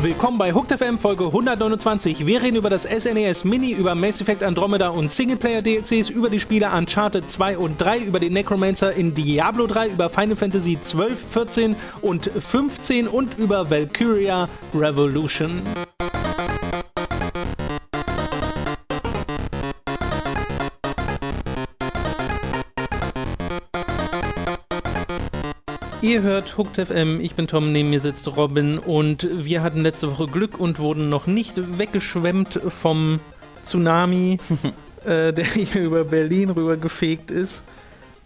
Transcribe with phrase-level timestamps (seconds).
[0.00, 2.24] Willkommen bei Hooked FM Folge 129.
[2.24, 6.38] Wir reden über das SNES Mini, über Mass Effect Andromeda und Singleplayer DLCs, über die
[6.38, 11.32] Spiele Uncharted 2 und 3, über den Necromancer in Diablo 3, über Final Fantasy 12,
[11.32, 15.62] 14 und 15 und über Valkyria Revolution.
[26.00, 30.10] Ihr hört Hooked FM, ich bin Tom, neben mir sitzt Robin und wir hatten letzte
[30.10, 33.18] Woche Glück und wurden noch nicht weggeschwemmt vom
[33.64, 34.38] Tsunami,
[35.04, 37.64] äh, der hier über Berlin rübergefegt ist.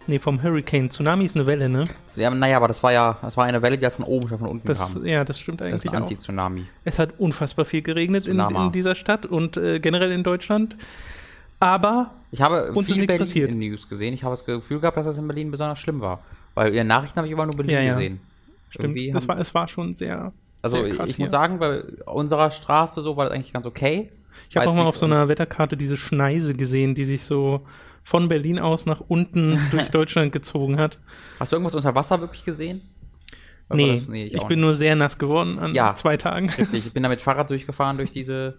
[0.05, 0.89] Nee, vom Hurricane.
[0.91, 1.85] Tsunami ist eine Welle, ne?
[2.15, 4.37] Ja, naja, aber das war ja, das war eine Welle, die halt von oben schon
[4.37, 5.05] von unten Das, kam.
[5.05, 5.97] ja, das stimmt Das ist eigentlich ein.
[6.03, 6.65] Anti-Tsunami.
[6.83, 10.75] Es hat unfassbar viel geregnet in, in dieser Stadt und äh, generell in Deutschland.
[11.59, 13.51] Aber Ich habe Uns ist viel nichts Berlin passiert.
[13.51, 14.13] News gesehen.
[14.13, 16.19] Ich habe das Gefühl gehabt, dass das in Berlin besonders schlimm war.
[16.55, 17.93] Weil in den Nachrichten habe ich immer nur Berlin Ja, ja.
[17.95, 18.19] gesehen.
[18.69, 20.33] stimmt, Irgendwie es haben- war, es war schon sehr.
[20.61, 24.11] also sehr ich krass muss sagen, bei unserer Straße so war das eigentlich ganz okay.
[24.49, 27.61] Ich habe auch mal auf so einer Wetterkarte diese Schneise gesehen, die sich so
[28.03, 30.99] von Berlin aus nach unten durch Deutschland gezogen hat.
[31.39, 32.81] Hast du irgendwas unter Wasser wirklich gesehen?
[33.69, 35.95] Oder Nee, das- ich, auch bin nur sehr nass geworden an Ja.
[35.95, 36.49] zwei Tagen.
[36.49, 38.57] Richtig, ich bin da mit Fahrrad durchgefahren durch diese,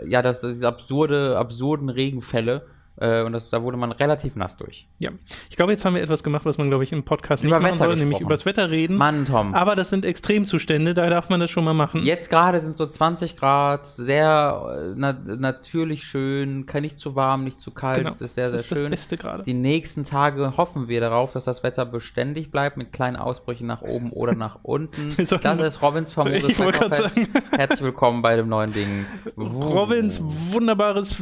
[0.00, 2.66] äh, ja, das, diese absurde, absurden Regenfälle.
[2.98, 4.86] Äh, und das, da wurde man relativ nass durch.
[4.98, 5.10] Ja,
[5.50, 7.62] ich glaube, jetzt haben wir etwas gemacht, was man, glaube ich, im Podcast Über nicht
[7.62, 8.22] machen Wetter soll, nämlich gesprochen.
[8.24, 8.96] über das Wetter reden.
[8.96, 9.54] Mann, Tom.
[9.54, 12.02] Aber das sind Extremzustände, da darf man das schon mal machen.
[12.04, 17.60] Jetzt gerade sind so 20 Grad, sehr äh, na, natürlich schön, nicht zu warm, nicht
[17.60, 18.10] zu kalt, Genau.
[18.10, 18.90] es ist sehr, Das sehr ist das schön.
[18.90, 19.42] Beste gerade.
[19.42, 23.82] Die nächsten Tage hoffen wir darauf, dass das Wetter beständig bleibt, mit kleinen Ausbrüchen nach
[23.82, 25.14] oben oder nach unten.
[25.16, 27.18] Das ist Robins famoses Ich Wetterfest.
[27.50, 29.04] Herzlich willkommen bei dem neuen Ding.
[29.36, 31.20] Robins wunderbares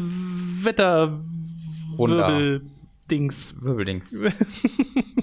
[0.62, 1.19] Wetter.
[1.98, 2.61] Wunder.
[3.11, 3.55] Dings.
[3.61, 4.19] Wirbeldings.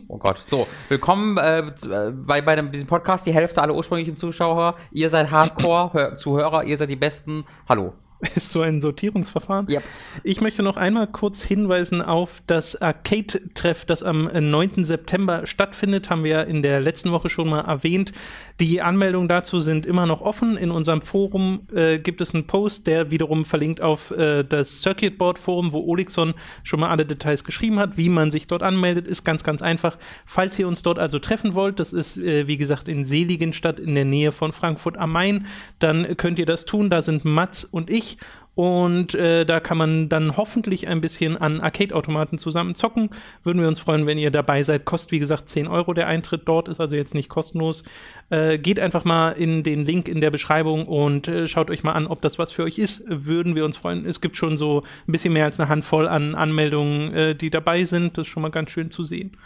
[0.08, 0.44] Oh Gott.
[0.50, 3.25] So, willkommen äh, äh, bei, bei diesem Podcast.
[3.25, 4.75] Die Hälfte aller ursprünglichen Zuschauer.
[4.91, 7.45] Ihr seid Hardcore-Zuhörer, ihr seid die Besten.
[7.67, 7.94] Hallo.
[8.36, 9.68] Ist so ein Sortierungsverfahren.
[9.69, 9.81] Ja.
[10.23, 14.84] Ich möchte noch einmal kurz hinweisen auf das Arcade-Treff, das am äh, 9.
[14.84, 16.09] September stattfindet.
[16.09, 18.12] Haben wir ja in der letzten Woche schon mal erwähnt.
[18.61, 20.55] Die Anmeldungen dazu sind immer noch offen.
[20.55, 25.17] In unserem Forum äh, gibt es einen Post, der wiederum verlinkt auf äh, das Circuit
[25.17, 27.97] Board Forum, wo Olixon schon mal alle Details geschrieben hat.
[27.97, 29.97] Wie man sich dort anmeldet, ist ganz, ganz einfach.
[30.27, 33.95] Falls ihr uns dort also treffen wollt, das ist äh, wie gesagt in Seligenstadt in
[33.95, 35.47] der Nähe von Frankfurt am Main,
[35.79, 36.91] dann könnt ihr das tun.
[36.91, 38.17] Da sind Mats und ich.
[38.53, 43.09] Und äh, da kann man dann hoffentlich ein bisschen an Arcade-Automaten zusammen zocken.
[43.44, 44.84] Würden wir uns freuen, wenn ihr dabei seid.
[44.84, 47.84] Kostet, wie gesagt, 10 Euro der Eintritt dort, ist also jetzt nicht kostenlos.
[48.29, 51.94] Äh, geht einfach mal in den Link in der Beschreibung und äh, schaut euch mal
[51.94, 53.03] an, ob das was für euch ist.
[53.07, 54.06] Würden wir uns freuen.
[54.06, 57.85] Es gibt schon so ein bisschen mehr als eine Handvoll an Anmeldungen, äh, die dabei
[57.85, 58.18] sind.
[58.18, 59.38] Das ist schon mal ganz schön zu sehen.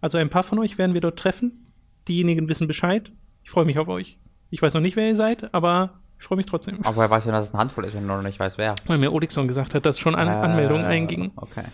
[0.00, 1.72] Also ein paar von euch werden wir dort treffen.
[2.08, 3.12] Diejenigen wissen Bescheid.
[3.44, 4.18] Ich freue mich auf euch.
[4.50, 6.78] Ich weiß noch nicht, wer ihr seid, aber ich freue mich trotzdem.
[6.82, 8.74] Aber woher weiß denn, dass es eine Handvoll ist, wenn du noch nicht weißt, wer?
[8.86, 11.32] Weil mir Olixon gesagt hat, dass schon an Äh, Anmeldungen eingingen.
[11.36, 11.64] Okay.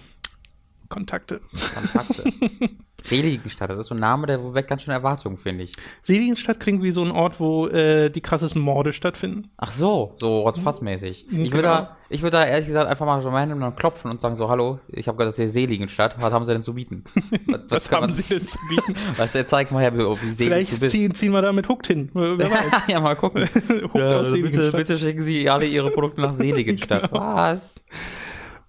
[0.93, 1.41] Kontakte.
[1.75, 2.25] Kontakte.
[3.05, 5.73] Seligenstadt, das ist so ein Name, der weckt ganz schön Erwartungen, finde ich.
[6.03, 9.51] Seligenstadt klingt wie so ein Ort, wo äh, die krassesten Morde stattfinden.
[9.57, 11.27] Ach so, so rotzfassmäßig.
[11.29, 11.53] Ich Genau.
[11.53, 14.37] würde da, ich würde da ehrlich gesagt einfach mal so random dann klopfen und sagen
[14.37, 17.03] so, hallo, ich habe gehört, das ist Seligenstadt, was haben sie denn zu bieten?
[17.47, 18.95] Was, Was kann haben man- sie denn zu bieten?
[19.17, 20.91] Was, der zeigt mal her, wie selig du Vielleicht bist.
[20.93, 22.09] ziehen, ziehen wir da mit Hooked hin.
[22.15, 22.71] Äh, Wer weiß.
[22.87, 23.49] ja, mal gucken.
[23.95, 27.11] Ja, aus also bitte, bitte schicken Sie alle Ihre Produkte nach Seligenstadt.
[27.13, 27.83] Was?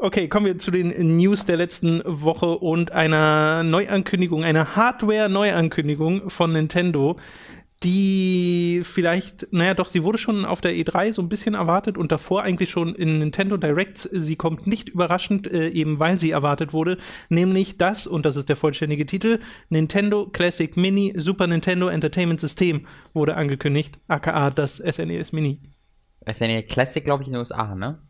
[0.03, 6.51] Okay, kommen wir zu den News der letzten Woche und einer Neuankündigung, einer Hardware-Neuankündigung von
[6.51, 7.15] Nintendo,
[7.85, 12.11] die vielleicht, naja, doch, sie wurde schon auf der E3 so ein bisschen erwartet und
[12.11, 14.03] davor eigentlich schon in Nintendo Directs.
[14.11, 16.97] Sie kommt nicht überraschend, äh, eben weil sie erwartet wurde,
[17.29, 22.87] nämlich das, und das ist der vollständige Titel, Nintendo Classic Mini Super Nintendo Entertainment System
[23.13, 25.61] wurde angekündigt, aka das SNES Mini.
[26.25, 28.01] Das ist ja eine Classic, glaube ich, in den USA, ne?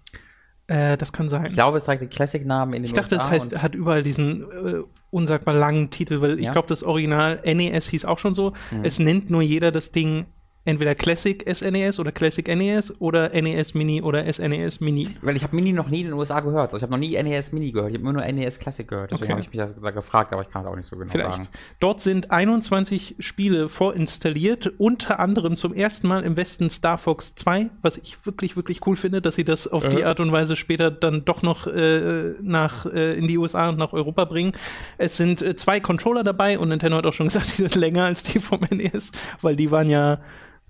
[0.67, 1.45] Äh, das kann sein.
[1.47, 3.29] Ich glaube, es trägt den Classic-Namen in den Ich dachte, USA.
[3.29, 6.53] das heißt, hat überall diesen äh, unsagbar langen Titel, weil ich Ja.
[6.53, 8.53] glaube, das Original NES hieß auch schon so.
[8.71, 8.83] Mhm.
[8.83, 10.25] Es nennt nur jeder das Ding
[10.65, 15.09] entweder Classic SNES oder Classic NES oder NES Mini oder SNES Mini.
[15.21, 16.67] Weil ich habe Mini noch nie in den USA gehört.
[16.73, 17.89] Also ich habe noch nie NES Mini gehört.
[17.91, 19.11] Ich habe immer nur NES Classic gehört.
[19.11, 19.31] Deswegen Okay.
[19.33, 21.33] habe ich mich da gefragt, aber ich kann es auch nicht so genau Vielleicht.
[21.33, 21.47] sagen.
[21.79, 27.69] Dort sind 21 Spiele vorinstalliert, unter anderem zum ersten Mal im Westen Star Fox 2,
[27.81, 30.91] was ich wirklich, wirklich cool finde, dass sie das auf die Art und Weise später
[30.91, 34.53] dann doch noch äh, nach, äh, in die USA und nach Europa bringen.
[34.97, 38.05] Es sind äh, zwei Controller dabei und Nintendo hat auch schon gesagt, die sind länger
[38.05, 39.11] als die vom NES,
[39.41, 40.19] weil die waren ja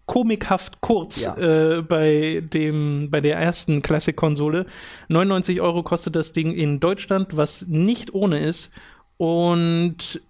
[0.06, 1.38] komikhaft kurz Ja.
[1.38, 4.66] äh, bei dem bei der ersten Classic-Konsole.
[5.08, 8.72] 99 Euro kostet das Ding in Deutschland, was nicht ohne ist.
[9.18, 10.22] Und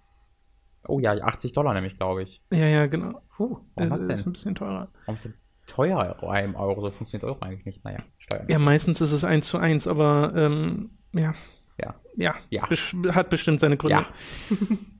[0.86, 2.42] Oh ja, 80 Dollar nämlich, glaube ich.
[2.52, 3.20] Ja, ja, genau.
[3.36, 4.30] Puh, warum Das was ist denn?
[4.30, 4.88] ein bisschen teurer.
[5.06, 5.34] Warum ist denn
[5.66, 6.82] teuer im Euro?
[6.82, 7.82] So funktioniert Euro eigentlich nicht.
[7.84, 8.46] Naja, Steuern.
[8.48, 11.32] Ja, meistens ist es eins zu eins, aber ähm, ja,
[11.80, 11.94] Ja.
[12.16, 12.68] ja, Ja.
[13.14, 13.96] hat bestimmt seine Gründe.
[13.96, 14.06] Ja.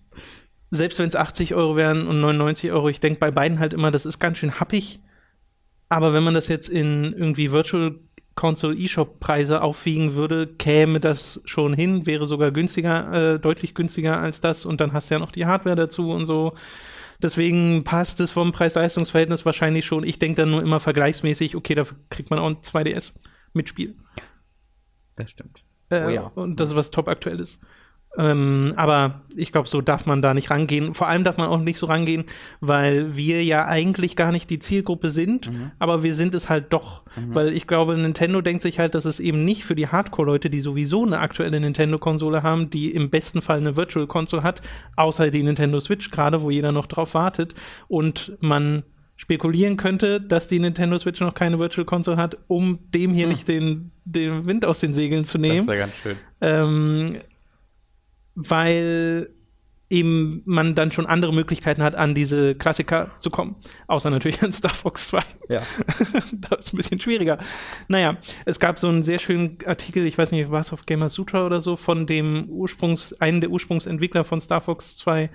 [0.71, 3.91] Selbst wenn es 80 Euro wären und 99 Euro, ich denke bei beiden halt immer,
[3.91, 5.01] das ist ganz schön happig.
[5.89, 7.95] Aber wenn man das jetzt in irgendwie Virtual
[8.35, 14.21] Console eShop Preise aufwiegen würde, käme das schon hin, wäre sogar günstiger, äh, deutlich günstiger
[14.21, 16.55] als das und dann hast du ja noch die Hardware dazu und so.
[17.23, 20.05] Deswegen passt es vom Preis-Leistungs-Verhältnis wahrscheinlich schon.
[20.05, 23.15] Ich denke dann nur immer vergleichsmäßig, okay, dafür kriegt man auch ein 2DS
[23.53, 23.95] mit Spiel.
[25.15, 25.63] Das stimmt.
[25.91, 26.23] Äh, Oh ja.
[26.35, 27.61] Und das ist was top aktuell ist.
[28.17, 30.95] Ähm, aber ich glaube, so darf man da nicht rangehen.
[30.95, 32.25] Vor allem darf man auch nicht so rangehen,
[32.61, 35.73] weil wir ja eigentlich gar nicht die Zielgruppe sind, Mhm.
[35.81, 37.03] aber wir sind es halt doch.
[37.17, 40.61] Weil ich glaube, Nintendo denkt sich halt, dass es eben nicht für die Hardcore-Leute, die
[40.61, 44.63] sowieso eine aktuelle Nintendo-Konsole haben, die im besten Fall eine Virtual Console hat,
[44.97, 47.55] außer die Nintendo Switch gerade, wo jeder noch drauf wartet
[47.89, 48.83] und man
[49.17, 53.47] spekulieren könnte, dass die Nintendo Switch noch keine Virtual Console hat, um dem hier nicht
[53.47, 55.43] den, den Wind aus den Segeln zu Hm.
[55.43, 56.17] Das nehmen wäre ganz schön.
[56.41, 57.17] ähm,
[58.35, 59.31] weil
[59.91, 63.57] eben man dann schon andere Möglichkeiten hat, an diese Klassiker zu kommen.
[63.87, 65.21] Außer natürlich an Star Fox 2.
[65.51, 65.63] Ja.
[66.49, 67.39] das ist ein bisschen schwieriger.
[67.89, 71.11] Naja, es gab so einen sehr schönen Artikel, ich weiß nicht, war es auf Gamer
[71.11, 75.31] Sutra oder so, von dem Ursprungs, einen der Ursprungsentwickler von Star Fox 2,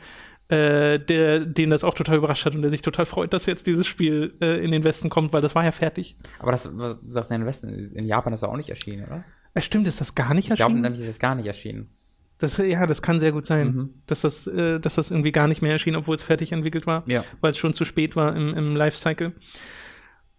[0.49, 3.67] äh, der, den das auch total überrascht hat und der sich total freut, dass jetzt
[3.67, 6.17] dieses Spiel äh, in den Westen kommt, weil das war ja fertig.
[6.39, 9.05] Aber das, was du sagst, in den Westen, in Japan ist er auch nicht erschienen,
[9.05, 9.23] oder?
[9.53, 10.81] Äh, stimmt, ist das gar nicht Ich glaube, erschienen?
[10.81, 11.89] nämlich ist es gar nicht erschienen.
[12.39, 13.89] Das, ja, das kann sehr gut sein, Mhm.
[14.07, 17.03] dass, das, äh, dass das irgendwie gar nicht mehr erschien, obwohl es fertig entwickelt war,
[17.05, 17.23] Ja.
[17.41, 19.33] weil es schon zu spät war im, im Lifecycle.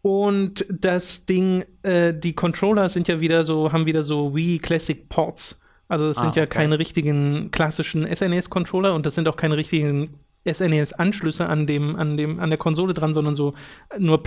[0.02, 5.08] Und das Ding, äh, die Controller sind ja wieder so, haben wieder so Wii Classic
[5.08, 5.60] Ports.
[5.88, 6.50] Also es Ah, sind ja okay.
[6.60, 12.40] keine richtigen klassischen SNES-Controller und das sind auch keine richtigen SNES-Anschlüsse an dem, an dem,
[12.40, 13.54] an der Konsole dran, sondern so
[13.98, 14.22] nur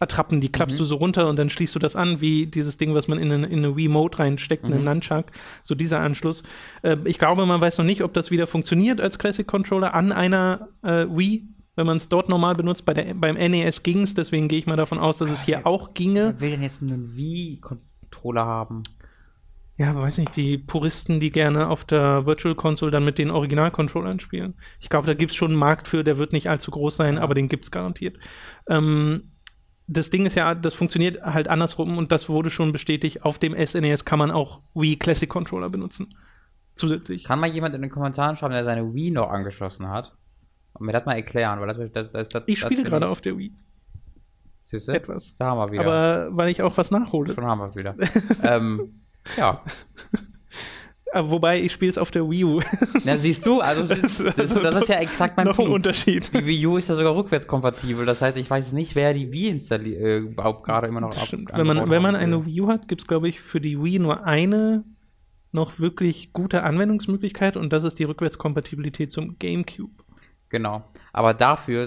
[0.00, 0.78] Plastikattrappen, die klappst Mhm.
[0.78, 3.30] du so runter und dann schließt du das an, wie dieses Ding, was man in
[3.30, 4.74] eine, in eine Wii-Mode reinsteckt, Mhm.
[4.74, 5.26] einen Nunchuck.
[5.62, 6.42] So dieser Anschluss.
[6.82, 10.12] Äh, ich glaube, man weiß noch nicht, ob das wieder funktioniert als Classic Controller an
[10.12, 11.44] einer äh, Wii,
[11.76, 12.84] wenn man es dort normal benutzt.
[12.86, 15.66] Bei der, beim NES ging es, deswegen gehe ich mal davon aus, dass es hier
[15.66, 16.34] auch ginge.
[16.38, 18.82] Wer will denn jetzt einen Wii-Controller haben?
[19.76, 24.20] Ja, weiß nicht, die Puristen, die gerne auf der Virtual Console dann mit den Original-Controllern
[24.20, 24.52] spielen.
[24.78, 27.16] Ich glaube, da gibt es schon einen Markt für, der wird nicht allzu groß sein,
[27.16, 28.18] aber den gibt es garantiert.
[28.68, 29.29] Ähm,
[29.90, 33.24] das Ding ist ja, das funktioniert halt andersrum und das wurde schon bestätigt.
[33.24, 36.08] Auf dem SNES kann man auch Wii Classic Controller benutzen.
[36.76, 37.24] Zusätzlich.
[37.24, 40.12] Kann mal jemand in den Kommentaren schreiben, der seine Wii noch angeschlossen hat?
[40.74, 43.36] Und mir das mal erklären, weil das, das, das, das Ich spiele gerade auf der
[43.36, 43.52] Wii
[44.64, 44.92] Siehst du?
[44.92, 45.34] etwas.
[45.36, 45.84] Da haben wir wieder.
[45.84, 47.34] Aber weil ich auch was nachhole.
[47.34, 47.96] Schon haben wir es wieder.
[48.44, 49.02] ähm,
[49.36, 49.62] ja.
[51.12, 52.60] Äh, Wobei ich spiele es auf der Wii U.
[53.04, 55.72] Na, siehst du, also das, Das- das, ist ja exakt mein Noch ein Punkt.
[55.72, 56.30] Unterschied.
[56.32, 58.06] Die Wii U ist ja sogar rückwärtskompatibel.
[58.06, 61.28] Das heißt, ich weiß nicht, wer die Wii installiert, äh, überhaupt gerade immer noch ab-.
[61.32, 63.98] Wenn man, wenn man eine Wii U hat, gibt es, glaube ich, für die Wii
[63.98, 64.84] nur eine
[65.52, 69.90] noch wirklich gute Anwendungsmöglichkeit und das ist die Rückwärtskompatibilität zum GameCube.
[70.48, 70.84] Genau.
[71.12, 71.86] Aber dafür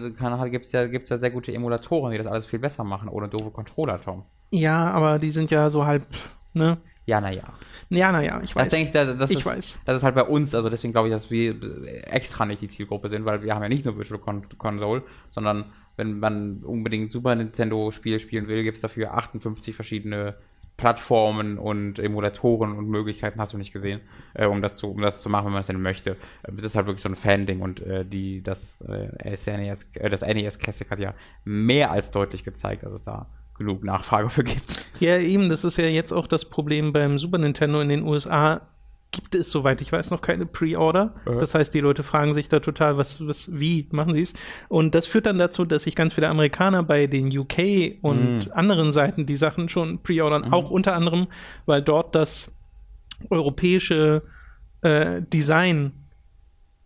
[0.49, 3.29] gibt es ja, gibt's ja sehr gute Emulatoren, die das alles viel besser machen, ohne
[3.29, 4.23] doofe Controller, Tom.
[4.51, 6.05] Ja, aber die sind ja so halb,
[6.53, 6.77] ne?
[7.05, 7.53] Ja, naja.
[7.89, 8.63] Ja, naja, ich weiß.
[8.63, 9.79] Das denke ich, das, das, Ich ist, weiß.
[9.85, 11.55] das ist halt bei uns, also deswegen glaube ich, dass wir
[12.07, 15.65] extra nicht die Zielgruppe sind, weil wir haben ja nicht nur Virtual Con Console, sondern
[15.97, 20.35] wenn man unbedingt Super Nintendo Spiel spielen will, gibt es dafür 58 verschiedene
[20.77, 24.01] Plattformen und Emulatoren und Möglichkeiten, hast du nicht gesehen,
[24.33, 26.17] äh, um, das zu, um das zu machen, wenn man es denn möchte.
[26.47, 30.09] Ähm, es ist halt wirklich so ein Fan-Ding und äh, die, das, äh, SNES, äh,
[30.09, 34.43] das NES Classic hat ja mehr als deutlich gezeigt, dass es da genug Nachfrage für
[34.43, 34.81] gibt.
[34.99, 38.61] Ja, eben, das ist ja jetzt auch das Problem beim Super Nintendo in den USA.
[39.11, 41.13] Gibt es, soweit ich weiß, noch keine Pre-Order.
[41.27, 41.37] Äh.
[41.37, 44.33] Das heißt, die Leute fragen sich da total, was, was, wie machen sie es?
[44.69, 48.51] Und das führt dann dazu, dass sich ganz viele Amerikaner bei den UK und Mm.
[48.53, 50.53] anderen Seiten die Sachen schon pre-ordern, Mhm.
[50.53, 51.27] auch unter anderem,
[51.67, 52.51] weil dort das
[53.29, 54.23] europäische
[54.81, 55.91] äh, Design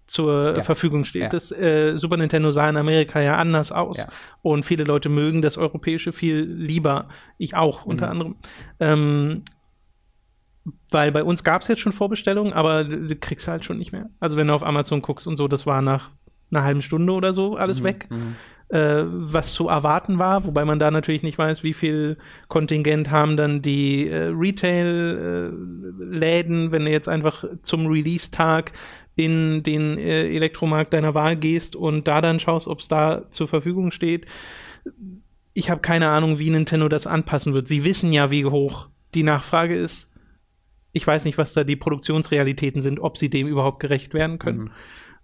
[0.07, 0.61] zur Ja.
[0.61, 1.23] Verfügung steht.
[1.23, 1.29] Ja.
[1.29, 3.97] Das äh, Super Nintendo sah in Amerika ja anders aus.
[3.97, 4.07] Ja.
[4.41, 7.09] Und viele Leute mögen das Europäische viel lieber.
[7.37, 8.11] Ich auch, unter Mhm.
[8.11, 8.35] anderem.
[8.79, 9.43] Ähm,
[10.91, 14.09] weil bei uns gab es jetzt schon Vorbestellungen, aber du kriegst halt schon nicht mehr.
[14.19, 16.09] Also wenn du auf Amazon guckst und so, das war nach
[16.51, 18.35] einer halben Stunde oder so alles weg, Mhm.
[18.69, 23.35] äh, was zu erwarten war, wobei man da natürlich nicht weiß, wie viel Kontingent haben
[23.37, 28.71] dann die äh, Retail-Läden, wenn du jetzt einfach zum Release-Tag
[29.17, 33.47] in den äh, Elektromarkt deiner Wahl gehst und da dann schaust, ob es da zur
[33.47, 34.27] Verfügung steht.
[35.53, 37.67] Ich habe keine Ahnung, wie Nintendo das anpassen wird.
[37.67, 40.13] Sie wissen ja, wie hoch die Nachfrage ist.
[40.93, 44.65] Ich weiß nicht, was da die Produktionsrealitäten sind, ob sie dem überhaupt gerecht werden können.
[44.65, 44.71] Mhm.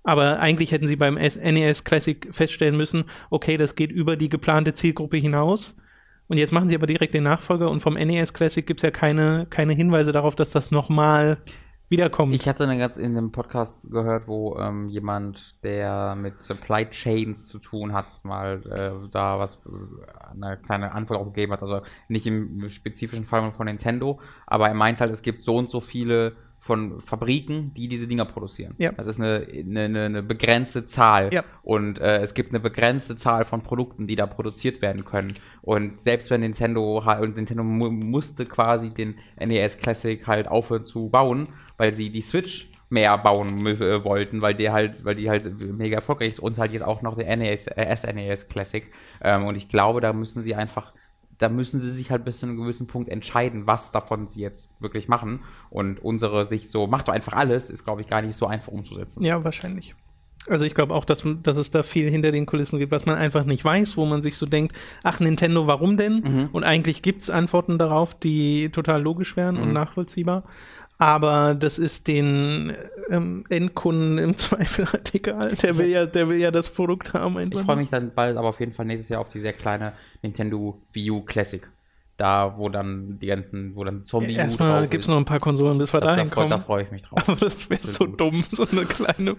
[0.03, 4.73] Aber eigentlich hätten sie beim NES Classic feststellen müssen, okay, das geht über die geplante
[4.73, 5.77] Zielgruppe hinaus.
[6.27, 8.91] Und jetzt machen sie aber direkt den Nachfolger und vom NES Classic gibt es ja
[8.91, 11.37] keine, keine Hinweise darauf, dass das nochmal
[11.89, 12.33] wiederkommt.
[12.35, 17.45] Ich hatte eine ganz in einem Podcast gehört, wo ähm, jemand, der mit Supply Chains
[17.45, 21.61] zu tun hat, mal äh, da was äh, eine kleine Antwort auch gegeben hat.
[21.61, 25.69] Also nicht im spezifischen Fall von Nintendo, aber er meint halt, es gibt so und
[25.69, 28.73] so viele von Fabriken, die diese Dinger produzieren.
[28.77, 28.93] Ja.
[28.93, 31.29] Das ist eine, eine, eine begrenzte Zahl.
[31.33, 31.43] Ja.
[31.61, 35.33] Und äh, es gibt eine begrenzte Zahl von Produkten, die da produziert werden können.
[35.61, 41.09] Und selbst wenn Nintendo und Nintendo mu musste quasi den NES Classic halt aufhören zu
[41.09, 45.59] bauen, weil sie die Switch mehr bauen äh, wollten, weil die halt, weil die halt
[45.59, 48.89] mega erfolgreich ist und halt jetzt auch noch der NES, äh, SNES Classic.
[49.21, 50.93] Ähm, und ich glaube, da müssen sie einfach
[51.37, 54.81] da müssen sie sich halt bis zu einem gewissen Punkt entscheiden, was davon sie jetzt
[54.81, 55.41] wirklich machen.
[55.69, 58.71] Und unsere Sicht so, macht doch einfach alles, ist, glaube ich, gar nicht so einfach
[58.71, 59.23] umzusetzen.
[59.23, 59.95] Ja, wahrscheinlich.
[60.49, 63.15] Also ich glaube auch, dass, dass es da viel hinter den Kulissen gibt, was man
[63.15, 66.15] einfach nicht weiß, wo man sich so denkt, ach Nintendo, warum denn?
[66.15, 66.49] Mhm.
[66.51, 69.61] Und eigentlich gibt es Antworten darauf, die total logisch wären mhm.
[69.61, 70.43] und nachvollziehbar
[71.03, 72.71] aber das ist den
[73.09, 75.53] ähm, Endkunden im Zweifel halt egal.
[75.55, 77.37] Der will ja, der will ja das Produkt haben.
[77.37, 77.59] Einfach.
[77.59, 79.93] Ich freue mich dann bald, aber auf jeden Fall nächstes Jahr auf die sehr kleine
[80.21, 81.69] Nintendo Wii U Classic.
[82.15, 85.39] Da, wo dann die ganzen, wo dann Zombie ja, Erstmal gibt es noch ein paar
[85.39, 86.51] Konsolen, bis wir da hinkommen.
[86.51, 87.27] Da freue ich mich drauf.
[87.27, 88.21] Aber das wäre so gut.
[88.21, 89.35] dumm, so eine kleine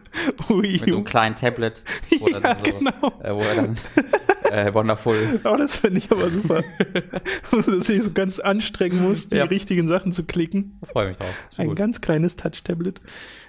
[0.48, 0.60] Wii U.
[0.60, 1.82] Mit so einem kleinen Tablet,
[2.18, 3.12] wo ja, dann so, genau.
[3.22, 3.76] äh, wo er dann
[4.54, 5.40] äh, Wonderful.
[5.44, 6.60] Oh, das finde ich aber super.
[7.50, 9.44] Dass ich so ganz anstrengen muss, die ja.
[9.44, 10.80] richtigen Sachen zu klicken.
[10.90, 11.48] Freue mich drauf.
[11.56, 11.76] Ein gut.
[11.76, 13.00] ganz kleines Touch-Tablet.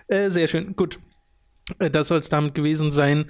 [0.07, 0.99] Äh, sehr schön, gut.
[1.79, 3.25] Äh, das soll es damit gewesen sein.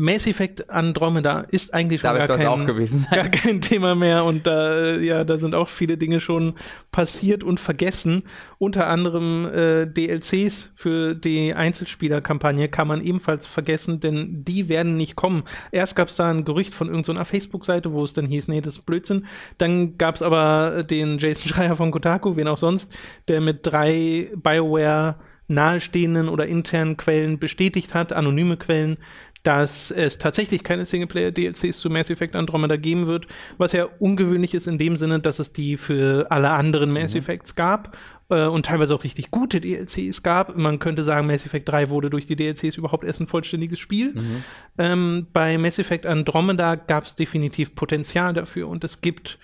[0.00, 2.66] Mass Effect Andromeda ist eigentlich schon gar kein,
[3.10, 6.54] gar kein, Thema mehr und da, ja, da sind auch viele Dinge schon
[6.92, 8.22] passiert und vergessen.
[8.58, 15.16] Unter anderem äh, DLCs für die Einzelspielerkampagne kann man ebenfalls vergessen, denn die werden nicht
[15.16, 15.42] kommen.
[15.72, 18.76] Erst gab es da ein Gerücht von irgendeiner Facebook-Seite, wo es dann hieß, nee, das
[18.76, 19.26] ist Blödsinn.
[19.58, 22.92] Dann gab es aber den Jason Schreier von Kotaku, wen auch sonst,
[23.26, 25.16] der mit drei BioWare
[25.48, 28.98] nahestehenden oder internen Quellen bestätigt hat, anonyme Quellen,
[29.42, 33.26] dass es tatsächlich keine Singleplayer-DLCs zu Mass Effect Andromeda geben wird,
[33.56, 37.20] was ja ungewöhnlich ist in dem Sinne, dass es die für alle anderen Mass mhm.
[37.20, 37.96] Effects gab
[38.30, 40.56] äh, und teilweise auch richtig gute DLCs gab.
[40.56, 44.14] Man könnte sagen, Mass Effect 3 wurde durch die DLCs überhaupt erst ein vollständiges Spiel.
[44.14, 44.44] Mhm.
[44.78, 49.38] Ähm, bei Mass Effect Andromeda gab es definitiv Potenzial dafür und es gibt,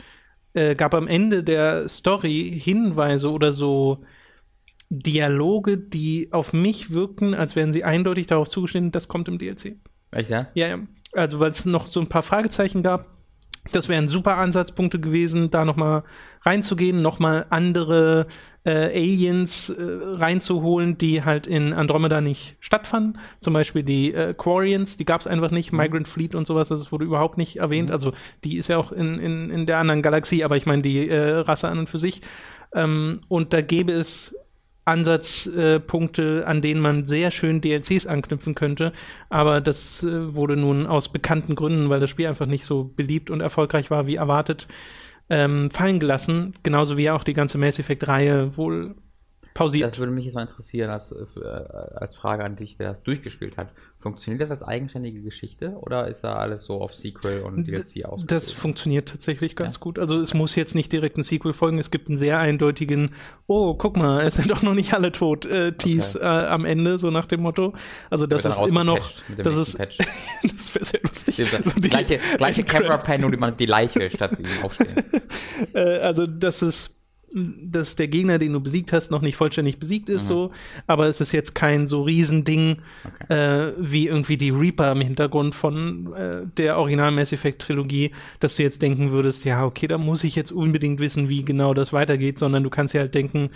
[0.55, 4.05] äh, gab am Ende der Story Hinweise oder so
[4.91, 9.77] Dialoge, die auf mich wirken, als wären sie eindeutig darauf zugeschnitten, das kommt im DLC.
[10.11, 10.49] Echt, ja?
[10.55, 10.79] Ja, ja.
[11.13, 13.15] Also, weil es noch so ein paar Fragezeichen gab.
[13.73, 16.05] Das wären super Ansatzpunkte gewesen, da nochmal
[16.43, 18.27] reinzugehen, nochmal andere
[18.65, 23.19] äh, Aliens äh, reinzuholen, die halt in Andromeda nicht stattfanden.
[23.41, 25.79] Zum Beispiel die äh, Quarians, die gab es einfach nicht, mhm.
[25.79, 27.89] Migrant Fleet und sowas, das wurde überhaupt nicht erwähnt.
[27.89, 27.95] Mhm.
[27.95, 28.13] Also
[28.45, 31.31] die ist ja auch in, in, in der anderen Galaxie, aber ich meine die äh,
[31.39, 32.21] Rasse an und für sich.
[32.75, 34.35] Ähm, und da gäbe es
[34.85, 38.93] Ansatzpunkte, äh, an denen man sehr schön DLCs anknüpfen könnte.
[39.29, 43.31] Aber das äh, wurde nun aus bekannten Gründen, weil das Spiel einfach nicht so beliebt
[43.31, 44.67] und erfolgreich war wie erwartet,
[45.31, 46.53] ähm, fallen gelassen.
[46.63, 48.95] Genauso wie auch die ganze Mass Effect-Reihe wohl
[49.55, 49.87] pausiert.
[49.87, 53.57] Das würde mich jetzt mal interessieren als, äh, als Frage an dich, der das durchgespielt
[53.57, 53.73] hat.
[54.05, 58.23] Funktioniert das als eigenständige Geschichte oder ist da alles so auf Sequel und DLC aus?
[58.27, 59.81] Das funktioniert tatsächlich ganz ja.
[59.81, 59.99] gut.
[59.99, 61.79] Also es muss jetzt nicht direkt ein Sequel folgen.
[61.79, 63.13] Es gibt einen sehr eindeutigen,
[63.47, 66.27] oh, guck mal, es sind doch noch nicht alle tot, äh, Tease okay.
[66.27, 67.73] äh, am Ende, so nach dem Motto.
[68.11, 69.79] Also das ist immer noch, das ist,
[70.43, 71.37] das wäre sehr lustig.
[71.77, 75.03] Die gleiche gleiche Camera Pen, nur die man die Leiche statt die aufstehen.
[75.73, 76.91] äh, also das ist
[77.35, 80.29] dass der Gegner, den du besiegt hast, noch nicht vollständig besiegt ist, mhm.
[80.29, 80.51] so.
[80.87, 83.69] Aber es ist jetzt kein so Riesending okay.
[83.69, 88.57] äh, wie irgendwie die Reaper im Hintergrund von äh, der Original Mass Effect Trilogie, dass
[88.57, 91.93] du jetzt denken würdest, ja, okay, da muss ich jetzt unbedingt wissen, wie genau das
[91.93, 93.51] weitergeht, sondern du kannst ja halt denken,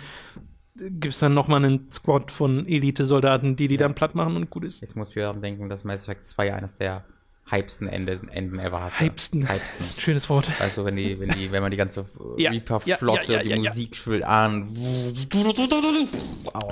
[0.75, 3.79] gibt es dann nochmal einen Squad von Elite-Soldaten, die die ja.
[3.79, 4.81] dann platt machen und gut ist.
[4.81, 7.05] Jetzt muss ich wieder denken, dass Mass Effect 2 eines der
[7.51, 8.99] hypsten Enden, Enden ever hatte.
[8.99, 9.41] Hypsten.
[9.41, 9.79] Hypsten.
[9.79, 10.49] ist ein schönes Wort.
[10.59, 12.05] Also wenn die, wenn die, wenn man die ganze
[12.37, 12.51] ja.
[12.51, 14.75] Reaper-Flotte, ja, ja, die Musik schwillt an.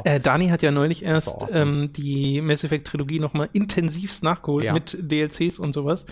[0.04, 1.62] Äh, Dani hat ja neulich erst awesome.
[1.62, 6.06] ähm, die Mass Effect Trilogie nochmal intensivst nachgeholt mit DLCs und sowas.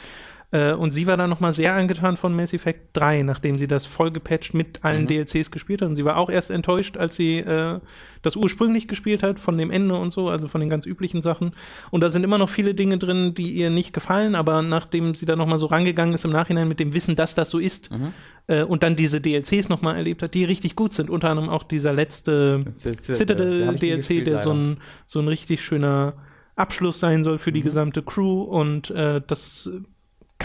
[0.51, 3.85] Äh, und sie war dann nochmal sehr angetan von Mass Effect 3, nachdem sie das
[3.85, 5.07] voll gepatcht mit allen mhm.
[5.07, 5.89] DLCs gespielt hat.
[5.89, 7.79] Und sie war auch erst enttäuscht, als sie äh,
[8.21, 11.51] das ursprünglich gespielt hat, von dem Ende und so, also von den ganz üblichen Sachen.
[11.91, 15.25] Und da sind immer noch viele Dinge drin, die ihr nicht gefallen, aber nachdem sie
[15.25, 18.13] da nochmal so rangegangen ist im Nachhinein mit dem Wissen, dass das so ist, mhm.
[18.47, 21.09] äh, und dann diese DLCs nochmal erlebt hat, die richtig gut sind.
[21.09, 26.13] Unter anderem auch dieser letzte Citadel-DLC, der so ein, so ein richtig schöner
[26.55, 27.65] Abschluss sein soll für die Mhm.
[27.65, 29.69] gesamte Crew und äh, das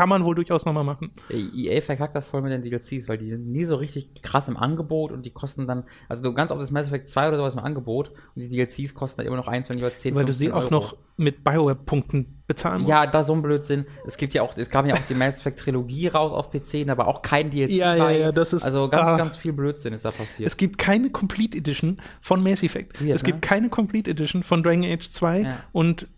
[0.01, 1.11] kann man wohl durchaus nochmal machen.
[1.31, 4.49] EA E verkackt das voll mit den DLCs, weil die sind nie so richtig krass
[4.49, 7.37] im Angebot und die kosten dann, also du ganz oft ist Mass Effect 2 oder
[7.37, 10.25] sowas im Angebot und die DLCs kosten dann immer noch eins, wenn über 10, Weil
[10.25, 10.75] du sie 15 auch Euro.
[10.85, 12.89] noch mit Bioware-Punkten bezahlen musst.
[12.89, 13.85] Ja, da so ein Blödsinn.
[14.07, 16.89] Es gibt ja auch, es kam ja auch die Mass Effect Trilogie raus auf PC,
[16.89, 19.17] aber auch kein DLC Ja, ja, ja, das ist- Also ganz, ah.
[19.19, 20.47] ganz viel Blödsinn ist da passiert.
[20.49, 23.05] Es gibt keine Complete Edition von Mass Effect.
[23.05, 23.41] Weird, es gibt ne?
[23.43, 25.57] keine Complete Edition von Dragon Age 2 Ja.
[25.73, 26.09] und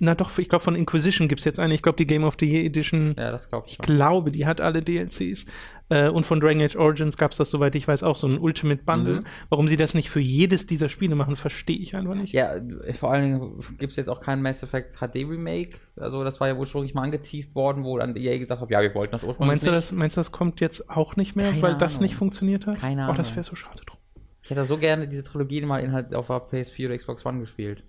[0.00, 1.72] na doch, ich glaube von Inquisition gibt es jetzt eine.
[1.74, 3.74] Ich glaube die Game of the Year Edition, ja, das glaube ich.
[3.74, 3.84] ich auch.
[3.84, 5.44] glaube, die hat alle DLCs.
[5.88, 8.38] Äh, und von Dragon Age Origins gab es das, soweit ich weiß, auch so ein
[8.38, 9.20] Ultimate Bundle.
[9.20, 9.24] Mhm.
[9.50, 12.32] Warum sie das nicht für jedes dieser Spiele machen, verstehe ich einfach nicht.
[12.32, 12.54] Ja,
[12.94, 15.76] vor allen Dingen gibt es jetzt auch kein Mass Effect HD Remake.
[15.96, 18.94] Also das war ja ursprünglich mal angeteased worden, wo dann EA gesagt hat, ja, wir
[18.94, 19.78] wollten das Und ursprünglich meinst du, nicht.
[19.78, 22.06] das, meinst du, das kommt jetzt auch nicht mehr, Keine weil das Ahnung.
[22.08, 22.78] nicht funktioniert hat?
[22.80, 23.36] Keine Oh, das Ahnung.
[23.36, 23.98] wäre so schade drum.
[24.42, 27.40] Ich hätte so gerne diese Trilogie mal in halt auf der PS4 oder Xbox One
[27.40, 27.84] gespielt.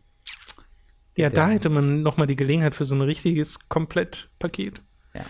[1.15, 1.53] Ja, da ja.
[1.53, 4.81] hätte man nochmal die Gelegenheit für so ein richtiges Komplettpaket.
[5.13, 5.21] Ja.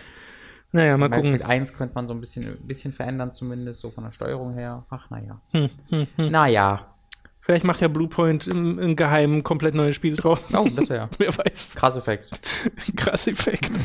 [0.72, 1.34] Naja, mal Mass gucken.
[1.36, 4.54] Effect 1 könnte man so ein bisschen, ein bisschen verändern, zumindest so von der Steuerung
[4.54, 4.84] her.
[4.90, 5.40] Ach, naja.
[5.52, 6.30] Hm, hm, hm.
[6.30, 6.92] Naja.
[7.40, 10.42] Vielleicht macht ja Bluepoint im, im Geheimen ein komplett neues Spiel draus.
[10.52, 11.08] Oh, das wäre.
[11.18, 11.76] Wer weiß.
[11.76, 12.40] Krass Effekt.
[12.96, 13.70] Krass Effekt.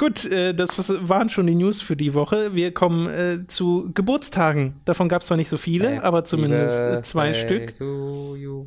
[0.00, 0.78] Gut, äh, das
[1.08, 2.54] waren schon die News für die Woche.
[2.54, 4.80] Wir kommen äh, zu Geburtstagen.
[4.84, 7.74] Davon gab es zwar nicht so viele, Happy aber zumindest äh, zwei Stück.
[7.80, 8.64] You.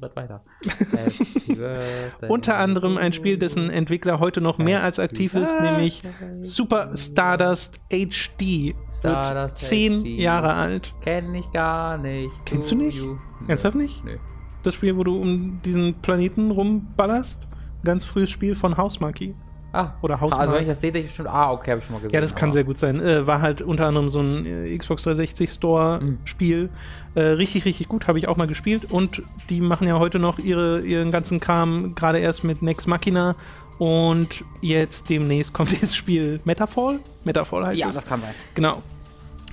[2.27, 6.01] Unter anderem ein Spiel, dessen Entwickler heute noch mehr als aktiv ist, nämlich
[6.41, 8.41] Super Stardust HD.
[8.41, 10.07] Wird Stardust zehn HD.
[10.07, 10.93] Jahre alt.
[10.99, 12.31] Kenn ich gar nicht.
[12.43, 12.97] Kennst du nicht?
[12.97, 13.15] you.
[13.47, 14.03] Ernsthaft nicht?
[14.03, 14.17] Nö.
[14.63, 17.47] Das Spiel, wo du um diesen Planeten rumballerst.
[17.85, 19.33] Ganz frühes Spiel von Housemarque.
[19.73, 20.53] Ah, Oder Also Hausmark.
[20.53, 22.13] wenn ich das sehe, denke ich bestimmt, ah, okay, habe ich schon mal gesehen.
[22.13, 22.99] Ja, das kann sehr gut sein.
[22.99, 26.17] Äh, war halt unter anderem so ein äh, Xbox 360 Store Mhm.
[26.25, 26.69] Spiel.
[27.15, 28.91] Äh, richtig, richtig gut, habe ich auch mal gespielt.
[28.91, 33.35] Und die machen ja heute noch ihre, ihren ganzen Kram, gerade erst mit Nex Machina.
[33.79, 36.99] Und jetzt demnächst kommt dieses Spiel Metafall.
[37.23, 37.95] Metafall heißt Ja, es.
[37.95, 38.33] das kann sein.
[38.55, 38.81] Genau.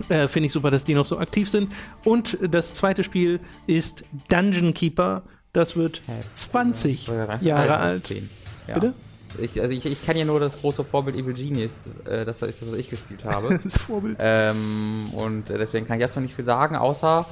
[0.09, 1.73] Äh, Finde ich super, dass die noch so aktiv sind.
[2.05, 5.23] Und das zweite Spiel ist Dungeon Keeper.
[5.53, 6.03] Das wird
[6.35, 7.09] 20
[7.41, 8.11] Jahre alt.
[8.67, 8.75] Ja.
[8.75, 8.95] Bitte?
[9.41, 12.63] Ich, also ich, ich kenne ja nur das große Vorbild Evil Genius, äh, das ist
[12.63, 13.61] das, was ich gespielt habe.
[13.65, 14.17] Das Vorbild.
[14.19, 17.27] ähm, und deswegen kann ich dazu nicht viel sagen, außer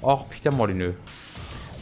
[0.00, 0.94] auch Peter Molyneux.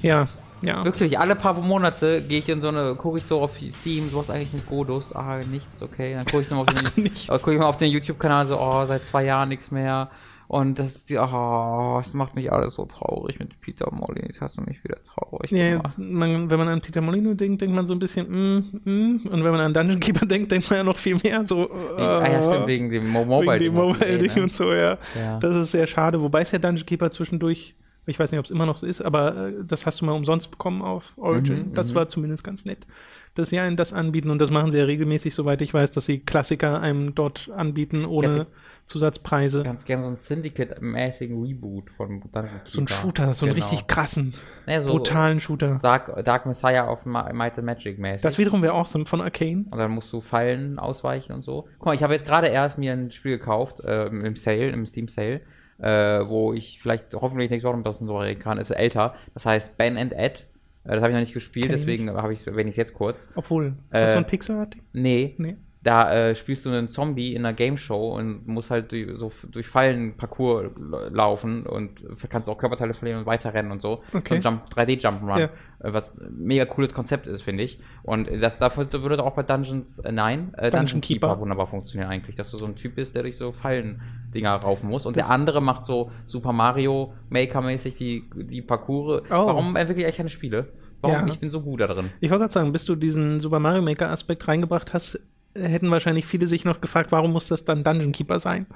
[0.02, 0.26] Ja,
[0.62, 0.85] ja.
[0.85, 4.28] Wirklich, alle paar Monate gehe ich in so eine, gucke ich so auf Steam, sowas
[4.30, 6.09] eigentlich mit Godus, ah, nichts, okay.
[6.12, 7.26] Dann gucke ich nochmal auf den, Nichts.
[7.28, 10.11] guck ich mal auf den YouTube-Kanal so, oh, seit zwei Jahren nichts mehr.
[10.50, 14.58] Und das, die, oh, das macht mich alles so traurig mit Peter Molyneux, das hast
[14.58, 17.86] du mich wieder traurig Ja, jetzt, man, wenn man an Peter Molyneux denkt, denkt man
[17.86, 20.82] so ein bisschen, mm, mm, und wenn man an Dungeon Keeper denkt, denkt man ja
[20.82, 21.70] noch viel mehr so.
[21.70, 23.70] Äh, ah ja, stimmt, wegen dem Mo Mobile.
[23.70, 24.98] Mobile-Ding und so, ja.
[25.14, 25.38] Ja.
[25.38, 28.50] Das ist sehr schade, wobei es ja Dungeon Keeper zwischendurch, ich weiß nicht, ob es
[28.50, 31.68] immer noch so ist, aber äh, das hast du mal umsonst bekommen auf Origin.
[31.68, 31.94] Mhm, das mhm.
[31.94, 32.88] war zumindest ganz nett,
[33.34, 36.04] dass sie einen das anbieten und das machen sie ja regelmäßig, soweit ich weiß, dass
[36.04, 38.46] sie Klassiker einem dort anbieten ohne Ja,
[38.86, 39.62] Zusatzpreise.
[39.62, 42.88] Ganz gerne so einen Syndicate-mäßigen Reboot von Dungeon So ein.
[42.88, 43.66] Shooter, so einen Genau.
[43.66, 44.34] richtig krassen,
[44.66, 45.78] Ja, so brutalen Shooter.
[45.80, 48.22] Dark, Dark Messiah auf Might and Magic mäßig.
[48.22, 49.64] Das wiederum wäre auch so von Arcane.
[49.70, 51.68] und dann musst du Fallen ausweichen und so.
[51.78, 54.84] Guck mal, ich habe jetzt gerade erst mir ein Spiel gekauft, äh, im Sale, im
[54.86, 55.40] Steam Sale,
[55.78, 55.88] äh,
[56.28, 58.58] wo ich vielleicht hoffentlich nächste Woche ein bisschen drüber reden kann.
[58.58, 59.14] Ist älter.
[59.34, 60.46] Das heißt Ben and Ed.
[60.90, 62.94] Äh, das habe ich noch nicht gespielt, Kenn ich deswegen habe ich wenn ich jetzt
[62.94, 63.29] kurz.
[63.37, 64.83] Obwohl, ist das Äh, so ein Pixar-Ding?
[64.92, 65.57] Nee, Nee.
[65.82, 69.32] Da äh, spielst du einen Zombie in einer Game Show und musst halt durch, so
[69.50, 70.70] durch Fallen Parcours
[71.10, 74.02] laufen und kannst auch Körperteile verlieren und weiterrennen und so.
[74.12, 74.28] Okay.
[74.28, 75.44] So ein Jump, 3D Jump'n'Run, Ja.
[75.78, 77.78] äh, was ein mega cooles Konzept ist, finde ich.
[78.02, 81.28] Und das dafür würde auch bei Dungeons, äh, nein, äh, Dungeon Dungeon Keeper.
[81.28, 84.88] Keeper wunderbar funktionieren eigentlich, dass du so ein Typ bist, der durch so Fallen-Dinger raufen
[84.90, 85.06] muss.
[85.06, 89.22] Und Das- der andere macht so Super Mario Maker-mäßig die, die Parcours.
[89.30, 89.30] Oh.
[89.30, 90.68] Warum entwickle ich eigentlich keine Spiele?
[91.00, 91.26] Warum?
[91.26, 91.32] Ja.
[91.32, 92.10] Ich bin so gut da drin.
[92.20, 95.18] Ich wollte gerade sagen, bis du diesen Super Mario Maker Aspekt reingebracht hast,
[95.54, 98.66] hätten wahrscheinlich viele sich noch gefragt, warum muss das dann Dungeon Keeper sein?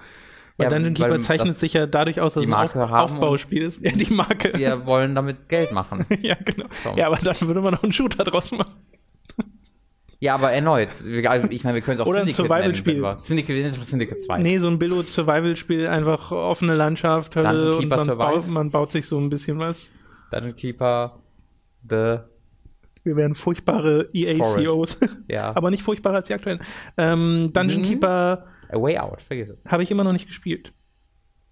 [0.57, 2.75] Weil Ja, Dungeon weil Keeper zeichnet das- sich ja dadurch aus, dass es ein Auf
[2.77, 3.81] Aufbauspiel ist.
[3.85, 4.53] Ja, die Marke.
[4.57, 6.07] Wir wollen damit Geld machen.
[6.23, 6.67] ja, genau.
[6.85, 6.95] So.
[6.97, 8.73] Ja, aber dann würde man noch einen Shooter draus machen.
[10.21, 10.89] Ja, aber erneut.
[11.27, 12.95] Also Ich meine, wir können es auch Oder ein Syndicate Survival-Spiel.
[12.95, 14.39] wenn wir- Syndicate, Syndicate 2.
[14.39, 19.07] Nee, so ein Billo-Survival-Spiel, einfach offene Landschaft, Hölle Dungeon und man baut, man baut sich
[19.07, 19.91] so ein bisschen was.
[20.31, 21.19] Dungeon Keeper,
[21.89, 22.19] The,
[23.05, 24.99] Wir wären furchtbare EA-CEOs.
[25.29, 26.61] ja, aber nicht furchtbarer als die aktuellen.
[26.97, 27.85] Ähm, Dungeon Mhm.
[27.85, 29.63] Keeper A Way Out, vergiss es.
[29.67, 30.73] habe ich immer noch nicht gespielt.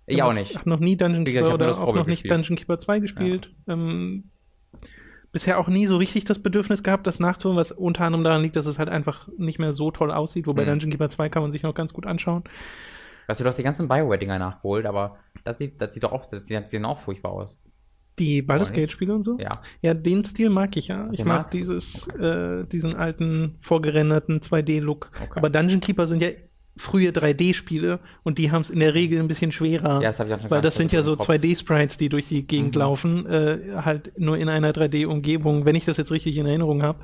[0.06, 0.56] Ich auch nicht.
[0.56, 2.32] Hab noch nie Dungeon Keeper ich oder auch Vorbild noch nicht gespielt.
[2.32, 3.54] Dungeon Keeper 2 gespielt.
[3.68, 4.30] Ähm,
[5.30, 8.56] bisher auch nie so richtig das Bedürfnis gehabt, das nachzuholen, was unter anderem daran liegt,
[8.56, 10.46] dass es halt einfach nicht mehr so toll aussieht.
[10.46, 10.70] Wobei Mhm.
[10.70, 12.44] Dungeon Keeper 2 kann man sich noch ganz gut anschauen.
[13.28, 16.26] Weißt du, du hast die ganzen Bioware-Dinger nachgeholt, aber das sieht, das sieht doch auch,
[16.26, 17.56] das sieht, das sieht auch furchtbar aus.
[18.18, 19.38] Die Baldur's Gate-Spiele und so?
[19.38, 19.51] Ja.
[19.81, 21.09] Ja, den Stil mag ich ja.
[21.12, 21.59] Ich Den mag magst du?
[21.59, 25.11] dieses, äh, diesen alten, vorgerenderten 2D-Look.
[25.22, 25.33] Okay.
[25.38, 26.29] Aber Dungeon Keeper sind ja
[26.77, 30.01] frühe 3D-Spiele und die haben es in der Regel ein bisschen schwerer.
[30.03, 31.18] Ja, das habe ich auch schon Weil gar das nicht sind ja so so im
[31.18, 31.29] Kopf.
[31.29, 32.81] 2D-Sprites, die durch die Gegend Mhm.
[32.81, 36.98] laufen, äh, halt nur in einer 3D-Umgebung, wenn ich das jetzt richtig in Erinnerung habe.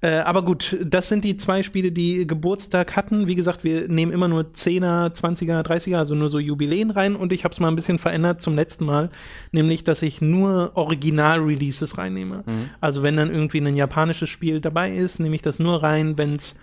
[0.00, 3.26] Äh, aber gut, das sind die zwei Spiele, die Geburtstag hatten.
[3.26, 7.16] Wie gesagt, wir nehmen immer nur 10er, 20er, 30er, also nur so Jubiläen rein.
[7.16, 9.10] Und ich habe es mal ein bisschen verändert zum letzten Mal,
[9.50, 12.44] nämlich, dass ich nur Original-Releases reinnehme.
[12.46, 12.70] Mhm.
[12.80, 16.36] Also wenn dann irgendwie ein japanisches Spiel dabei ist, nehme ich das nur rein, wenn
[16.36, 16.54] es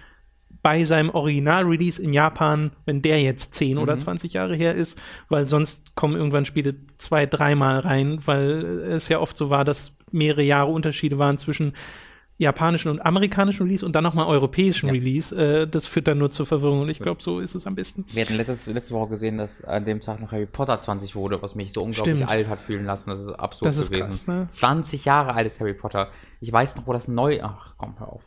[0.62, 4.00] bei seinem Original-Release in Japan, wenn der jetzt 10 oder Mhm.
[4.00, 4.98] 20 Jahre her ist,
[5.30, 9.91] weil sonst kommen irgendwann Spiele zwei, dreimal rein, weil es ja oft so war, dass
[10.12, 11.74] mehrere Jahre Unterschiede waren zwischen
[12.38, 14.91] japanischen und amerikanischen Release und dann nochmal europäischen Ja.
[14.93, 15.34] Release.
[15.36, 18.06] Äh, das führt dann nur zur Verwirrung und ich glaube, so ist es am besten.
[18.12, 21.41] Wir hatten letztes, letzte Woche gesehen, dass an dem Tag noch Harry Potter 20 wurde,
[21.41, 22.30] was mich so unglaublich Stimmt.
[22.30, 23.10] alt hat fühlen lassen.
[23.10, 24.10] Das ist absurd Das ist gewesen.
[24.10, 24.48] krass, ne?
[24.50, 26.10] 20 Jahre alt ist Harry Potter.
[26.41, 27.39] Ich weiß noch, wo das neu.
[27.41, 28.21] Ach komm, hör auf.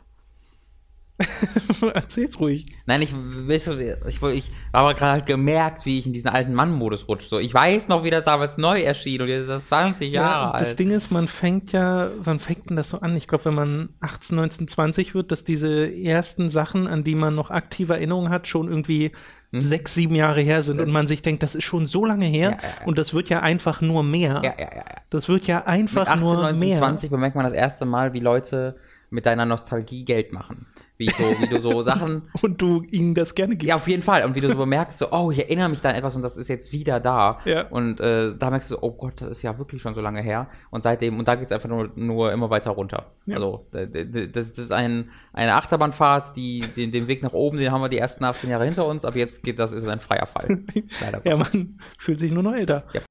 [1.93, 2.65] Erzähl's ruhig.
[2.85, 6.29] Nein, ich, weißt du, ich, ich, ich habe gerade halt gemerkt, wie ich in diesen
[6.29, 7.27] alten Mann-Modus rutsche.
[7.27, 10.57] So, ich weiß noch, wie das damals neu erschien und jetzt ist das 20 Jahre
[10.57, 10.79] das alt.
[10.79, 13.15] Ding ist, man fängt ja, wann fängt denn das so an?
[13.17, 17.35] Ich glaube, wenn man 18, 19, 20 wird, dass diese ersten Sachen, an die man
[17.35, 19.11] noch aktive Erinnerungen hat, schon irgendwie
[19.51, 22.51] sechs, sieben Jahre her sind und man sich denkt, das ist schon so lange her
[22.51, 22.85] Ja, ja, ja.
[22.85, 24.41] und das wird ja einfach nur mehr.
[24.43, 24.95] ja, ja, ja, ja.
[25.09, 26.77] Das wird ja Mit einfach 18, nur 19, mehr.
[26.77, 28.75] 20 bemerkt man das erste Mal, wie Leute
[29.09, 30.67] mit deiner Nostalgie Geld machen.
[30.99, 33.69] Wie, so, wie du so Sachen Und du ihnen das gerne gibst.
[33.69, 34.25] Ja, auf jeden Fall.
[34.25, 36.35] Und wie du so bemerkst, so, oh, ich erinnere mich da an etwas und das
[36.35, 37.39] ist jetzt wieder da.
[37.45, 37.67] Ja.
[37.69, 40.21] Und äh, da merkst du, so, oh Gott, das ist ja wirklich schon so lange
[40.21, 40.47] her.
[40.71, 43.13] Und seitdem, und da geht's einfach nur, nur immer weiter runter.
[43.25, 43.35] Ja.
[43.35, 43.87] Also, das,
[44.33, 47.97] das ist ein, eine Achterbahnfahrt, die, den, den Weg nach oben, den haben wir die
[47.97, 50.65] ersten 18 Jahre hinter uns, aber jetzt geht das, ist ein freier Fall.
[51.01, 51.21] Leider.
[51.23, 52.83] Ja, man fühlt sich nur noch älter.
[52.91, 53.01] Ja.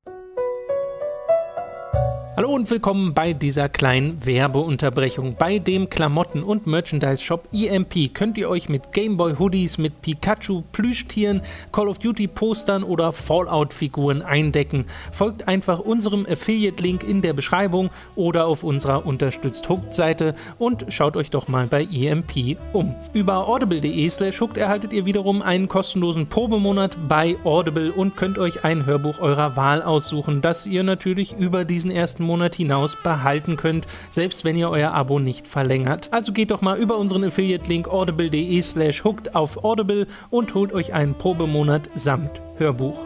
[2.39, 5.35] Hallo und willkommen bei dieser kleinen Werbeunterbrechung.
[5.37, 11.99] Bei dem Klamotten- und Merchandise-Shop EMP könnt ihr euch mit Gameboy-Hoodies, mit Pikachu-Plüschtieren, Call of
[11.99, 14.87] Duty-Postern oder Fallout-Figuren eindecken.
[15.11, 21.31] Folgt einfach unserem Affiliate-Link in der Beschreibung oder auf unserer Unterstützt Hooked-Seite und schaut euch
[21.31, 22.95] doch mal bei EMP um.
[23.15, 28.63] Über audible.de slash hooked erhaltet ihr wiederum einen kostenlosen Probemonat bei Audible und könnt euch
[28.63, 33.87] ein Hörbuch eurer Wahl aussuchen, das ihr natürlich über diesen ersten Monat hinaus behalten könnt,
[34.11, 36.09] selbst wenn ihr euer Abo nicht verlängert.
[36.13, 40.95] Also geht doch mal über unseren Affiliate-Link audible.de slash hooked auf Audible und holt euch
[40.95, 42.99] einen Probemonat samt Hörbuch.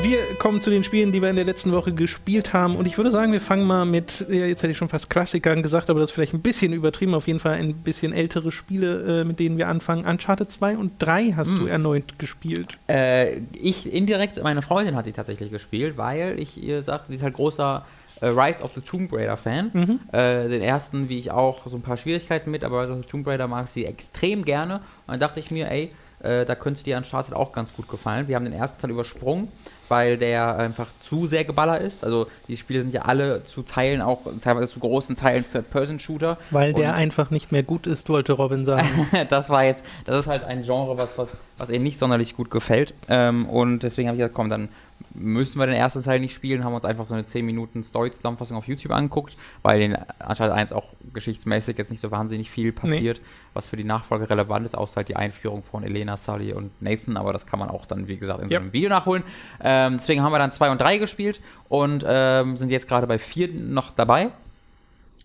[0.00, 2.76] Wir kommen zu den Spielen, die wir in der letzten Woche gespielt haben.
[2.76, 5.62] Und ich würde sagen, wir fangen mal mit, ja, jetzt hätte ich schon fast Klassikern
[5.62, 7.14] gesagt, aber das ist vielleicht ein bisschen übertrieben.
[7.14, 10.06] Auf jeden Fall ein bisschen ältere Spiele, äh, mit denen wir anfangen.
[10.06, 12.78] Uncharted 2 und 3 hast du erneut gespielt.
[12.88, 17.22] Äh, ich indirekt, meine Freundin hat die tatsächlich gespielt, weil ich ihr sagte, sie ist
[17.22, 17.84] halt großer
[18.20, 20.00] äh, Rise of the Tomb Raider Fan.
[20.12, 23.10] Äh, den ersten, wie ich auch, so ein paar Schwierigkeiten mit, aber Rise of the
[23.10, 24.76] Tomb Raider mag sie extrem gerne.
[25.06, 28.28] Und dann dachte ich mir, ey, äh, da könnte dir Uncharted auch ganz gut gefallen.
[28.28, 29.48] Wir haben den ersten Teil übersprungen,
[29.88, 32.04] weil der einfach zu sehr geballert ist.
[32.04, 36.38] Also die Spiele sind ja alle zu Teilen auch, teilweise zu großen Teilen Third-Person-Shooter.
[36.50, 38.88] Weil der einfach nicht mehr gut ist, wollte Robin sagen.
[39.30, 42.50] das war jetzt, das ist halt ein Genre, was, was, was ihr nicht sonderlich gut
[42.50, 42.94] gefällt.
[43.08, 44.68] Ähm, und deswegen habe ich gesagt, komm, dann
[45.14, 48.56] müssen wir den ersten Teil nicht spielen, haben uns einfach so eine 10 Minuten Story-Zusammenfassung
[48.56, 53.20] auf YouTube angeguckt, weil in Uncharted 1 auch geschichtsmäßig jetzt nicht so wahnsinnig viel passiert,
[53.54, 57.16] was für die Nachfolge relevant ist, außer halt die Einführung von Elena, Sully und Nathan,
[57.16, 59.22] aber das kann man auch dann, wie gesagt, in so einem Video nachholen.
[59.60, 63.18] Ähm, deswegen haben wir dann 2 und 3 gespielt und ähm, sind jetzt gerade bei
[63.18, 64.30] 4 noch dabei.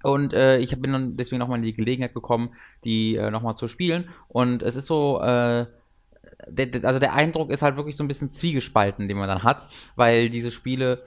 [0.04, 2.50] Und äh, ich bin dann deswegen nochmal in die Gelegenheit gekommen,
[2.84, 4.10] die äh, nochmal zu spielen.
[4.28, 5.66] Und es ist so, äh,
[6.48, 9.44] der, der, also der Eindruck ist halt wirklich so ein bisschen zwiegespalten, den man dann
[9.44, 11.04] hat, weil diese Spiele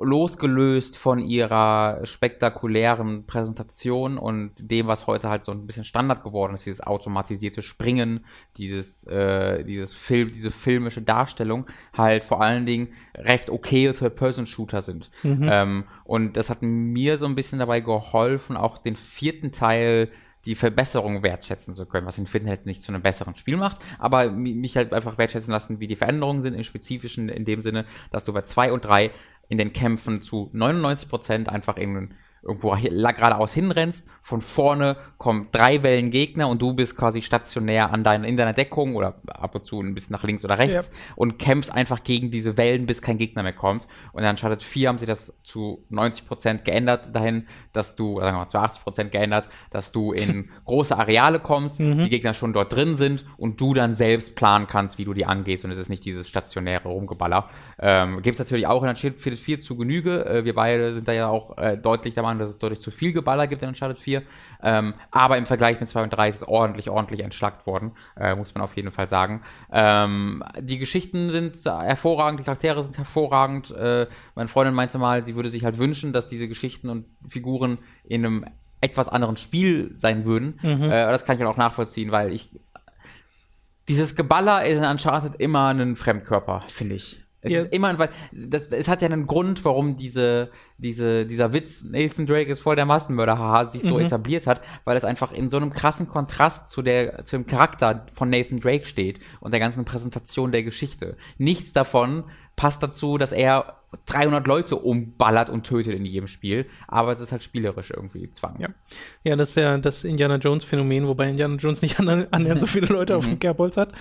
[0.00, 6.54] losgelöst von ihrer spektakulären Präsentation und dem, was heute halt so ein bisschen Standard geworden
[6.54, 8.24] ist, dieses automatisierte Springen,
[8.56, 14.82] dieses, äh, dieses Film, diese filmische Darstellung, halt vor allen Dingen recht okay für Person-Shooter
[14.82, 15.10] sind.
[15.50, 20.10] Ähm, und das hat mir so ein bisschen dabei geholfen, auch den vierten Teil
[20.44, 23.80] die Verbesserung wertschätzen zu können, was den vierten halt nicht zu einem besseren Spiel macht,
[23.98, 27.62] aber mi- mich halt einfach wertschätzen lassen, wie die Veränderungen sind im Spezifischen, in dem
[27.62, 29.10] Sinne, dass du bei zwei und drei
[29.48, 36.10] in den Kämpfen zu 99% einfach irgendeinen irgendwo geradeaus hinrennst, von vorne kommen drei Wellen
[36.10, 39.80] Gegner und du bist quasi stationär an deiner, in deiner Deckung oder ab und zu
[39.80, 41.14] ein bisschen nach links oder rechts ja.
[41.16, 43.88] und kämpfst einfach gegen diese Wellen, bis kein Gegner mehr kommt.
[44.12, 48.36] Und in Uncharted 4 haben sie das zu 90% geändert dahin, dass du, oder sagen
[48.36, 52.02] wir mal zu 80% geändert, dass du in große Areale kommst, mhm.
[52.02, 55.24] die Gegner schon dort drin sind und du dann selbst planen kannst, wie du die
[55.24, 57.48] angehst und es ist nicht dieses stationäre Rumgeballer.
[57.78, 60.24] Ähm, Gibt es natürlich auch in Uncharted 4 zu Genüge.
[60.26, 62.90] Äh, wir beide sind da ja auch äh, deutlich der Meinung, dass es deutlich zu
[62.90, 64.22] viel Geballer gibt in Uncharted 4.
[64.62, 68.34] Ähm, aber im Vergleich mit 2 und 3 ist es ordentlich, ordentlich entschlackt worden, äh,
[68.34, 69.42] muss man auf jeden Fall sagen.
[69.72, 73.70] Ähm, die Geschichten sind hervorragend, die Charaktere sind hervorragend.
[73.72, 77.78] Äh, meine Freundin meinte mal, sie würde sich halt wünschen, dass diese Geschichten und Figuren
[78.04, 78.44] in einem
[78.80, 80.58] etwas anderen Spiel sein würden.
[80.62, 80.84] Mhm.
[80.84, 82.50] Äh, das kann ich halt auch nachvollziehen, weil ich
[83.88, 87.24] dieses Geballer ist in Uncharted immer ein Fremdkörper, finde ich.
[87.48, 87.60] Es ja.
[87.62, 92.26] ist immer, weil das, es hat ja einen Grund, warum diese, diese, dieser Witz, Nathan
[92.26, 94.06] Drake ist voll der Massenmörder, haha, sich so mhm.
[94.06, 98.06] etabliert hat, weil es einfach in so einem krassen Kontrast zu der, zu dem Charakter
[98.12, 101.16] von Nathan Drake steht und der ganzen Präsentation der Geschichte.
[101.38, 102.24] Nichts davon
[102.56, 107.32] passt dazu, dass er 300 Leute umballert und tötet in jedem Spiel, aber es ist
[107.32, 108.56] halt spielerisch irgendwie Zwang.
[108.58, 108.68] Ja,
[109.24, 112.86] ja das ist ja das Indiana Jones Phänomen, wobei Indiana Jones nicht annähernd so viele
[112.88, 113.38] Leute auf dem mhm.
[113.38, 113.92] Kerbholz hat.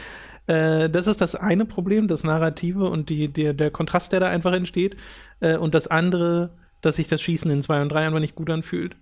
[0.47, 4.29] Äh, das ist das eine Problem, das Narrative und die, der, der Kontrast, der da
[4.29, 4.97] einfach entsteht.
[5.39, 8.49] Äh, und das andere, dass sich das Schießen in 2 und 3 einfach nicht gut
[8.49, 8.97] anfühlt.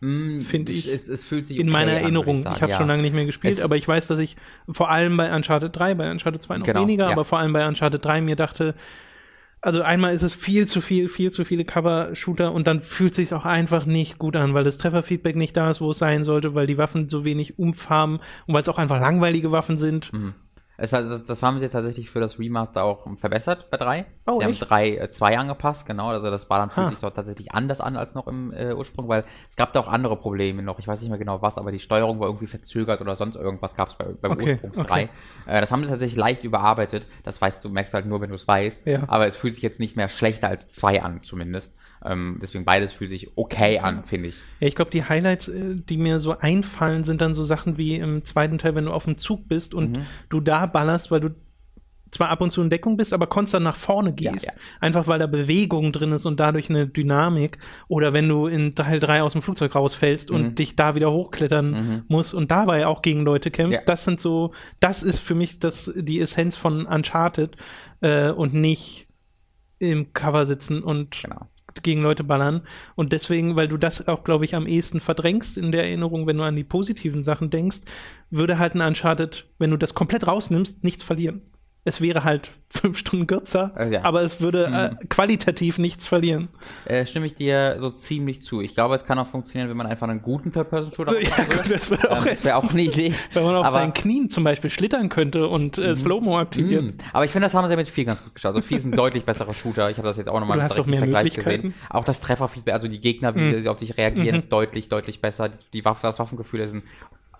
[0.00, 0.86] Mm, Finde ich.
[0.86, 2.46] Es, es, fühlt sich in okay meiner Erinnerung.
[2.46, 2.78] An, ich, ich habe ja.
[2.78, 4.36] schon lange nicht mehr gespielt, es aber ich weiß, dass ich
[4.70, 7.12] vor allem bei Uncharted 3, bei Uncharted 2 noch genau, weniger, ja.
[7.12, 8.74] aber vor allem bei Uncharted 3 mir dachte,
[9.60, 13.16] also einmal ist es viel zu viel, viel zu viele Cover-Shooter und dann fühlt es
[13.16, 16.24] sich auch einfach nicht gut an, weil das Trefferfeedback nicht da ist, wo es sein
[16.24, 19.78] sollte, weil die Waffen so wenig Umf haben und weil es auch einfach langweilige Waffen
[19.78, 20.12] sind.
[20.12, 20.34] Mhm.
[20.78, 24.06] Es, das haben sie tatsächlich für das Remaster auch verbessert bei 3.
[24.26, 26.08] Oh, sie haben 3 äh, 2 angepasst, genau.
[26.08, 29.08] Also das war dann fühlt sich so tatsächlich anders an als noch im äh, Ursprung,
[29.08, 30.78] weil es gab da auch andere Probleme noch.
[30.78, 33.74] Ich weiß nicht mehr genau was, aber die Steuerung war irgendwie verzögert oder sonst irgendwas
[33.74, 34.82] gab es bei, beim okay, Ursprungs 3.
[34.82, 35.08] Okay.
[35.46, 37.06] Äh, das haben sie tatsächlich leicht überarbeitet.
[37.22, 38.86] Das weißt du, merkst halt nur, wenn du es weißt.
[38.86, 39.04] Ja.
[39.06, 41.76] Aber es fühlt sich jetzt nicht mehr schlechter als 2 an, zumindest.
[42.08, 44.36] Ähm, deswegen beides fühlt sich okay an, finde ich.
[44.60, 47.96] Ja, ich glaube, die Highlights, äh, die mir so einfallen, sind dann so Sachen wie
[47.96, 50.06] im zweiten Teil, wenn du auf dem Zug bist und mhm.
[50.28, 51.34] du da ballerst, weil du
[52.10, 54.46] zwar ab und zu in Deckung bist, aber konstant nach vorne gehst.
[54.46, 54.60] Ja, ja.
[54.80, 57.58] Einfach weil da Bewegung drin ist und dadurch eine Dynamik.
[57.88, 60.36] Oder wenn du in Teil 3 aus dem Flugzeug rausfällst mhm.
[60.36, 62.02] und dich da wieder hochklettern mhm.
[62.08, 63.80] musst und dabei auch gegen Leute kämpfst.
[63.80, 63.84] Ja.
[63.84, 67.56] Das sind so, das ist für mich das, die Essenz von Uncharted
[68.00, 69.08] äh, und nicht
[69.78, 71.48] im Cover sitzen und genau
[71.82, 72.62] gegen Leute ballern.
[72.94, 76.36] Und deswegen, weil du das auch, glaube ich, am ehesten verdrängst in der Erinnerung, wenn
[76.36, 77.80] du an die positiven Sachen denkst,
[78.30, 81.42] würde halt ein Uncharted, wenn du das komplett rausnimmst, nichts verlieren
[81.86, 84.04] es wäre halt fünf Stunden kürzer, äh, ja.
[84.04, 86.48] aber es würde äh, qualitativ nichts verlieren.
[86.84, 88.60] Äh, stimme ich dir so ziemlich zu.
[88.60, 91.90] Ich glaube, es kann auch funktionieren, wenn man einfach einen guten Third-Person-Shooter ja, gut, das
[91.92, 93.14] wäre auch, ähm, wär auch Idee.
[93.32, 95.94] Wenn man auf aber, seinen Knien zum Beispiel schlittern könnte und äh, mhm.
[95.94, 96.86] Slow-Mo aktivieren.
[96.86, 96.94] Mhm.
[97.12, 98.56] Aber ich finde, das haben sie mit 4 ganz gut geschafft.
[98.56, 99.88] Also 4 ist ein deutlich besserer Shooter.
[99.90, 101.74] Ich habe das jetzt auch nochmal im Vergleich gesehen.
[101.88, 103.62] Auch das Trefferfeedback, also die Gegner, wie mhm.
[103.62, 104.40] sie auf dich reagieren, mhm.
[104.40, 105.48] ist deutlich, deutlich besser.
[105.48, 106.82] Die, die Waffe, das Waffengefühl ist ein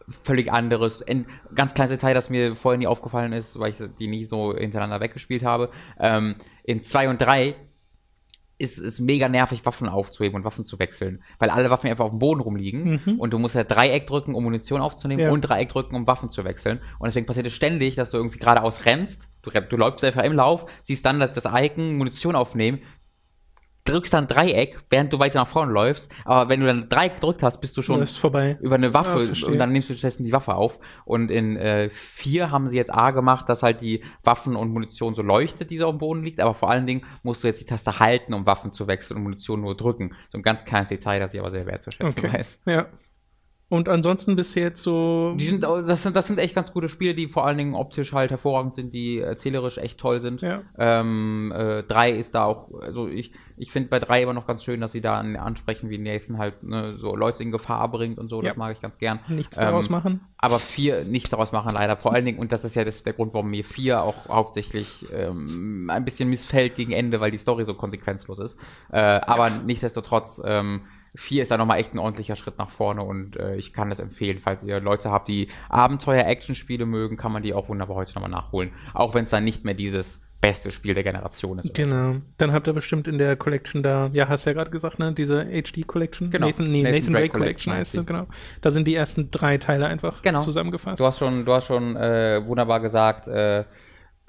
[0.09, 1.03] völlig anderes.
[1.03, 4.55] Ein ganz kleines Detail, das mir vorher nie aufgefallen ist, weil ich die nie so
[4.57, 5.71] hintereinander weggespielt habe.
[5.99, 7.55] Ähm, in 2 und 3
[8.59, 12.11] ist es mega nervig, Waffen aufzuheben und Waffen zu wechseln, weil alle Waffen einfach auf
[12.11, 13.21] dem Boden rumliegen mhm.
[13.21, 15.31] und du musst ja Dreieck drücken, um Munition aufzunehmen ja.
[15.31, 16.81] und Dreieck drücken, um Waffen zu wechseln.
[16.99, 20.33] Und deswegen passiert es ständig, dass du irgendwie geradeaus rennst, du, du läufst einfach im
[20.33, 22.81] Lauf, siehst dann das Icon Munition aufnehmen,
[23.87, 27.42] drückst dann Dreieck, während du weiter nach vorne läufst, aber wenn du dann Dreieck gedrückt
[27.42, 28.07] hast, bist du schon
[28.61, 30.79] über eine Waffe ja, und dann nimmst du stattdessen die Waffe auf.
[31.05, 35.14] Und in äh, vier haben sie jetzt A gemacht, dass halt die Waffen und Munition
[35.14, 37.64] so leuchtet, die so am Boden liegt, aber vor allen Dingen musst du jetzt die
[37.64, 40.14] Taste halten, um Waffen zu wechseln und Munition nur drücken.
[40.31, 42.38] So ein ganz kleines Detail, das ich aber sehr wertzuschätzen okay.
[42.38, 42.62] weiß.
[42.66, 42.87] Ja.
[43.68, 45.35] Und ansonsten bist du jetzt so.
[45.37, 48.12] Die sind, das sind, das sind echt ganz gute Spiele, die vor allen Dingen optisch
[48.12, 50.40] halt hervorragend sind, die erzählerisch echt toll sind.
[50.40, 50.62] Ja.
[50.79, 54.62] Ähm, äh, drei ist da auch, also ich, ich finde bei drei immer noch ganz
[54.62, 58.29] schön, dass sie da ansprechen, wie Nathan halt ne, so Leute in Gefahr bringt und
[58.29, 58.40] so.
[58.40, 58.50] Ja.
[58.50, 59.18] Das mag ich ganz gern.
[59.26, 60.20] Nichts ähm, daraus machen.
[60.38, 61.96] Aber vier nichts daraus machen, leider.
[61.96, 65.07] Vor allen Dingen, und das ist ja das, der Grund, warum mir vier auch hauptsächlich
[65.12, 68.61] ähm, ein bisschen missfällt gegen Ende, weil die Story so konsequenzlos ist.
[68.92, 69.59] Äh, aber ja.
[69.64, 70.83] nichtsdestotrotz, ähm,
[71.16, 74.00] 4 ist da nochmal echt ein ordentlicher Schritt nach vorne und äh, ich kann das
[74.00, 74.38] empfehlen.
[74.38, 78.72] Falls ihr Leute habt, die Abenteuer-Action-Spiele mögen, kann man die auch wunderbar heute nochmal nachholen.
[78.94, 81.74] Auch wenn es dann nicht mehr dieses beste Spiel der Generation ist.
[81.74, 82.16] Genau.
[82.38, 85.12] Dann habt ihr bestimmt in der Collection da, ja, hast du ja gerade gesagt, ne,
[85.12, 86.31] diese HD Collection.
[86.31, 86.46] Genau.
[86.46, 88.26] Nathan, nee, Nathan, Nathan Drake, Collection heißt sie, genau.
[88.61, 90.40] Da sind die ersten drei Teile einfach genau.
[90.40, 91.00] zusammengefasst.
[91.00, 93.64] Du hast schon, du hast schon äh, wunderbar gesagt, äh,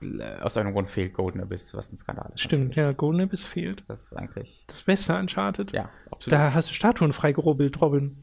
[0.01, 2.41] aus irgendeinem Grund fehlt Golden Abyss, was ein Skandal ist.
[2.41, 3.83] Stimmt, ja, Golden Abyss fehlt.
[3.87, 4.63] Das ist eigentlich.
[4.67, 5.71] Das Beste Uncharted.
[5.71, 6.33] Ja, absolut.
[6.33, 8.21] Da hast du Statuen freigerubbelt, Robin.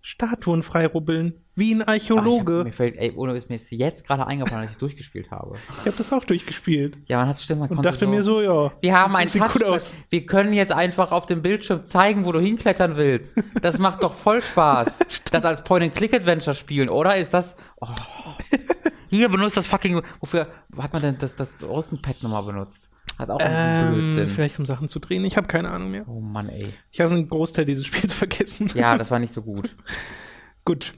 [0.00, 1.44] Statuen freirubbeln.
[1.54, 2.58] Wie ein Ach, ich Archäologe.
[2.58, 5.56] hab, mir fällt, ey, ohne Witz, mir ist jetzt gerade eingefallen, dass ich durchgespielt habe.
[5.68, 6.96] Ich habe das auch durchgespielt.
[7.06, 8.72] Ja, man hat stimmt, man Und dachte mir so, ja.
[8.80, 9.92] Wir haben ein sieht gut aus.
[10.08, 13.42] Wir können jetzt einfach auf dem Bildschirm zeigen, wo du hinklettern willst.
[13.60, 15.00] Das macht doch voll Spaß.
[15.32, 17.16] das als Point-and-Click-Adventure spielen, oder?
[17.16, 17.56] Ist das.
[17.80, 17.88] Oh.
[19.10, 20.00] Hier benutzt das fucking.
[20.20, 22.90] Wofür hat man denn das, das Rückenpad nochmal benutzt?
[23.18, 24.28] Hat auch einen Ähm, Blödsinn.
[24.28, 25.24] vielleicht um Sachen zu drehen.
[25.24, 26.06] Ich habe keine Ahnung mehr.
[26.08, 26.72] Oh Mann, ey.
[26.90, 28.70] Ich habe einen Großteil dieses Spiels vergessen.
[28.74, 29.74] Ja, das war nicht so gut.
[30.64, 30.92] Gut.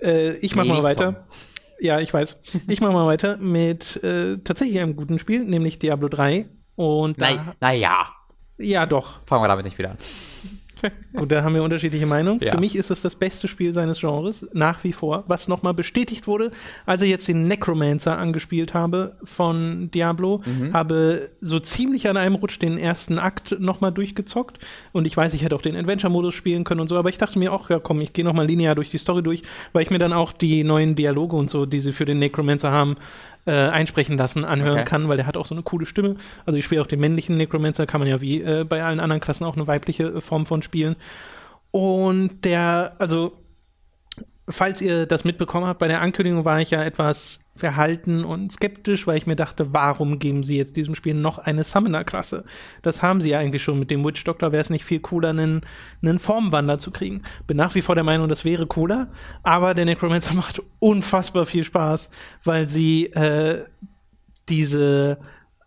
[0.00, 1.26] Äh, ich mach Nee, mal weiter.
[1.80, 2.40] Ja, ich weiß.
[2.68, 6.46] Ich mach mal weiter mit äh, tatsächlich einem guten Spiel, nämlich Diablo 3.
[6.76, 8.06] Und naja.
[8.58, 9.20] ja, doch.
[9.26, 9.98] Fangen wir damit nicht wieder an.
[11.16, 12.40] Gut, da haben wir unterschiedliche Meinungen.
[12.42, 12.52] Ja.
[12.52, 16.26] Für mich ist es das beste Spiel seines Genres, nach wie vor, was nochmal bestätigt
[16.26, 16.50] wurde,
[16.84, 20.72] als ich jetzt den Necromancer angespielt habe von Diablo, Mhm.
[20.74, 24.58] habe so ziemlich an einem Rutsch den ersten Akt nochmal durchgezockt
[24.92, 27.38] und ich weiß, ich hätte auch den Adventure-Modus spielen können und so, aber ich dachte
[27.38, 29.98] mir auch, ja komm, ich gehe nochmal linear durch die Story durch, weil ich mir
[29.98, 32.96] dann auch die neuen Dialoge und so, die sie für den Necromancer haben,
[33.46, 34.84] äh, einsprechen lassen, anhören Okay.
[34.84, 36.16] kann, weil der hat auch so eine coole Stimme.
[36.44, 39.20] Also ich spiele auch den männlichen Necromancer, kann man ja wie äh, bei allen anderen
[39.20, 40.96] Klassen auch eine weibliche äh, Form von spielen.
[41.70, 43.32] Und der, also,
[44.48, 49.06] falls ihr das mitbekommen habt, bei der Ankündigung war ich ja etwas verhalten und skeptisch,
[49.06, 52.44] weil ich mir dachte, warum geben sie jetzt diesem Spiel noch eine Summoner-Klasse?
[52.82, 55.30] Das haben sie ja eigentlich schon mit dem Witch Doctor, wäre es nicht viel cooler,
[55.30, 55.62] einen,
[56.02, 57.22] einen Formwander zu kriegen.
[57.46, 59.08] Bin nach wie vor der Meinung, das wäre cooler,
[59.42, 62.10] aber der Necromancer macht unfassbar viel Spaß,
[62.44, 63.64] weil sie äh,
[64.48, 65.18] diese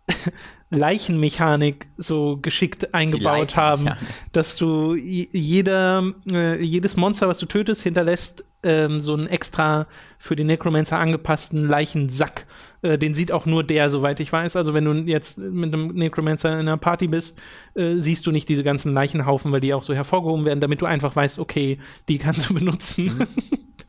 [0.70, 3.90] Leichenmechanik so geschickt eingebaut haben,
[4.32, 9.86] dass du jeder, äh, jedes Monster, was du tötest, hinterlässt ähm, so einen extra
[10.18, 12.46] für den Necromancer angepassten Leichensack.
[12.82, 14.54] Äh, den sieht auch nur der, soweit ich weiß.
[14.56, 17.38] Also wenn du jetzt mit einem Necromancer in einer Party bist,
[17.74, 20.86] äh, siehst du nicht diese ganzen Leichenhaufen, weil die auch so hervorgehoben werden, damit du
[20.86, 21.78] einfach weißt, okay,
[22.08, 23.26] die kannst du benutzen.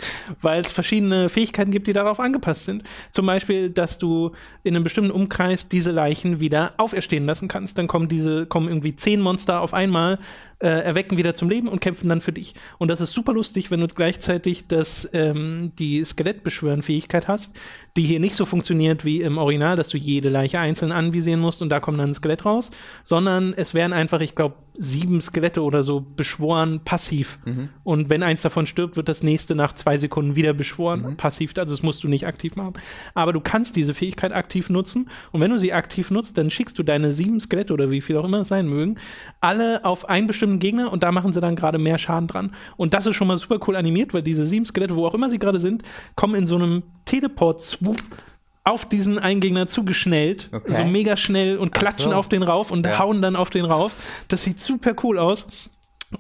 [0.42, 2.84] weil es verschiedene Fähigkeiten gibt, die darauf angepasst sind.
[3.12, 4.32] Zum Beispiel, dass du
[4.64, 7.78] in einem bestimmten Umkreis diese Leichen wieder auferstehen lassen kannst.
[7.78, 10.20] Dann kommen diese, kommen irgendwie zehn Monster auf einmal,
[10.62, 12.54] äh, erwecken wieder zum Leben und kämpfen dann für dich.
[12.78, 17.58] Und das ist super lustig, wenn du gleichzeitig das, ähm, die Skelettbeschwören-Fähigkeit hast,
[17.98, 21.62] die hier nicht so funktioniert wie im Original, dass du jede Leiche einzeln anvisieren musst
[21.62, 22.72] und da kommt dann ein Skelett raus,
[23.04, 27.40] sondern es werden einfach, ich glaube, sieben Skelette oder so beschworen passiv.
[27.84, 31.54] Und wenn eins davon stirbt, wird das nächste nach zwei Sekunden wieder beschworen, passiv.
[31.58, 32.76] Also das musst du nicht aktiv machen.
[33.14, 35.10] Aber du kannst diese Fähigkeit aktiv nutzen.
[35.32, 38.18] Und wenn du sie aktiv nutzt, dann schickst du deine sieben Skelette oder wie viel
[38.18, 38.98] auch immer es sein mögen,
[39.42, 40.08] alle auf
[40.52, 42.54] einen Gegner und da machen sie dann gerade mehr Schaden dran.
[42.78, 45.30] Und das ist schon mal super cool animiert, weil diese sieben Skelette, wo auch immer
[45.30, 45.84] sie gerade sind,
[46.16, 48.02] kommen in so einem Teleport-Swoop
[48.64, 50.72] auf diesen einen Gegner zugeschnellt, Okay.
[50.72, 52.16] so mega schnell und klatschen so.
[52.16, 53.00] auf den rauf und Ja.
[53.00, 54.24] hauen dann auf den rauf.
[54.28, 55.48] Das sieht super cool aus.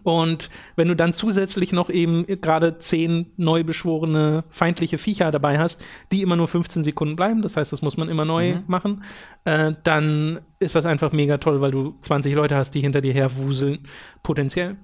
[0.03, 5.83] Und wenn du dann zusätzlich noch eben gerade zehn neu beschworene feindliche Viecher dabei hast,
[6.11, 9.03] die immer nur 15 Sekunden bleiben, das heißt, das muss man immer neu machen,
[9.45, 13.13] äh, dann ist das einfach mega toll, weil du 20 Leute hast, die hinter dir
[13.13, 13.87] herwuseln,
[14.23, 14.77] potenziell.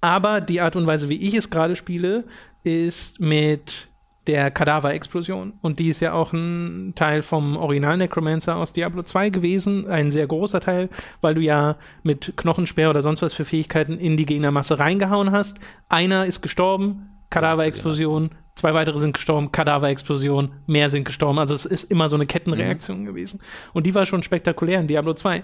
[0.00, 2.24] Aber die Art und Weise, wie ich es gerade spiele,
[2.62, 3.89] ist mit
[4.30, 5.54] der Kadaver-Explosion.
[5.60, 9.88] Und die ist ja auch ein Teil vom Original Necromancer aus Diablo 2 gewesen.
[9.88, 10.88] Ein sehr großer Teil,
[11.20, 15.58] weil du ja mit Knochensperr oder sonst was für Fähigkeiten in die Gegnermasse reingehauen hast.
[15.88, 18.30] Einer ist gestorben, Kadaver-Explosion.
[18.56, 21.38] Zwei weitere sind gestorben, Kadaver-Explosion, mehr sind gestorben.
[21.38, 23.40] Also es ist immer so eine Kettenreaktion gewesen.
[23.72, 25.42] Und die war schon spektakulär in Diablo 2.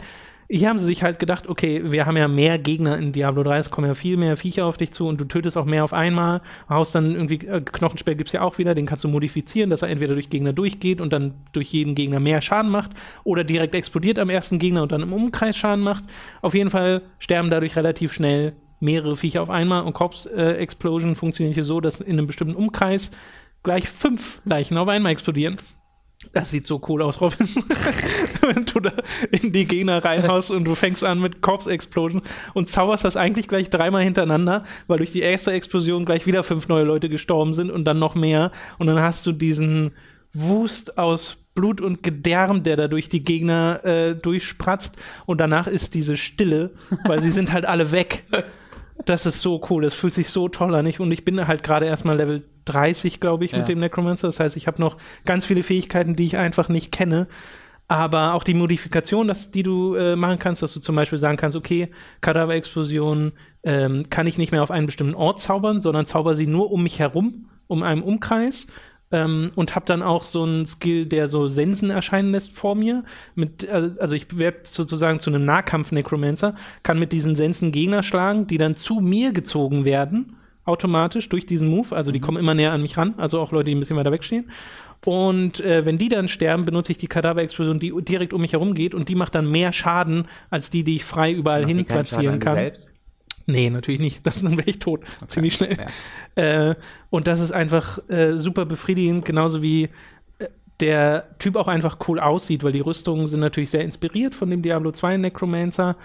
[0.48, 3.58] Hier haben sie sich halt gedacht, okay, wir haben ja mehr Gegner in Diablo 3,
[3.58, 5.92] es kommen ja viel mehr Viecher auf dich zu und du tötest auch mehr auf
[5.92, 6.40] einmal.
[6.68, 9.88] Haust dann irgendwie, äh, Knochensperr gibt's ja auch wieder, den kannst du modifizieren, dass er
[9.88, 12.92] entweder durch Gegner durchgeht und dann durch jeden Gegner mehr Schaden macht
[13.24, 16.04] oder direkt explodiert am ersten Gegner und dann im Umkreis Schaden macht.
[16.42, 21.16] Auf jeden Fall sterben dadurch relativ schnell mehrere Viecher auf einmal und Corpse äh, Explosion
[21.16, 23.10] funktioniert hier so, dass in einem bestimmten Umkreis
[23.62, 25.56] gleich fünf Leichen auf einmal explodieren.
[26.32, 27.46] Das sieht so cool aus, Robin.
[28.40, 28.92] Wenn du da
[29.30, 32.22] in die Gegner reinhaust und du fängst an mit Corpse Explosion
[32.54, 36.68] und zauberst das eigentlich gleich dreimal hintereinander, weil durch die erste Explosion gleich wieder fünf
[36.68, 38.50] neue Leute gestorben sind und dann noch mehr.
[38.78, 39.92] Und dann hast du diesen
[40.32, 44.96] Wust aus Blut und Gedärm, der da durch die Gegner äh, durchspratzt.
[45.26, 46.72] Und danach ist diese Stille,
[47.04, 48.24] weil sie sind halt alle weg.
[49.04, 50.86] Das ist so cool, das fühlt sich so toll an.
[50.86, 53.58] Ich, und ich bin halt gerade erstmal Level 30, glaube ich, Ja.
[53.58, 54.26] mit dem Necromancer.
[54.28, 57.28] Das heißt, ich habe noch ganz viele Fähigkeiten, die ich einfach nicht kenne.
[57.88, 61.36] Aber auch die Modifikation, dass, die du äh, machen kannst, dass du zum Beispiel sagen
[61.36, 61.88] kannst, okay,
[62.20, 63.32] Kadaver-Explosion
[63.62, 66.82] ähm, kann ich nicht mehr auf einen bestimmten Ort zaubern, sondern zauber sie nur um
[66.82, 68.66] mich herum, um einen Umkreis.
[69.12, 73.04] Ähm, und habe dann auch so einen Skill, der so Sensen erscheinen lässt vor mir.
[73.34, 78.46] Mit, äh, also ich werde sozusagen zu einem Nahkampf-Necromancer, kann mit diesen Sensen Gegner schlagen,
[78.46, 81.94] die dann zu mir gezogen werden, automatisch durch diesen Move.
[81.94, 84.12] Also die kommen immer näher an mich ran, also auch Leute, die ein bisschen weiter
[84.12, 84.50] wegstehen.
[85.04, 88.74] Und äh, wenn die dann sterben, benutze ich die Kadaverexplosion, die direkt um mich herum
[88.74, 91.84] geht und die macht dann mehr Schaden als die, die ich frei überall Macht hin
[91.84, 92.72] platzieren kann.
[93.46, 94.26] Nee, natürlich nicht.
[94.26, 95.00] Das dann wäre ich tot.
[95.28, 95.76] Ziemlich schnell.
[96.34, 96.74] Äh,
[97.10, 99.84] und das ist einfach äh, super befriedigend, genauso wie
[100.38, 100.48] äh,
[100.80, 104.62] der Typ auch einfach cool aussieht, weil die Rüstungen sind natürlich sehr inspiriert von dem
[104.62, 105.96] Diablo 2 Necromancer.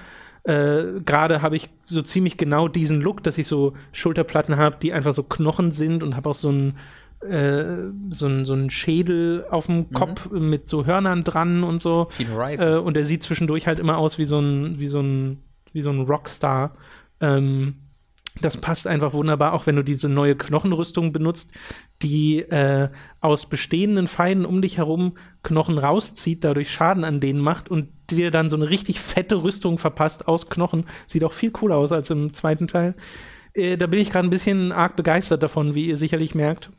[0.44, 4.94] Äh, Gerade habe ich so ziemlich genau diesen Look, dass ich so Schulterplatten habe, die
[4.94, 6.78] einfach so Knochen sind und habe auch so einen
[7.22, 12.08] äh, so so einen Schädel auf dem Kopf mit so Hörnern dran und so.
[12.62, 15.39] Äh, und er sieht zwischendurch halt immer aus wie so ein, wie so ein,
[15.74, 16.72] wie so ein Rockstar.
[17.22, 17.76] Ähm,
[18.39, 21.51] das passt einfach wunderbar, auch wenn du diese neue Knochenrüstung benutzt,
[22.01, 27.69] die äh, aus bestehenden Feinden um dich herum Knochen rauszieht, dadurch Schaden an denen macht
[27.69, 30.86] und dir dann so eine richtig fette Rüstung verpasst aus Knochen.
[31.07, 32.95] Sieht auch viel cooler aus als im zweiten Teil.
[33.53, 36.69] Äh, da bin ich gerade ein bisschen arg begeistert davon, wie ihr sicherlich merkt.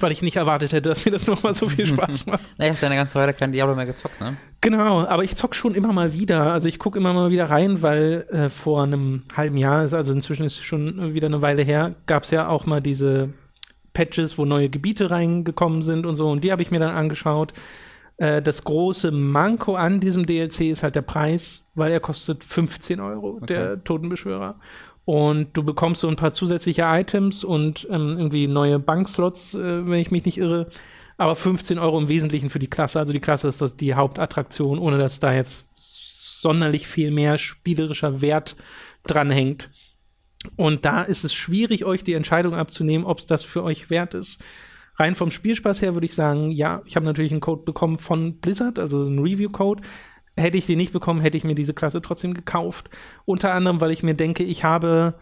[0.00, 2.40] Weil ich nicht erwartet hätte, dass mir das nochmal so viel Spaß macht.
[2.58, 4.36] naja, hast ja eine ganze Weile kein Diablo mehr gezockt, ne?
[4.60, 6.52] Genau, aber ich zock schon immer mal wieder.
[6.52, 10.12] Also ich gucke immer mal wieder rein, weil äh, vor einem halben Jahr, ist also
[10.12, 13.30] inzwischen ist es schon wieder eine Weile her, gab es ja auch mal diese
[13.92, 16.28] Patches, wo neue Gebiete reingekommen sind und so.
[16.28, 17.52] Und die habe ich mir dann angeschaut.
[18.16, 23.00] Äh, das große Manko an diesem DLC ist halt der Preis, weil er kostet 15
[23.00, 24.56] Euro, der Totenbeschwörer.
[25.04, 29.98] Und du bekommst so ein paar zusätzliche Items und ähm, irgendwie neue Bankslots, äh, wenn
[29.98, 30.68] ich mich nicht irre.
[31.18, 32.98] Aber 15 Euro im Wesentlichen für die Klasse.
[32.98, 38.20] Also die Klasse ist das die Hauptattraktion, ohne dass da jetzt sonderlich viel mehr spielerischer
[38.20, 38.56] Wert
[39.06, 39.70] dranhängt.
[40.56, 44.14] Und da ist es schwierig, euch die Entscheidung abzunehmen, ob es das für euch wert
[44.14, 44.40] ist.
[44.96, 48.36] Rein vom Spielspaß her würde ich sagen, ja, ich habe natürlich einen Code bekommen von
[48.40, 49.82] Blizzard, also einen Review-Code.
[50.36, 52.90] Hätte ich den nicht bekommen, hätte ich mir diese Klasse trotzdem gekauft.
[53.24, 55.14] Unter anderem, weil ich mir denke, ich habe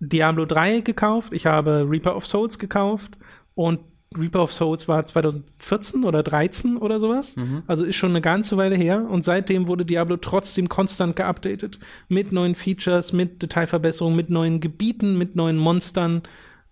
[0.00, 3.16] Diablo 3 gekauft, ich habe Reaper of Souls gekauft
[3.54, 3.80] und
[4.16, 7.34] Reaper of Souls war 2014 oder 13 oder sowas.
[7.66, 9.06] Also ist schon eine ganze Weile her.
[9.10, 11.78] Und seitdem wurde Diablo trotzdem konstant geupdatet.
[12.08, 16.22] Mit neuen Features, mit Detailverbesserungen, mit neuen Gebieten, mit neuen Monstern.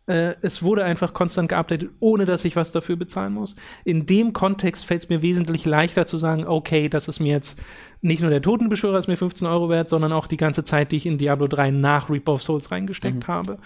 [0.06, 3.56] Äh, es wurde einfach konstant geupdatet, ohne dass ich was dafür bezahlen muss.
[3.84, 7.58] In dem Kontext fällt es mir wesentlich leichter zu sagen, okay, das ist mir jetzt
[8.02, 10.96] nicht nur der Totenbeschwörer ist mir 15 Euro wert, sondern auch die ganze Zeit, die
[10.96, 13.58] ich in Diablo 3 nach Reaper of Souls reingesteckt habe.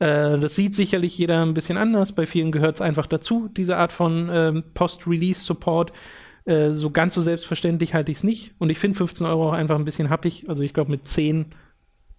[0.00, 2.12] Äh, das sieht sicherlich jeder ein bisschen anders.
[2.12, 5.92] Bei vielen gehört es einfach dazu, diese Art von ähm, Post-Release-Support.
[6.46, 8.54] Äh, so ganz so selbstverständlich halte ich es nicht.
[8.58, 10.48] Und ich finde 15 Euro auch einfach ein bisschen happig.
[10.48, 11.54] Also ich glaube, mit 10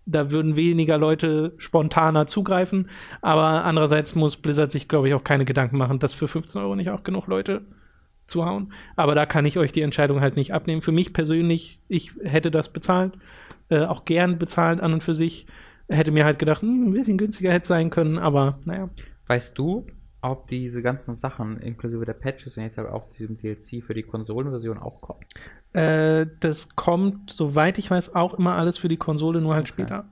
[0.07, 2.89] da würden weniger Leute spontaner zugreifen.
[3.21, 6.75] Aber andererseits muss Blizzard sich, glaube ich, auch keine Gedanken machen, dass für 15 Euro
[6.75, 7.61] nicht auch genug Leute
[8.25, 8.73] zuhauen.
[8.95, 10.81] Aber da kann ich euch die Entscheidung halt nicht abnehmen.
[10.81, 13.13] Für mich persönlich, ich hätte das bezahlt,
[13.69, 15.45] äh, auch gern bezahlt an und für sich.
[15.89, 18.89] Hätte mir halt gedacht, hm, ein bisschen günstiger hätte sein können, aber naja.
[19.27, 19.85] Weißt du,
[20.21, 24.03] ob diese ganzen Sachen, inklusive der Patches und jetzt aber auch diesem DLC für die
[24.03, 25.19] Konsolenversion auch kommen?
[25.73, 30.09] Äh, das kommt, soweit ich weiß, auch immer alles für die Konsole, nur halt später.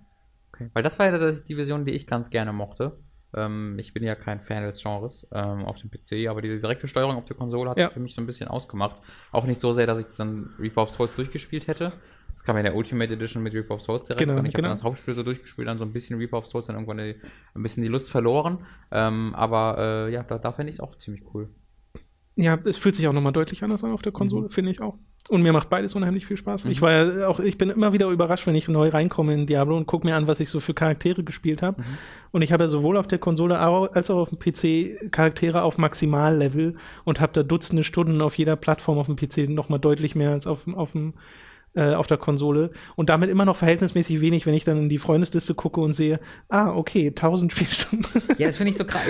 [0.54, 0.70] Okay.
[0.74, 2.98] Weil das war ja die Version, die ich ganz gerne mochte.
[3.34, 6.88] Ähm, ich bin ja kein Fan des Genres ähm, auf dem PC, aber diese direkte
[6.88, 7.90] Steuerung auf der Konsole hat Ja.
[7.90, 9.02] für mich so ein bisschen ausgemacht.
[9.32, 11.94] Auch nicht so sehr, dass ich dann Reaper of Souls durchgespielt hätte.
[12.36, 14.20] Das kam ja in der Ultimate Edition mit Reaper of Souls direkt.
[14.20, 14.54] Genau, ich genau.
[14.54, 16.98] habe dann das Hauptspiel so durchgespielt, dann so ein bisschen Reaper of Souls, dann irgendwann
[16.98, 17.16] die,
[17.54, 18.66] ein bisschen die Lust verloren.
[18.92, 21.50] Ähm, aber äh, ja, da, da fände ich es auch ziemlich cool.
[22.36, 24.98] Ja, es fühlt sich auch nochmal deutlich anders an auf der Konsole, finde ich auch.
[25.30, 26.66] Und mir macht beides unheimlich viel Spaß.
[26.66, 29.76] Ich war ja auch, ich bin immer wieder überrascht, wenn ich neu reinkomme in Diablo
[29.76, 31.84] und gucke mir an, was ich so für Charaktere gespielt habe.
[32.32, 35.80] Und ich habe ja sowohl auf der Konsole als auch auf dem PC Charaktere auf
[35.80, 36.76] Maximallevel
[37.06, 40.46] und habe da Dutzende Stunden auf jeder Plattform auf dem PC nochmal deutlich mehr als
[40.46, 41.14] auf, auf dem
[41.76, 44.98] äh, auf der Konsole und damit immer noch verhältnismäßig wenig, wenn ich dann in die
[44.98, 46.20] Freundesliste gucke und sehe,
[46.50, 48.06] ah, okay, 1000 Spielstunden.
[48.38, 49.02] Ja, das finde ich so krass.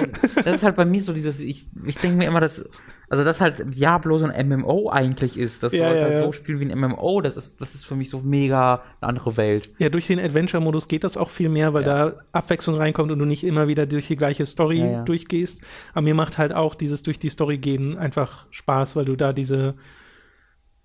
[0.43, 2.63] Das ist halt bei mir so dieses, ich, ich denke mir immer, dass,
[3.09, 6.20] also dass halt Diablo so ein MMO eigentlich ist, dass Ja, ja, halt ja.
[6.20, 9.38] so spielen wie ein MMO, das ist, das ist für mich so mega eine andere
[9.38, 9.74] Welt.
[9.78, 13.26] Ja, durch den Adventure-Modus geht das auch viel mehr, weil da Abwechslung reinkommt und du
[13.26, 15.03] nicht immer wieder durch die gleiche Story Ja, ja.
[15.03, 15.61] durchgehst.
[15.93, 19.34] Aber mir macht halt auch dieses durch die Story gehen einfach Spaß, weil du da
[19.34, 19.76] diese,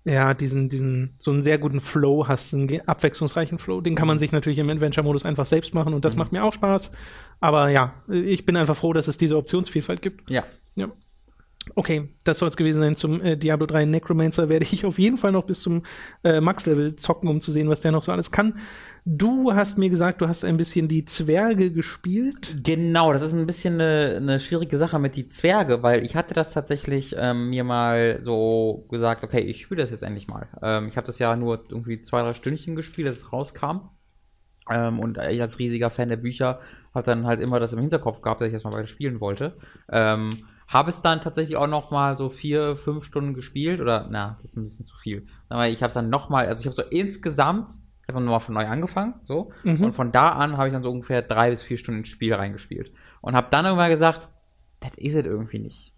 [0.03, 3.81] ja, diesen, diesen, so einen sehr guten Flow hast, einen abwechslungsreichen Flow.
[3.81, 6.53] Den kann man sich natürlich im Adventure-Modus einfach selbst machen und das macht mir auch
[6.53, 6.91] Spaß.
[7.39, 10.29] Aber ja, ich bin einfach froh, dass es diese Optionsvielfalt gibt.
[10.29, 10.43] Ja.
[10.75, 10.91] Ja.
[11.75, 14.49] Okay, das soll es gewesen sein zum äh, Diablo 3 Necromancer.
[14.49, 15.83] Werde ich auf jeden Fall noch bis zum
[16.23, 18.59] äh, Max-Level zocken, um zu sehen, was der noch so alles kann.
[19.05, 22.63] Du hast mir gesagt, du hast ein bisschen die Zwerge gespielt.
[22.63, 26.33] Genau, das ist ein bisschen eine, eine schwierige Sache mit die Zwerge, weil ich hatte
[26.33, 30.47] das tatsächlich ähm, mir mal so gesagt, okay, ich spiele das jetzt endlich mal.
[30.63, 33.89] Ähm, ich habe das ja nur irgendwie zwei, drei Stündchen gespielt, als es rauskam.
[34.71, 36.59] Ähm, und ich als riesiger Fan der Bücher
[36.93, 39.57] habe dann halt immer das im Hinterkopf gehabt, dass ich das mal weiter spielen wollte.
[39.91, 40.31] Ähm,
[40.71, 44.51] habe es dann tatsächlich auch noch mal so vier, fünf Stunden gespielt oder na, das
[44.51, 45.25] ist ein bisschen zu viel.
[45.49, 47.69] Aber ich habe es dann noch mal, also ich habe so insgesamt,
[48.01, 49.83] ich habe nochmal von neu angefangen, so mhm.
[49.83, 52.33] und von da an habe ich dann so ungefähr drei bis vier Stunden ins Spiel
[52.33, 54.29] reingespielt und habe dann irgendwann gesagt,
[54.79, 55.93] das ist es irgendwie nicht.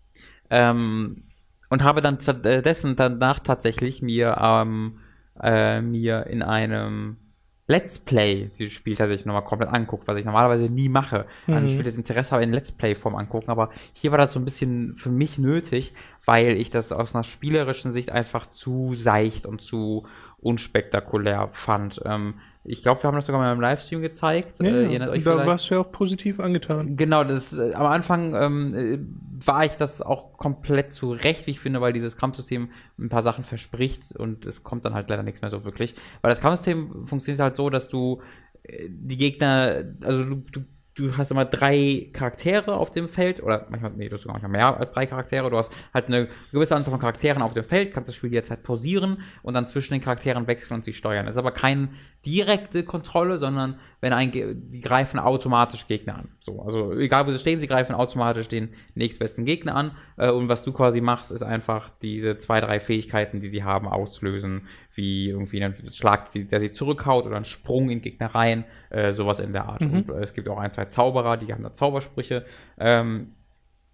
[0.49, 1.23] Ähm,
[1.69, 4.99] und habe dann stattdessen danach tatsächlich mir ähm,
[5.41, 7.17] äh, mir in einem
[7.65, 11.25] Let's Play dieses Spiel tatsächlich nochmal komplett anguckt, was ich normalerweise nie mache.
[11.47, 11.53] Mhm.
[11.53, 14.45] Ein Spiel das Interesse habe in Let's Play-Form angucken, aber hier war das so ein
[14.45, 15.93] bisschen für mich nötig,
[16.25, 20.05] weil ich das aus einer spielerischen Sicht einfach zu seicht und zu
[20.39, 22.01] unspektakulär fand.
[22.05, 22.35] Ähm,
[22.65, 24.59] ich glaube, wir haben das sogar mal im Livestream gezeigt.
[24.61, 25.25] Ja, äh, da vielleicht.
[25.25, 26.95] warst du ja auch positiv angetan.
[26.95, 31.51] Genau, das äh, am Anfang ähm, äh, war ich das auch komplett zu Recht, wie
[31.51, 35.23] ich finde, weil dieses Kampfsystem ein paar Sachen verspricht und es kommt dann halt leider
[35.23, 35.95] nichts mehr so wirklich.
[36.21, 38.21] Weil das Kampfsystem funktioniert halt so, dass du
[38.63, 40.61] äh, die Gegner, also du, du
[40.95, 44.51] du hast immer drei Charaktere auf dem Feld, oder manchmal, nee, du hast sogar manchmal
[44.51, 45.49] mehr als drei Charaktere.
[45.49, 48.49] Du hast halt eine gewisse Anzahl von Charakteren auf dem Feld, kannst das Spiel jetzt
[48.49, 51.25] halt pausieren und dann zwischen den Charakteren wechseln und sie steuern.
[51.25, 51.89] Das ist aber keine
[52.25, 56.29] direkte Kontrolle, sondern wenn ein, die greifen automatisch Gegner an.
[56.39, 59.91] So, also egal wo sie stehen, sie greifen automatisch den nächstbesten Gegner an.
[60.17, 63.87] Äh, und was du quasi machst, ist einfach diese zwei, drei Fähigkeiten, die sie haben,
[63.87, 69.11] auslösen, wie irgendwie ein Schlag, der sie zurückhaut oder ein Sprung in Gegner rein, äh,
[69.13, 69.81] sowas in der Art.
[69.81, 69.93] Mhm.
[69.93, 72.45] Und äh, es gibt auch ein, zwei Zauberer, die haben da Zaubersprüche.
[72.79, 73.33] Ähm,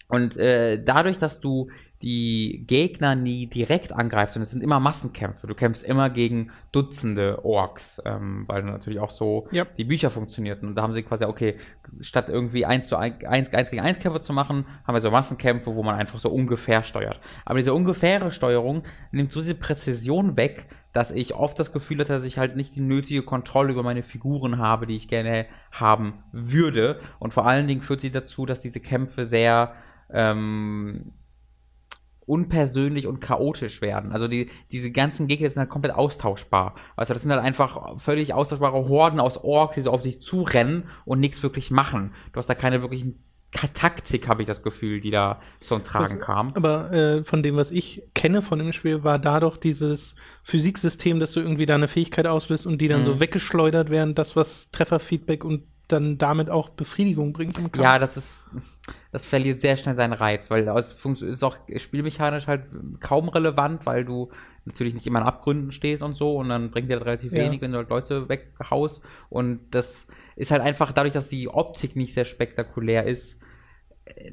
[0.07, 1.69] und äh, dadurch, dass du
[2.01, 5.47] die Gegner nie direkt angreifst und es sind immer Massenkämpfe.
[5.47, 9.75] Du kämpfst immer gegen Dutzende Orks, ähm, weil natürlich auch so yep.
[9.75, 10.69] die Bücher funktionierten.
[10.69, 11.57] Und da haben sie quasi, okay,
[11.99, 15.75] statt irgendwie eins zu eins, eins gegen eins Kämpfe zu machen, haben wir so Massenkämpfe,
[15.75, 17.19] wo man einfach so ungefähr steuert.
[17.43, 22.13] Aber diese ungefähre Steuerung nimmt so diese Präzision weg, dass ich oft das Gefühl hatte,
[22.13, 26.23] dass ich halt nicht die nötige Kontrolle über meine Figuren habe, die ich gerne haben
[26.31, 27.01] würde.
[27.19, 29.73] Und vor allen Dingen führt sie dazu, dass diese Kämpfe sehr
[30.11, 31.11] ähm,
[32.29, 34.11] unpersönlich und chaotisch werden.
[34.11, 36.75] Also die, diese ganzen Gegner sind halt komplett austauschbar.
[36.95, 40.83] Also das sind halt einfach völlig austauschbare Horden aus Orks, die so auf sich zurennen
[41.05, 42.13] und nichts wirklich machen.
[42.31, 46.25] Du hast da keine wirklichen Taktik, habe ich das Gefühl, die da zum Tragen das,
[46.25, 46.53] kam.
[46.53, 51.19] Aber äh, von dem, was ich kenne von dem Spiel, war da doch dieses Physiksystem,
[51.19, 53.05] dass du irgendwie da eine Fähigkeit auslöst und die dann mhm.
[53.05, 57.83] so weggeschleudert werden, das, was Trefferfeedback und dann damit auch Befriedigung bringt im Kampf.
[57.83, 58.51] Ja, das ist,
[59.11, 62.63] das verliert sehr schnell seinen Reiz, weil es ist auch spielmechanisch halt
[62.99, 64.29] kaum relevant, weil du
[64.65, 67.43] natürlich nicht immer in Abgründen stehst und so und dann bringt dir halt relativ ja.
[67.43, 71.95] wenig, wenn du halt Leute weghaust und das ist halt einfach dadurch, dass die Optik
[71.95, 73.39] nicht sehr spektakulär ist,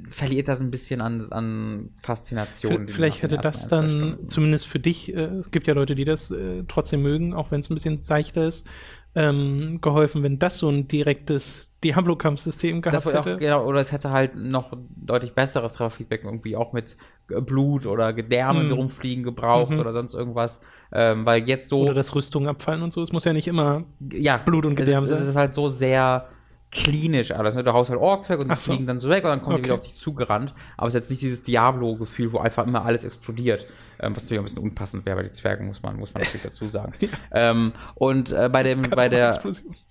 [0.08, 2.88] verliert das ein bisschen an, an Faszination.
[2.88, 6.64] Vielleicht hätte das dann zumindest für dich, äh, es gibt ja Leute, die das äh,
[6.66, 8.66] trotzdem mögen, auch wenn es ein bisschen seichter ist,
[9.14, 13.34] ähm, geholfen, wenn das so ein direktes Diablo-Kampfsystem gehabt hätte.
[13.34, 16.96] Auch, genau, oder es hätte halt noch deutlich besseres Trefferfeedback irgendwie auch mit
[17.26, 18.72] Blut oder Gedärme, mhm.
[18.72, 19.80] rumfliegen gebraucht mhm.
[19.80, 20.62] oder sonst irgendwas.
[20.92, 21.82] Ähm, weil jetzt so.
[21.82, 23.02] Oder dass Rüstungen abfallen und so.
[23.02, 25.18] Es muss ja nicht immer ja, Blut und Gedärme sein.
[25.18, 26.28] Es ist halt so sehr
[26.76, 27.54] klinisch alles.
[27.54, 27.64] Ne?
[27.64, 28.72] Du haust halt Orks weg und die so.
[28.72, 29.62] fliegen dann so weg und dann kommen okay.
[29.62, 30.54] die wieder auf dich zugerannt.
[30.76, 33.66] Aber es ist jetzt nicht dieses Diablo-Gefühl, wo einfach immer alles explodiert.
[33.98, 36.42] Ähm, was natürlich ein bisschen unpassend wäre bei den Zwergen, muss man, muss man natürlich
[36.42, 36.92] dazu sagen.
[37.00, 37.08] ja.
[37.32, 39.38] ähm, und äh, bei dem, bei der,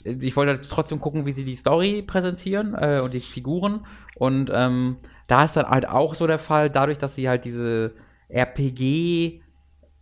[0.04, 3.86] ich wollte halt trotzdem gucken, wie sie die Story präsentieren äh, und die Figuren.
[4.16, 7.94] Und ähm, da ist dann halt auch so der Fall, dadurch, dass sie halt diese
[8.30, 9.42] RPG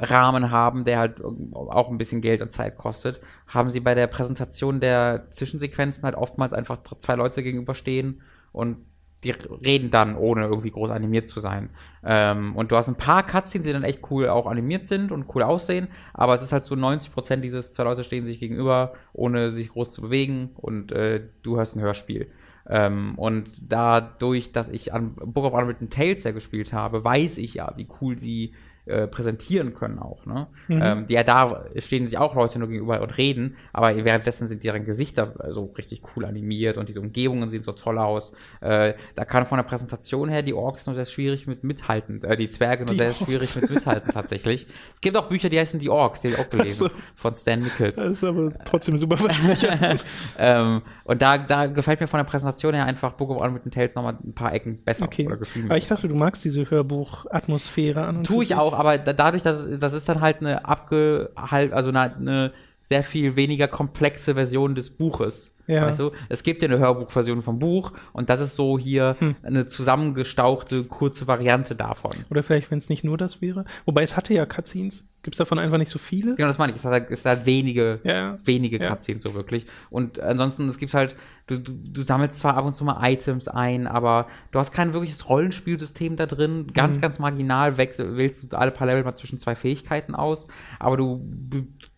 [0.03, 4.07] Rahmen haben, der halt auch ein bisschen Geld und Zeit kostet, haben sie bei der
[4.07, 8.77] Präsentation der Zwischensequenzen halt oftmals einfach zwei Leute gegenüberstehen und
[9.23, 11.69] die reden dann, ohne irgendwie groß animiert zu sein.
[12.03, 15.33] Ähm, und du hast ein paar Cutscenes, die dann echt cool auch animiert sind und
[15.33, 19.51] cool aussehen, aber es ist halt so 90% dieses zwei Leute stehen sich gegenüber, ohne
[19.51, 22.29] sich groß zu bewegen und äh, du hörst ein Hörspiel.
[22.69, 27.55] Ähm, und dadurch, dass ich an Book of Unwritten Tales ja gespielt habe, weiß ich
[27.55, 28.53] ja, wie cool die
[28.85, 30.25] äh, präsentieren können auch.
[30.25, 30.47] Ne?
[30.67, 30.81] Mhm.
[30.83, 34.63] Ähm, die, ja, da stehen sich auch Leute nur gegenüber und reden, aber währenddessen sind
[34.63, 38.33] deren Gesichter so richtig cool animiert und diese Umgebungen sehen so toll aus.
[38.61, 42.35] Äh, da kann von der Präsentation her die Orks nur sehr schwierig mit mithalten, äh,
[42.35, 43.19] die Zwerge nur Die sehr Orks.
[43.19, 44.67] schwierig mit mithalten tatsächlich.
[44.93, 47.01] Es gibt auch Bücher, die heißen die Orks, die ich auch gelesen, Ach so.
[47.15, 47.95] von Stan Nichols.
[47.95, 49.17] Das ist aber trotzdem super
[50.37, 53.95] ähm, und da, da gefällt mir von der Präsentation her einfach Book of Unwritten Tales
[53.95, 55.25] nochmal ein paar Ecken besser Okay.
[55.25, 55.65] oder gefühlt.
[55.65, 58.57] Aber ich dachte, du magst diese Hörbuch-Atmosphäre an Tue ich sich.
[58.73, 62.51] Auch, aber da, dadurch, dass das ist dann halt eine abgehalt, also eine, eine
[62.83, 65.49] sehr viel weniger komplexe Version des Buches.
[65.65, 65.85] Ja.
[65.87, 66.11] Weißt du?
[66.27, 69.35] Es gibt ja eine Hörbuchversion vom Buch und das ist so hier Hm.
[69.43, 72.11] eine zusammengestauchte, kurze Variante davon.
[72.29, 73.63] Oder vielleicht, wenn es nicht nur das wäre.
[73.85, 75.05] Wobei es hatte ja Cutscenes.
[75.21, 76.35] Gibt es davon einfach nicht so viele?
[76.35, 76.79] Genau, das meine ich.
[76.79, 78.37] Es hat, halt- es hat wenige, Ja.
[78.43, 78.89] wenige Ja.
[78.89, 79.65] Cutscenes so wirklich.
[79.89, 81.15] Und ansonsten, es gibt halt,
[81.47, 84.91] du, du, du sammelst zwar ab und zu mal Items ein, aber du hast kein
[84.91, 86.67] wirkliches Rollenspielsystem da drin.
[86.73, 87.01] Ganz, Mhm.
[87.01, 90.47] ganz marginal wechsel, wählst du alle paar Level mal zwischen zwei Fähigkeiten aus.
[90.77, 91.25] Aber du,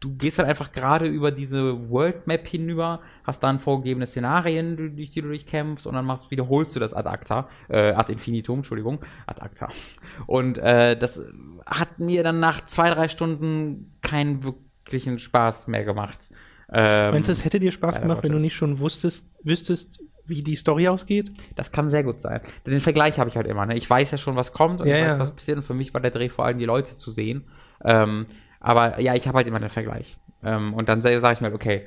[0.05, 4.89] du, gehst halt einfach gerade über diese World Map hinüber, hast dann vorgegebene Szenarien, du-
[4.89, 8.59] durch die du durchkämpfst und dann machst, wiederholst du das Ad Acta, äh, Ad Infinitum,
[8.59, 9.69] Entschuldigung, Ad Acta.
[10.27, 11.25] Und äh, das
[11.65, 16.29] hat mir dann nach zwei, drei Stunden keinen wirklichen Spaß mehr gemacht.
[16.71, 20.41] Ähm, Meinst du, es hätte dir Spaß gemacht, wenn du nicht schon wusstest, wüsstest, wie
[20.41, 21.31] die Story ausgeht?
[21.55, 22.41] Das kann sehr gut sein.
[22.65, 23.65] Den Vergleich habe ich halt immer.
[23.67, 23.77] Ne?
[23.77, 25.19] Ich weiß ja schon, was kommt und Ja, ich weiß, ja.
[25.19, 25.57] was passiert.
[25.57, 27.43] Und für mich war der Dreh vor allem die Leute zu sehen.
[27.83, 28.25] Ähm,
[28.65, 30.17] aber ja, ich habe halt immer den Vergleich.
[30.43, 31.85] Ähm, und dann sage ich mir, halt, okay,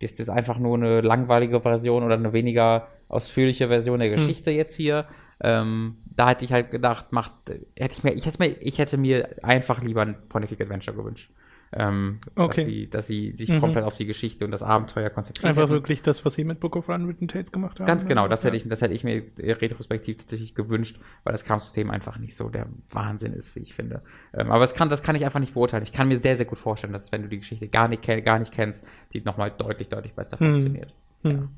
[0.00, 4.08] ist das einfach nur eine langweilige Version oder eine weniger ausführliche Version Hm.
[4.08, 5.06] der Geschichte jetzt hier?
[5.40, 7.32] Ähm, da hätte ich halt gedacht, macht,
[7.76, 11.30] hätte ich mir, ich hätte mir, ich hätte mir einfach lieber ein Point-and-Click-Adventure gewünscht.
[11.72, 12.56] Ähm, Okay.
[12.56, 13.60] dass, sie, dass sie sich Mhm.
[13.60, 15.50] komplett auf die Geschichte und das Abenteuer konzentrieren.
[15.50, 15.70] Einfach hätten.
[15.72, 17.86] wirklich das, was sie mit Book of Unwritten Tales gemacht haben.
[17.86, 18.62] Ganz genau, das hätte Ja.
[18.64, 22.66] ich, das hätte ich mir retrospektiv tatsächlich gewünscht, weil das Kampfsystem einfach nicht so der
[22.90, 24.02] Wahnsinn ist, wie ich finde.
[24.34, 25.84] Ähm, aber das kann, das kann ich einfach nicht beurteilen.
[25.84, 28.40] Ich kann mir sehr, sehr gut vorstellen, dass wenn du die Geschichte gar nicht, gar
[28.40, 30.50] nicht kennst, die nochmal deutlich, deutlich besser Hm.
[30.50, 30.92] funktioniert.
[31.22, 31.50] Hm.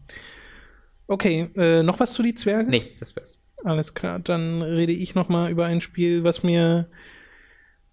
[1.06, 2.70] Okay, äh, noch was zu die Zwerge?
[2.70, 3.38] Nee, das wär's.
[3.64, 6.88] Alles klar, dann rede ich noch mal über ein Spiel, was mir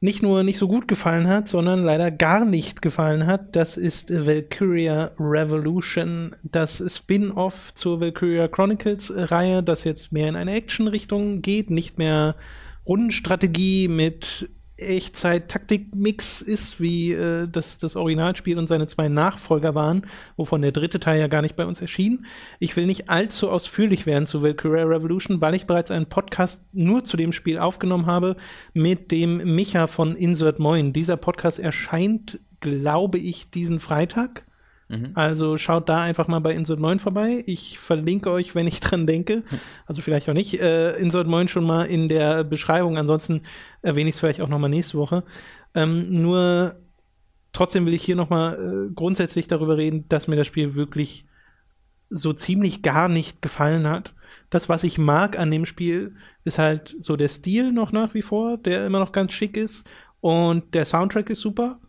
[0.02, 3.56] nicht nur nicht so gut gefallen hat, sondern leider gar nicht gefallen hat.
[3.56, 10.54] Das ist Valkyria Revolution, das Spin-off zur Valkyria Chronicles Reihe, das jetzt mehr in eine
[10.54, 12.36] Action-Richtung geht, nicht mehr
[12.86, 14.50] Rundenstrategie mit
[14.80, 20.06] Echtzeit-Taktik-Mix ist, wie äh, das, das Originalspiel und seine zwei Nachfolger waren,
[20.38, 22.26] wovon der dritte Teil ja gar nicht bei uns erschien.
[22.60, 27.04] Ich will nicht allzu ausführlich werden zu Valkyria Revolution, weil ich bereits einen Podcast nur
[27.04, 28.36] zu dem Spiel aufgenommen habe
[28.74, 30.94] mit dem Micha von Insert Moin.
[30.94, 34.46] Dieser Podcast erscheint, glaube ich, diesen Freitag.
[34.90, 35.12] Mhm.
[35.14, 37.44] Also schaut da einfach mal bei Insert Moin vorbei.
[37.46, 39.44] Ich verlinke euch, wenn ich dran denke.
[39.86, 40.60] Also vielleicht auch nicht.
[40.60, 42.98] Äh, Insert Moin schon mal in der Beschreibung.
[42.98, 43.44] Ansonsten
[43.82, 45.24] erwähne ich es vielleicht auch noch mal nächste Woche.
[45.76, 46.76] Ähm, nur
[47.54, 51.26] trotzdem will ich hier noch mal äh, grundsätzlich darüber reden, dass mir das Spiel wirklich
[52.10, 54.14] so ziemlich gar nicht gefallen hat.
[54.50, 58.24] Das, was ich mag an dem Spiel, ist halt so der Stil noch nach wie
[58.24, 59.88] vor, der immer noch ganz schick ist.
[60.20, 61.80] Und der Soundtrack ist super.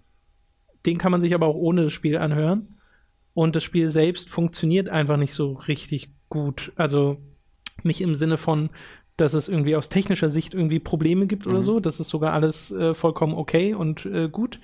[0.85, 2.80] Den kann man sich aber auch ohne das Spiel anhören.
[3.35, 6.73] Und das Spiel selbst funktioniert einfach nicht so richtig gut.
[6.77, 7.19] Also
[7.83, 8.71] nicht im Sinne von,
[9.17, 11.63] dass es irgendwie aus technischer Sicht irgendwie Probleme gibt oder Mhm.
[11.63, 11.81] so.
[11.81, 14.59] Das ist sogar alles äh, vollkommen okay und äh, gut.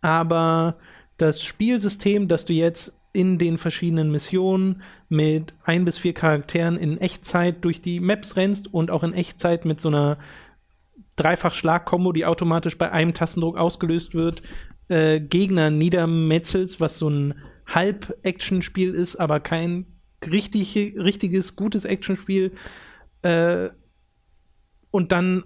[0.00, 0.76] Aber
[1.18, 6.98] das Spielsystem, das du jetzt in den verschiedenen Missionen mit ein bis vier Charakteren in
[6.98, 10.18] Echtzeit durch die Maps rennst und auch in Echtzeit mit so einer
[11.16, 14.42] Dreifach-Schlag-Kombo, die automatisch bei einem Tastendruck ausgelöst wird,
[14.88, 17.34] äh, Gegner niedermetzelst, was so ein
[17.66, 19.86] Halb-Action-Spiel ist, aber kein
[20.26, 22.52] richtig, richtiges, gutes Action-Spiel.
[23.22, 23.70] Äh,
[24.90, 25.44] und dann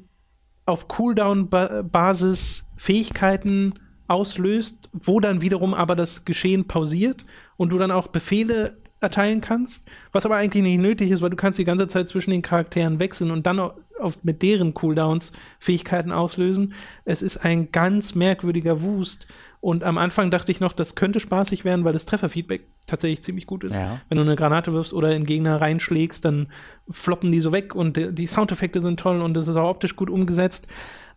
[0.65, 3.75] auf Cooldown-Basis Fähigkeiten
[4.09, 7.25] auslöst, wo dann wiederum aber das Geschehen pausiert
[7.57, 11.37] und du dann auch Befehle erteilen kannst, was aber eigentlich nicht nötig ist, weil du
[11.37, 16.13] kannst die ganze Zeit zwischen den Charakteren wechseln und dann auf, mit deren Cooldowns Fähigkeiten
[16.13, 16.75] auslösen.
[17.05, 19.27] Es ist ein ganz merkwürdiger Wust.
[19.67, 23.47] Und am Anfang dachte ich noch, das könnte spaßig werden, weil das Trefferfeedback tatsächlich ziemlich
[23.47, 23.75] gut ist.
[23.75, 24.01] Ja.
[24.09, 26.47] Wenn du eine Granate wirfst oder in Gegner reinschlägst, dann
[26.89, 30.09] floppen die so weg und die, Soundeffekte sind toll und das ist auch optisch gut
[30.09, 30.69] umgesetzt.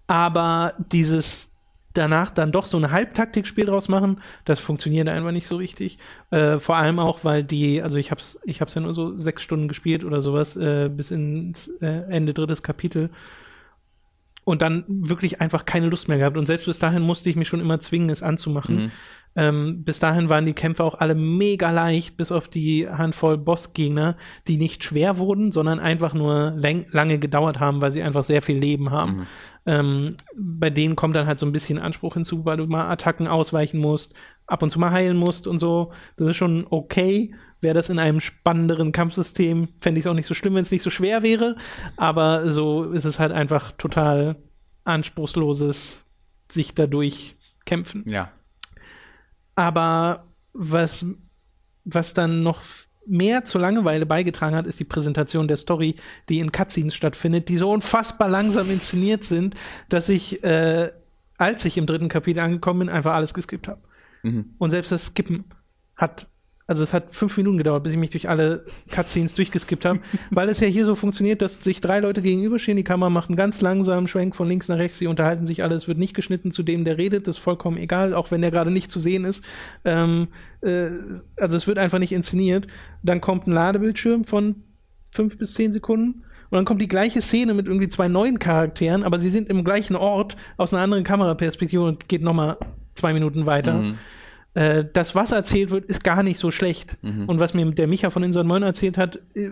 [0.07, 1.51] Aber dieses
[1.93, 5.99] danach dann doch so ein Halbtaktikspiel draus machen, das funktioniert einfach nicht so richtig.
[6.31, 9.43] Äh, vor allem auch, weil die, also ich hab's, ich hab's ja nur so sechs
[9.43, 13.11] Stunden gespielt oder sowas, äh, bis ins äh, Ende drittes Kapitel.
[14.49, 16.35] Und dann wirklich einfach keine Lust mehr gehabt.
[16.35, 18.75] Und selbst bis dahin musste ich mich schon immer zwingen, es anzumachen.
[18.75, 18.91] Mhm.
[19.35, 24.17] Ähm, bis dahin waren die Kämpfe auch alle mega leicht, bis auf die Handvoll Bossgegner,
[24.47, 28.57] die nicht schwer wurden, sondern einfach nur lange gedauert haben, weil sie einfach sehr viel
[28.57, 29.17] Leben haben.
[29.17, 29.27] Mhm.
[29.67, 33.27] Ähm, bei denen kommt dann halt so ein bisschen Anspruch hinzu, weil du mal Attacken
[33.27, 34.15] ausweichen musst,
[34.47, 35.91] ab und zu mal heilen musst und so.
[36.17, 37.35] Das ist schon okay.
[37.61, 40.71] Wäre das in einem spannenderen Kampfsystem, fände ich es auch nicht so schlimm, wenn es
[40.71, 41.57] nicht so schwer wäre.
[41.97, 44.37] Aber so ist es halt einfach total
[44.85, 46.05] anspruchsloses
[46.51, 47.35] sich dadurch
[47.65, 48.03] kämpfen.
[48.07, 48.31] Ja.
[49.55, 51.05] Aber was,
[51.83, 52.63] was dann noch
[53.05, 55.95] mehr zur Langeweile beigetragen hat, ist die Präsentation der Story,
[56.29, 59.55] die in Cutscenes stattfindet, die so unfassbar langsam inszeniert sind,
[59.89, 60.91] dass ich, äh,
[61.37, 63.81] als ich im dritten Kapitel angekommen bin, einfach alles geskippt habe.
[64.23, 64.53] Mhm.
[64.57, 65.45] Und selbst das Skippen
[65.95, 66.27] hat
[66.69, 69.99] also es hat fünf Minuten gedauert, bis ich mich durch alle Cutscenes durchgeskippt habe,
[70.29, 73.37] weil es ja hier so funktioniert, dass sich drei Leute gegenüberstehen, die Kamera macht einen
[73.37, 76.51] ganz langsamen Schwenk von links nach rechts, sie unterhalten sich alle, es wird nicht geschnitten
[76.51, 79.25] zu dem, der redet, das ist vollkommen egal, auch wenn der gerade nicht zu sehen
[79.25, 79.43] ist.
[79.83, 80.27] Ähm,
[80.61, 80.89] äh,
[81.37, 82.67] also es wird einfach nicht inszeniert.
[83.01, 84.63] Dann kommt ein Ladebildschirm von
[85.09, 86.23] fünf bis zehn Sekunden.
[86.51, 89.63] Und dann kommt die gleiche Szene mit irgendwie zwei neuen Charakteren, aber sie sind im
[89.63, 92.57] gleichen Ort aus einer anderen Kameraperspektive und geht nochmal
[92.93, 93.73] zwei Minuten weiter.
[93.73, 93.97] Mhm
[94.53, 96.97] äh, das, was erzählt wird, ist gar nicht so schlecht.
[97.01, 97.25] Mhm.
[97.25, 99.49] Und was mir der Micha von Inside Moin erzählt hat, äh,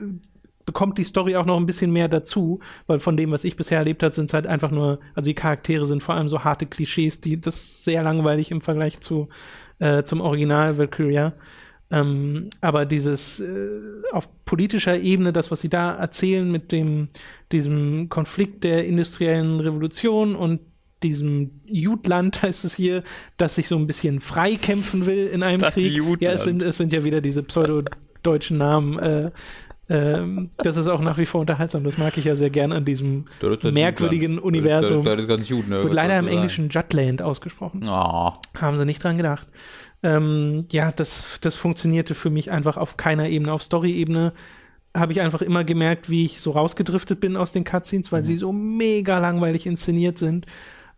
[0.66, 3.78] bekommt die Story auch noch ein bisschen mehr dazu, weil von dem, was ich bisher
[3.78, 6.66] erlebt habe, sind es halt einfach nur, also die Charaktere sind vor allem so harte
[6.66, 9.30] Klischees, die das ist sehr langweilig im Vergleich zu
[9.80, 11.34] äh, zum Original Valkyria.
[11.90, 13.70] Ähm, aber dieses äh,
[14.12, 17.08] auf politischer Ebene, das, was sie da erzählen mit dem,
[17.54, 20.60] diesem Konflikt der industriellen Revolution und
[21.04, 23.04] diesem Jutland heißt es hier,
[23.38, 25.94] das sich so ein bisschen frei kämpfen will in einem das Krieg.
[25.94, 26.22] Jutland.
[26.22, 29.00] Ja, es sind, es sind ja wieder diese pseudo-deutschen Namen.
[29.00, 29.32] Äh,
[29.90, 31.84] ähm, das ist auch nach wie vor unterhaltsam.
[31.84, 33.26] Das mag ich ja sehr gern an diesem
[33.64, 34.46] merkwürdigen Jutland.
[34.46, 35.06] Universum.
[35.06, 35.84] Das, das, das gut, ne?
[35.84, 37.88] Wird leider im Englischen Jutland ausgesprochen.
[37.88, 38.34] Oh.
[38.60, 39.48] Haben sie nicht dran gedacht.
[40.04, 43.54] Ähm, ja, das, das funktionierte für mich einfach auf keiner Ebene.
[43.54, 44.34] Auf Story-Ebene
[44.96, 48.26] habe ich einfach immer gemerkt, wie ich so rausgedriftet bin aus den Cutscenes, weil mhm.
[48.26, 50.46] sie so mega langweilig inszeniert sind.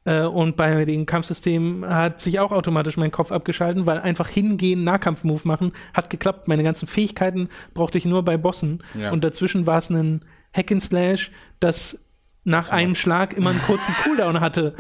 [0.06, 4.84] Äh, und bei den Kampfsystemen hat sich auch automatisch mein Kopf abgeschalten, weil einfach hingehen,
[4.84, 6.48] Nahkampfmove machen, hat geklappt.
[6.48, 8.84] Meine ganzen Fähigkeiten brauchte ich nur bei Bossen.
[9.00, 9.12] Ja.
[9.12, 12.06] Und dazwischen war es ein Hack and Slash, das
[12.44, 14.76] nach einem Schlag immer einen kurzen Cooldown hatte.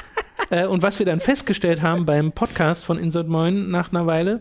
[0.50, 4.40] äh, und was wir dann festgestellt haben beim Podcast von Insert Moin nach einer Weile,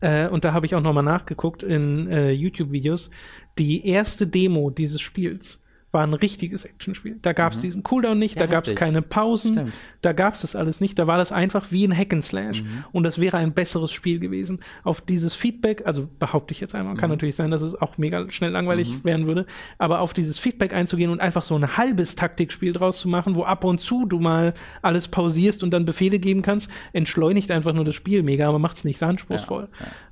[0.00, 3.10] äh, und da habe ich auch nochmal nachgeguckt in äh, YouTube-Videos,
[3.58, 5.61] die erste Demo dieses Spiels
[5.92, 7.18] war ein richtiges Actionspiel.
[7.20, 7.62] Da gab es mhm.
[7.62, 9.72] diesen Cooldown nicht, ja, da gab es keine Pausen, Stimmt.
[10.00, 10.98] da gab es das alles nicht.
[10.98, 12.84] Da war das einfach wie ein Hack'n'Slash mhm.
[12.92, 14.60] und das wäre ein besseres Spiel gewesen.
[14.84, 16.98] Auf dieses Feedback, also behaupte ich jetzt einmal, mhm.
[16.98, 19.04] kann natürlich sein, dass es auch mega schnell langweilig mhm.
[19.04, 23.08] werden würde, aber auf dieses Feedback einzugehen und einfach so ein halbes Taktikspiel draus zu
[23.08, 27.50] machen, wo ab und zu du mal alles pausierst und dann Befehle geben kannst, entschleunigt
[27.50, 29.68] einfach nur das Spiel mega, aber macht es nicht so anspruchsvoll.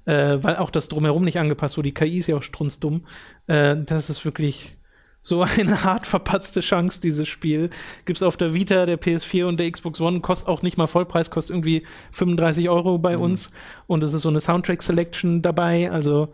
[0.07, 0.33] Ja, ja.
[0.35, 1.89] Äh, weil auch das drumherum nicht angepasst wurde.
[1.89, 3.05] Die KI ist ja auch strunzdumm.
[3.47, 4.75] Äh, das ist wirklich
[5.23, 7.71] so eine hart verpatzte Chance, dieses Spiel.
[8.05, 11.31] Gibt's auf der Vita, der PS4 und der Xbox One, kostet auch nicht mal Vollpreis,
[11.31, 13.23] kostet irgendwie 35 Euro bei mhm.
[13.23, 13.51] uns.
[13.87, 16.33] Und es ist so eine Soundtrack-Selection dabei, also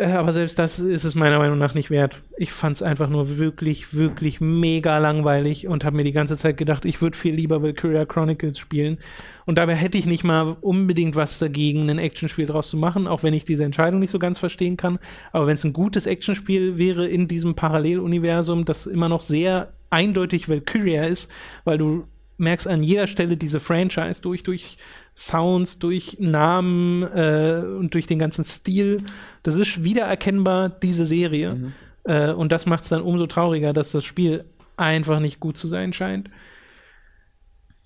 [0.00, 2.22] aber selbst das ist es meiner Meinung nach nicht wert.
[2.38, 6.56] Ich fand es einfach nur wirklich, wirklich mega langweilig und habe mir die ganze Zeit
[6.56, 8.98] gedacht, ich würde viel lieber Valkyria Chronicles spielen.
[9.44, 13.22] Und dabei hätte ich nicht mal unbedingt was dagegen, ein Actionspiel draus zu machen, auch
[13.22, 14.98] wenn ich diese Entscheidung nicht so ganz verstehen kann.
[15.32, 20.48] Aber wenn es ein gutes Actionspiel wäre in diesem Paralleluniversum, das immer noch sehr eindeutig
[20.48, 21.30] Valkyria ist,
[21.64, 22.06] weil du
[22.38, 24.78] merkst an jeder Stelle diese Franchise durch, durch
[25.20, 29.04] Sounds, durch Namen äh, und durch den ganzen Stil.
[29.42, 31.54] Das ist wiedererkennbar diese Serie.
[31.54, 31.72] Mhm.
[32.04, 34.46] Äh, und das macht es dann umso trauriger, dass das Spiel
[34.78, 36.30] einfach nicht gut zu sein scheint.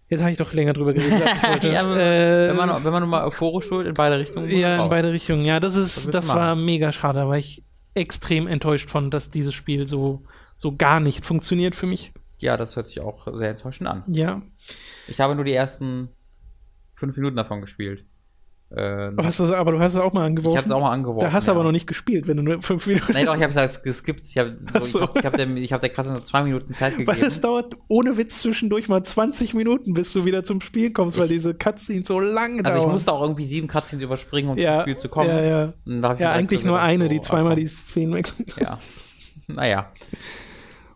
[0.09, 1.22] Jetzt habe ich doch länger drüber geredet.
[1.62, 4.49] ja, wenn, äh, wenn, man, wenn man nur mal euphorisch wird, in beide Richtungen.
[4.51, 5.45] Ja, in beide Richtungen.
[5.45, 7.18] Ja, das ist, das, das war mega schade.
[7.18, 7.64] Da war ich
[7.95, 10.22] extrem enttäuscht von, dass dieses Spiel so,
[10.57, 12.12] so gar nicht funktioniert für mich.
[12.39, 14.05] Ja, das hört sich auch sehr enttäuschend an.
[14.07, 14.41] Ja.
[15.09, 16.11] Ich habe nur die ersten
[17.05, 18.05] fünf Minuten davon gespielt.
[18.70, 20.57] Äh, hast du, aber du hast es auch mal angeworfen.
[20.57, 21.20] Ich habe es auch mal angeworfen.
[21.20, 21.55] Da hast du ja.
[21.55, 23.12] aber noch nicht gespielt, wenn du nur fünf Minuten.
[23.12, 24.26] Nein, doch, ich habe es geskippt.
[24.26, 24.98] Ich habe so, so.
[25.02, 27.07] ich hab, ich hab der, ich hab der gerade nur zwei Minuten Zeit gegeben.
[27.07, 31.16] Weil es dauert ohne Witz zwischendurch mal 20 Minuten, bis du wieder zum Spiel kommst,
[31.16, 32.74] ich, weil diese Cutscenes so lange dauern.
[32.74, 35.28] Also ich musste auch irgendwie sieben Cutscenes überspringen, um ja, zum Spiel zu kommen.
[35.28, 36.14] Ja, ja.
[36.18, 38.46] ja, eigentlich nur eine, so, die zweimal die Szenen wechseln.
[38.59, 38.78] Ja.
[39.46, 39.92] Naja.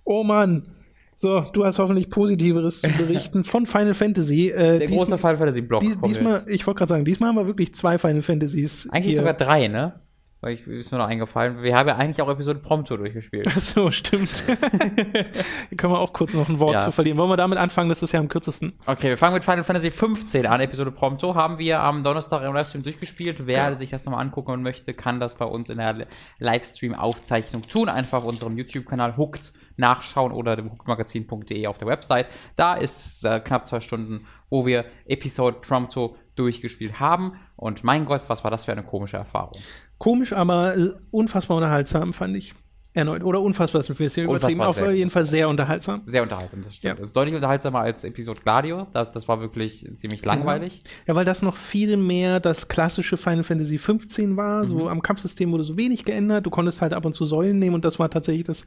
[0.05, 0.78] Oh Mann.
[1.21, 4.51] So, du hast hoffentlich Positiveres zu berichten von Final Fantasy.
[4.51, 5.81] Äh, Der große Final Fantasy Block.
[5.81, 8.89] Dies, diesmal, ich wollte gerade sagen, diesmal haben wir wirklich zwei Final Fantasies.
[8.93, 9.17] Eigentlich hier.
[9.17, 10.01] sogar drei, ne?
[10.41, 11.63] weil ich ist mir noch eingefallen.
[11.65, 13.49] Wir haben ja eigentlich auch Episode Prompto durchgespielt.
[13.51, 14.45] Ach so, stimmt.
[15.77, 16.81] Können wir auch kurz noch ein Wort Ja.
[16.83, 17.19] zu verlieren.
[17.19, 17.89] Wollen wir damit anfangen?
[17.89, 18.75] Das ist ja am kürzesten.
[18.87, 20.61] Okay, wir fangen mit Final Fantasy 15 an.
[20.61, 23.47] Episode Prompto haben wir am Donnerstag im Livestream durchgespielt.
[23.49, 26.07] Wer sich das nochmal angucken möchte, kann das bei uns in der
[26.39, 27.89] Livestream-Aufzeichnung tun.
[27.89, 32.27] Einfach auf unserem YouTube-Kanal Hooked nachschauen oder dem hookedmagazin.de auf der Website.
[32.57, 37.39] Da ist äh, knapp zwei Stunden, wo wir Episode Prompto durchgespielt haben.
[37.57, 39.61] Und mein Gott, was war das für eine komische Erfahrung.
[39.99, 42.55] Komisch, aber äh, unfassbar unterhaltsam, fand ich.
[42.99, 43.25] Erneut.
[43.25, 44.61] Oder unfassbar bisschen übertrieben.
[44.61, 44.93] Auf sehr.
[44.93, 46.03] jeden Fall sehr unterhaltsam.
[46.07, 46.95] Sehr unterhaltsam, das stimmt.
[46.95, 46.95] Ja.
[46.99, 48.87] Das ist deutlich unterhaltsamer als Episode Gladio.
[48.93, 50.83] Das, das war wirklich ziemlich langweilig.
[51.07, 54.63] Ja, weil das noch viel mehr das klassische Final Fantasy 15 war.
[54.63, 54.67] Mhm.
[54.67, 56.45] So am Kampfsystem wurde so wenig geändert.
[56.45, 58.67] Du konntest halt ab und zu Säulen nehmen und das war tatsächlich das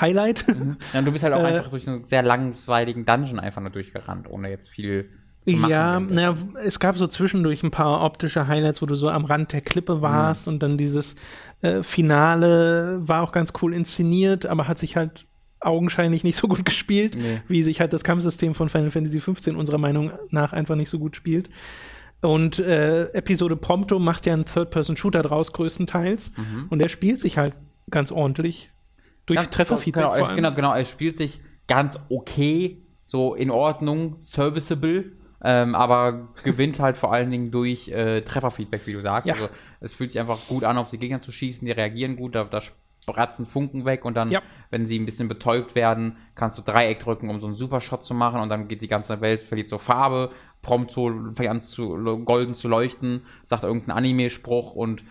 [0.00, 0.44] Highlight.
[0.92, 3.70] Ja, und du bist halt auch Äh, einfach durch einen sehr langweiligen Dungeon einfach nur
[3.70, 5.10] durchgerannt, ohne jetzt viel
[5.46, 5.70] machen.
[5.70, 6.34] Ja, naja,
[6.64, 10.00] es gab so zwischendurch ein paar optische Highlights, wo du so am Rand der Klippe
[10.02, 10.52] warst Mhm.
[10.54, 11.14] und dann dieses
[11.62, 15.26] äh, Finale war auch ganz cool inszeniert, aber hat sich halt
[15.60, 17.40] augenscheinlich nicht so gut gespielt, Nee.
[17.48, 20.98] wie sich halt das Kampfsystem von Final Fantasy 15 unserer Meinung nach einfach nicht so
[20.98, 21.48] gut spielt.
[22.20, 26.30] Und äh, Episode Prompto macht ja einen Third-Person-Shooter draus größtenteils
[26.70, 27.54] und der spielt sich halt
[27.90, 28.70] ganz ordentlich
[29.26, 29.44] durch Mhm.
[29.44, 30.36] Ja, Trefferfeedback genau, vor allem.
[30.36, 35.12] genau, genau, es spielt sich ganz okay, so in Ordnung, serviceable,
[35.44, 39.26] ähm, aber gewinnt halt vor allen Dingen durch äh, Trefferfeedback, wie du sagst.
[39.28, 39.34] Ja.
[39.34, 39.48] Also
[39.80, 42.44] es fühlt sich einfach gut an, auf die Gegner zu schießen, die reagieren gut, da,
[42.44, 42.60] da
[43.02, 44.40] spratzen Funken weg und dann, Ja.
[44.70, 48.14] wenn sie ein bisschen betäubt werden, kannst du Dreieck drücken, um so einen Supershot zu
[48.14, 50.30] machen und dann geht die ganze Welt, verliert so Farbe,
[50.62, 51.88] prompt so, fängt an zu
[52.24, 55.02] golden zu leuchten, sagt irgendeinen Anime-Spruch und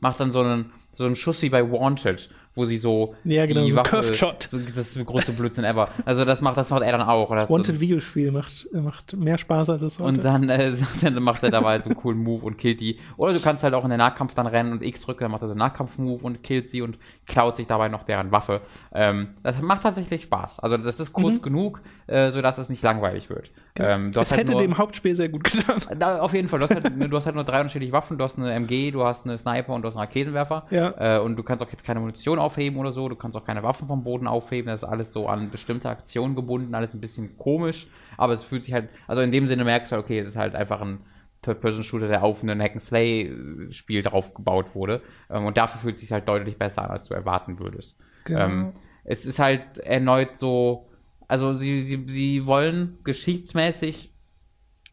[0.00, 3.64] macht dann so einen, so einen Schuss wie bei Wanted, wo sie so Ja, genau,
[3.64, 4.42] die Waffe, Curved Shot.
[4.42, 5.88] So, das ist größte Blödsinn ever.
[6.04, 7.30] Also das macht, das macht er dann auch.
[7.30, 11.50] Oder Wanted Videospiel macht, macht mehr Spaß als es und dann, äh, dann macht er
[11.50, 12.98] dabei so einen coolen Move und killt die.
[13.16, 15.42] Oder du kannst halt auch in den Nahkampf dann rennen und X drücken, dann macht
[15.42, 18.62] er so einen Nahkampf-Move und killt sie und klaut sich dabei noch deren Waffe.
[18.92, 20.58] Ähm, das macht tatsächlich Spaß.
[20.60, 23.52] Also das ist kurz genug, äh, sodass es nicht langweilig wird.
[23.78, 24.08] Ähm, Mhm.
[24.10, 25.80] Es hast halt hätte nur- dem Hauptspiel sehr gut getan.
[25.98, 26.58] da, auf jeden Fall.
[26.58, 28.18] Du hast, halt, du hast halt nur drei unterschiedliche Waffen.
[28.18, 30.66] Du hast eine MG, du hast eine Sniper und du hast einen Raketenwerfer.
[30.70, 31.18] Ja.
[31.18, 33.08] Äh, und du kannst auch jetzt keine Munition aufheben oder so.
[33.08, 34.66] Du kannst auch keine Waffen vom Boden aufheben.
[34.70, 36.74] Das ist alles so an bestimmte Aktionen gebunden.
[36.74, 37.86] Alles ein bisschen komisch.
[38.16, 40.36] Aber es fühlt sich halt, also in dem Sinne merkst du halt, okay, es ist
[40.36, 40.98] halt einfach ein
[41.42, 45.02] Third-Person-Shooter, der auf einen Hack-and-Slay-Spiel drauf gebaut wurde.
[45.30, 47.98] Ähm, und dafür fühlt es sich halt deutlich besser an, als du erwarten würdest.
[48.24, 48.40] Genau.
[48.40, 48.72] Ähm,
[49.04, 50.88] es ist halt erneut so,
[51.28, 54.12] also sie, sie, sie wollen geschichtsmäßig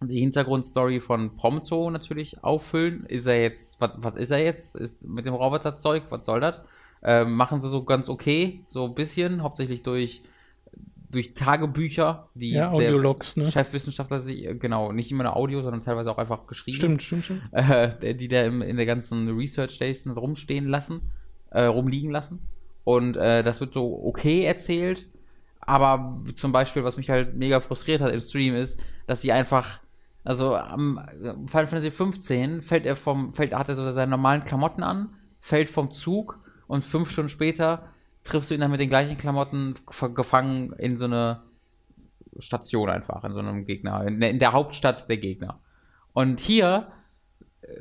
[0.01, 3.05] die Hintergrundstory von Prompto natürlich auffüllen.
[3.05, 4.75] Ist er jetzt, was, was ist er jetzt?
[4.75, 6.61] Ist mit dem Roboterzeug, was soll das?
[7.03, 10.23] Ähm, machen sie so ganz okay, so ein bisschen, hauptsächlich durch,
[11.09, 13.51] durch Tagebücher, die Ja, der ne?
[13.51, 17.25] Chefwissenschaftler sich, äh, genau, nicht immer nur Audio, sondern teilweise auch einfach geschrieben Stimmt, stimmt,
[17.25, 17.41] stimmt.
[17.51, 21.01] äh, die da im, in der ganzen Research Station rumstehen lassen,
[21.49, 22.39] äh, rumliegen lassen.
[22.83, 25.07] Und äh, das wird so okay erzählt.
[25.61, 29.79] Aber zum Beispiel, was mich halt mega frustriert hat im Stream, ist, dass sie einfach,
[30.23, 30.99] also am
[31.47, 35.09] Final Fantasy 15 fällt er vom, fällt, hat er so seine normalen Klamotten an,
[35.41, 37.89] fällt vom Zug und fünf Stunden später
[38.29, 39.75] triffst du ihn dann mit den gleichen Klamotten
[40.15, 41.41] gefangen in so eine
[42.37, 45.59] Station einfach, in so einem Gegner, in der, Hauptstadt der Gegner.
[46.13, 46.87] Und hier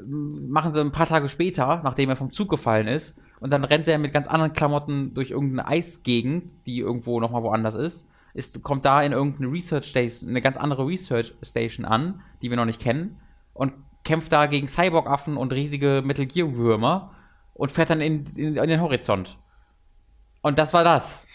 [0.07, 3.87] machen sie ein paar Tage später, nachdem er vom Zug gefallen ist, und dann rennt
[3.87, 8.85] er mit ganz anderen Klamotten durch irgendeine Eisgegend, die irgendwo nochmal woanders ist, ist, kommt
[8.85, 12.81] da in irgendeine Research Station, eine ganz andere Research Station an, die wir noch nicht
[12.81, 13.21] kennen,
[13.55, 13.73] und
[14.05, 17.15] kämpft da gegen Cyborg-Affen und riesige Metal Gear-Würmer
[17.55, 19.39] und fährt dann in, in, in den Horizont.
[20.41, 21.27] Und das war das.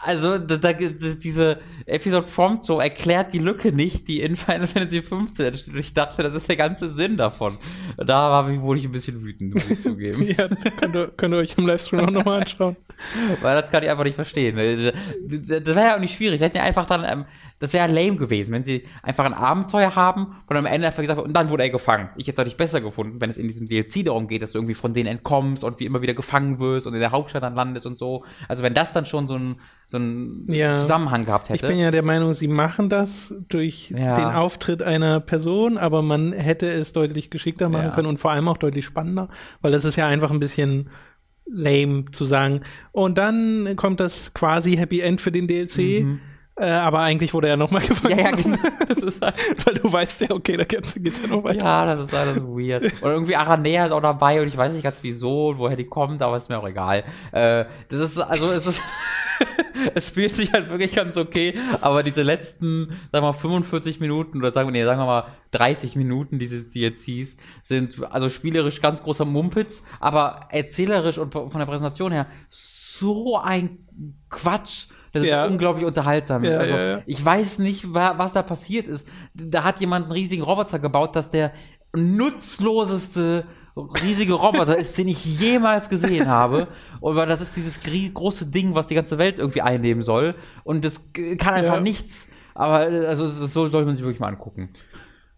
[0.00, 5.02] Also, da, da, diese Episode Prompt so erklärt die Lücke nicht, die in Final Fantasy
[5.02, 5.74] 15 entsteht.
[5.74, 7.58] Und ich dachte, das ist der ganze Sinn davon.
[7.96, 10.22] Da war ich, wurde ich ein bisschen wütend, muss ich zugeben.
[10.36, 12.76] Ja, könnt ihr, könnt ihr euch im Livestream auch nochmal anschauen.
[13.40, 14.56] Weil das kann ich einfach nicht verstehen.
[14.56, 16.40] Das wäre ja auch nicht schwierig.
[16.40, 17.24] Hätten ja einfach dann, ähm,
[17.58, 21.20] das wäre lame gewesen, wenn sie einfach ein Abenteuer haben und am Ende einfach gesagt
[21.20, 22.10] und dann wurde er gefangen.
[22.16, 24.58] Ich hätte es deutlich besser gefunden, wenn es in diesem DLC darum geht, dass du
[24.58, 27.54] irgendwie von denen entkommst und wie immer wieder gefangen wirst und in der Hauptstadt dann
[27.54, 28.24] landest und so.
[28.48, 29.56] Also wenn das dann schon so ein,
[29.88, 30.82] so ein Ja.
[30.82, 31.68] Zusammenhang gehabt Ich hätte.
[31.68, 34.14] bin ja der Meinung, sie machen das durch Ja.
[34.14, 37.90] den Auftritt einer Person, aber man hätte es deutlich geschickter machen Ja.
[37.94, 39.28] können und vor allem auch deutlich spannender,
[39.62, 40.90] weil das ist ja einfach ein bisschen
[41.48, 42.60] lame zu sagen.
[42.92, 46.04] Und dann kommt das quasi Happy End für den DLC.
[46.58, 48.18] Äh, aber eigentlich wurde er nochmal gefangen.
[48.18, 48.56] Ja, ja, genau.
[49.20, 51.64] Halt, Weil du weißt ja, okay, da geht's, geht's ja noch weiter.
[51.64, 52.84] ja, das ist alles weird.
[53.02, 55.86] Und irgendwie Aranea ist auch dabei und ich weiß nicht ganz wieso und woher die
[55.86, 57.04] kommt, aber ist mir auch egal.
[57.32, 58.80] Äh, das ist, also es ist,
[59.94, 64.38] es spielt sich halt wirklich ganz okay, aber diese letzten, sagen wir mal, 45 Minuten
[64.38, 69.02] oder sagen wir, nee, sagen wir mal 30 Minuten dieses DLCs sind also spielerisch ganz
[69.02, 73.78] großer Mumpitz, aber erzählerisch und von der Präsentation her so ein
[74.30, 74.88] Quatsch.
[75.16, 75.46] Das ist Ja.
[75.46, 76.44] unglaublich unterhaltsam.
[76.44, 79.08] Ja, also, ja, ich weiß nicht, wa was da passiert ist.
[79.34, 81.52] Da hat jemand einen riesigen Roboter gebaut, dass der
[81.94, 83.44] nutzloseste
[83.76, 86.68] riesige Roboter ist, den ich jemals gesehen habe.
[87.00, 87.80] Weil das ist dieses
[88.14, 90.34] große Ding, was die ganze Welt irgendwie einnehmen soll.
[90.64, 91.00] Und das
[91.38, 92.28] kann einfach nichts.
[92.54, 94.70] Aber also so sollte man sich wirklich mal angucken.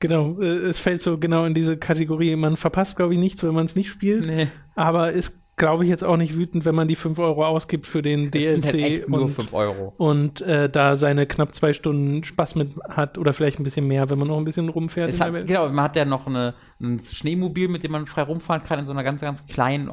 [0.00, 2.36] Genau, äh, es fällt so genau in diese Kategorie.
[2.36, 4.24] Man verpasst, glaube ich, nichts, wenn man es nicht spielt.
[4.26, 4.46] Nee.
[4.76, 8.02] Aber ist, glaube ich, jetzt auch nicht wütend, wenn man die 5 Euro ausgibt für
[8.02, 9.92] den DLC halt echt nur und, 5 Euro.
[9.98, 14.08] und äh, da seine knapp zwei Stunden Spaß mit hat oder vielleicht ein bisschen mehr,
[14.08, 16.98] wenn man noch ein bisschen rumfährt Es hat, genau, man hat ja noch eine, ein
[16.98, 19.90] Schneemobil, mit dem man frei rumfahren kann in so einer ganz, ganz kleinen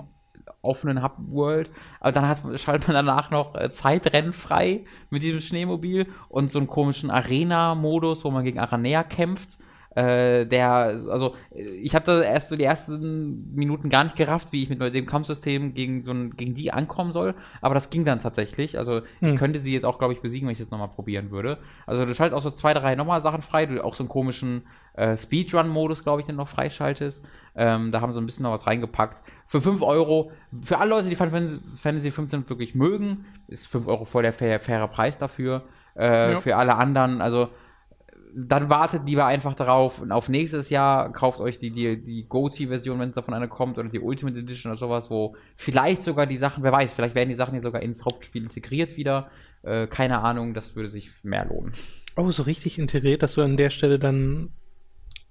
[0.65, 1.69] offenen Hub-World.
[1.99, 6.59] Aber dann hat, schaltet man danach noch äh, Zeitrennen frei mit diesem Schneemobil und so
[6.59, 9.57] einen komischen Arena-Modus, wo man gegen Aranea kämpft.
[9.95, 14.61] Äh, der, also ich habe da erst so die ersten Minuten gar nicht gerafft, wie
[14.63, 18.19] ich mit dem Kampfsystem gegen so ein, gegen die ankommen soll, aber das ging dann
[18.19, 18.77] tatsächlich.
[18.77, 19.35] Also ich Hm.
[19.37, 21.59] könnte sie jetzt auch, glaube ich, besiegen, wenn ich das nochmal probieren würde.
[21.87, 24.63] Also du schaltest auch so zwei, drei nochmal Sachen frei, du auch so einen komischen
[24.95, 27.25] äh, Speedrun-Modus, glaube ich, den noch freischaltest.
[27.55, 29.23] Ähm, da haben sie ein bisschen noch was reingepackt.
[29.45, 30.31] Für 5 Euro,
[30.61, 34.33] für alle Leute, die Final Fantasy- Fantasy 15 wirklich mögen, ist 5 Euro voll der
[34.33, 35.63] fair, faire Preis dafür.
[35.97, 36.39] Äh, Ja.
[36.41, 37.47] Für alle anderen, also
[38.37, 43.09] dann wartet lieber einfach darauf auf nächstes Jahr, kauft euch die, die, die GOTY-Version, wenn
[43.09, 46.61] es davon eine kommt, oder die Ultimate Edition oder sowas, wo vielleicht sogar die Sachen,
[46.61, 49.29] wer weiß, vielleicht werden die Sachen hier sogar ins Hauptspiel integriert wieder.
[49.63, 51.71] Äh, keine Ahnung, das würde sich mehr lohnen.
[52.17, 54.51] Oh, so richtig integriert, dass du an der Stelle dann,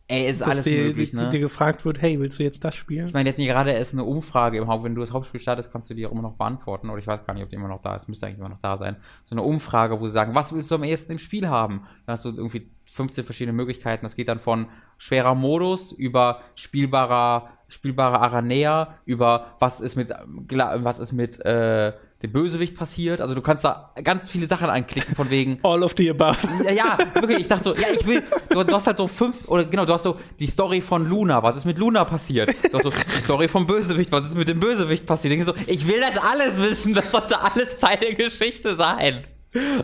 [0.06, 1.30] Ey, ist dass alles dir, möglich, ne?
[1.30, 3.06] dir gefragt wird, hey, willst du jetzt das spielen?
[3.06, 4.84] Ich meine, die hatten gerade erst eine Umfrage im Haupt.
[4.84, 6.90] Wenn du das Hauptspiel startest, kannst du die auch immer noch beantworten.
[6.90, 8.06] Oder ich weiß gar nicht, ob die immer noch da ist.
[8.06, 8.96] Müsste eigentlich immer noch da sein.
[9.24, 11.86] So eine Umfrage, wo sie sagen, was willst du am ehesten im Spiel haben?
[12.04, 14.04] Da hast du irgendwie 15 verschiedene Möglichkeiten.
[14.04, 14.66] Das geht dann von
[14.98, 21.94] schwerer Modus über spielbarer, spielbarer Aranea, über was ist mit, was ist mit, äh,
[22.24, 23.20] dem Bösewicht passiert.
[23.20, 26.36] Also du kannst da ganz viele Sachen anklicken, von wegen, All of the above.
[26.64, 29.48] ja, ja, wirklich, ich dachte so, ja, ich will, du, du hast halt so fünf,
[29.48, 32.50] oder genau, du hast so die Story von Luna, was ist mit Luna passiert?
[32.70, 35.34] Du hast so die Story vom Bösewicht, was ist mit dem Bösewicht passiert?
[35.34, 39.20] Ich so, ich will das alles wissen, das sollte alles Teil der Geschichte sein.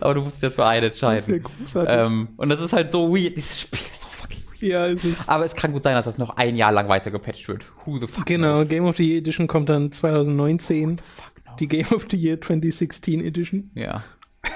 [0.01, 1.43] Aber du musst ja für einen entscheiden.
[1.45, 1.95] großartig.
[1.95, 4.63] Ähm, und das ist halt so weird, dieses Spiel ist so fucking weird.
[4.63, 5.29] ja, es ist.
[5.29, 7.65] Aber es kann gut sein, dass das noch ein Jahr lang weiter gepatcht wird.
[7.85, 8.69] Who the fuck Genau, knows?
[8.69, 10.97] Game of the Year Edition kommt dann 2019.
[10.99, 11.30] Fuck no.
[11.61, 13.71] Die Game of the Year 2016 Edition.
[13.75, 14.03] Ja.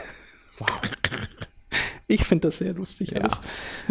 [0.58, 0.68] Wow.
[2.06, 3.22] Ich finde das sehr lustig Ja.
[3.22, 3.40] alles.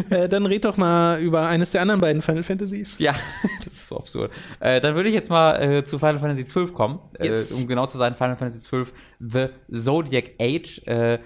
[0.10, 2.98] Äh, dann red doch mal über eines der anderen beiden Final Fantasies.
[3.00, 3.14] Ja,
[3.66, 4.32] das ist so absurd.
[4.62, 7.00] Äh, dann würde ich jetzt mal äh, zu Final Fantasy XII kommen.
[7.22, 7.52] Yes.
[7.52, 8.86] Äh, um genau zu sein, Final Fantasy XII
[9.20, 9.48] The
[9.78, 10.82] Zodiac Age.
[10.86, 11.20] Äh,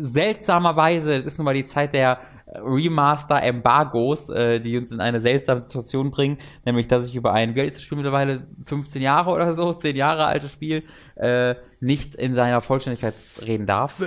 [0.00, 2.20] seltsamerweise, es ist nun mal die Zeit der
[2.62, 7.60] Remaster-Embargos, äh, die uns in eine seltsame Situation bringen, nämlich dass ich über ein, wie
[7.60, 10.84] alt ist das Spiel mittlerweile, 15 Jahre oder so, 10 Jahre altes Spiel,
[11.16, 13.14] äh, nicht in seiner Vollständigkeit
[13.46, 14.02] reden darf.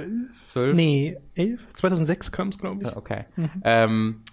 [0.47, 0.76] 12?
[0.76, 1.74] Nee, 11?
[1.74, 2.95] 2006 kam es, glaube ich.
[2.95, 3.26] Okay.
[3.64, 4.24] Ähm,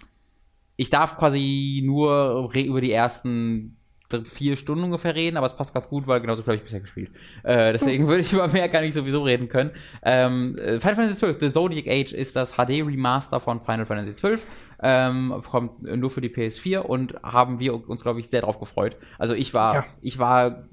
[0.75, 3.76] ich darf quasi nur über die ersten
[4.25, 6.79] vier Stunden ungefähr reden, aber es passt ganz gut, weil genauso viel habe ich bisher
[6.79, 7.11] gespielt.
[7.43, 9.71] Äh, deswegen würde ich über mehr gar nicht sowieso reden können.
[10.03, 14.13] Ähm, äh, Final Fantasy XII, The Zodiac Age ist das HD Remaster von Final Fantasy
[14.13, 14.37] XII.
[14.81, 18.95] Ähm, kommt nur für die PS4 und haben wir uns, glaube ich, sehr drauf gefreut.
[19.17, 19.85] Also ich war, Ja.
[20.01, 20.67] ich war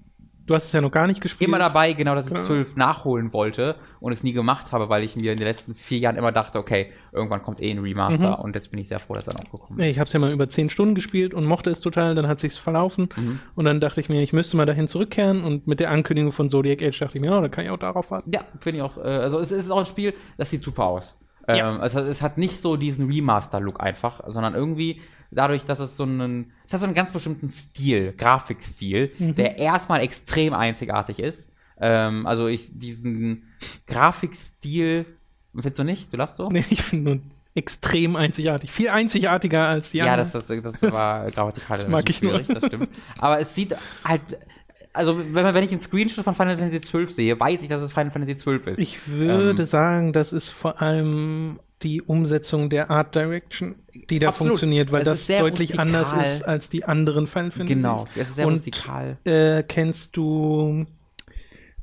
[0.47, 1.49] Du hast es ja noch gar nicht gespielt.
[1.49, 2.45] immer dabei, genau, dass ich Genau.
[2.45, 5.99] 12 nachholen wollte und es nie gemacht habe, weil ich mir in den letzten vier
[5.99, 9.15] Jahren immer dachte, okay, irgendwann kommt eh ein Remaster und jetzt bin ich sehr froh,
[9.15, 9.87] dass er noch gekommen ist.
[9.87, 12.39] Ich habe es ja mal über 10 Stunden gespielt und mochte es total, dann hat
[12.41, 13.39] sich's verlaufen Mhm.
[13.55, 16.51] und dann dachte ich mir, ich müsste mal dahin zurückkehren und mit der Ankündigung von
[16.51, 18.31] Zodiac Age dachte ich mir, oh, dann kann ich auch darauf warten.
[18.35, 18.99] Ja, finde ich auch.
[18.99, 21.19] Äh, also es ist auch ein Spiel, das sieht super aus.
[21.49, 21.77] Ähm, Ja.
[21.79, 25.01] also es hat nicht so diesen Remaster-Look einfach, sondern irgendwie
[25.35, 30.01] dadurch, dass es so einen, es hat so einen ganz bestimmten Stil, Grafikstil, der erstmal
[30.01, 31.53] extrem einzigartig ist.
[31.81, 33.45] Ähm, also ich diesen
[33.87, 35.07] Grafikstil,
[35.55, 36.13] findest du nicht?
[36.13, 36.49] Du lachst so?
[36.49, 37.21] Nee, ich finde nur
[37.55, 38.71] extrem einzigartig.
[38.73, 40.31] Viel einzigartiger als die Ja, anderen.
[40.33, 42.33] das, das, das war grammatikalisch Das mag ich nur.
[42.33, 42.89] schwierig, das stimmt.
[43.19, 44.23] Aber es sieht halt,
[44.93, 47.81] also wenn, man, wenn ich einen Screenshot von Final Fantasy XII sehe, weiß ich, dass
[47.83, 48.79] es Final Fantasy XII ist.
[48.79, 49.67] Ich würde Ähm.
[49.67, 53.77] sagen, das ist vor allem die Umsetzung der Art Direction,
[54.11, 54.53] die da Absolut.
[54.53, 55.87] funktioniert, weil Es das deutlich rustikal.
[55.87, 57.75] anders ist als die anderen Final Fantasy.
[57.75, 59.19] genau, es ist sehr Und rustikal.
[59.25, 60.87] äh, kennst du,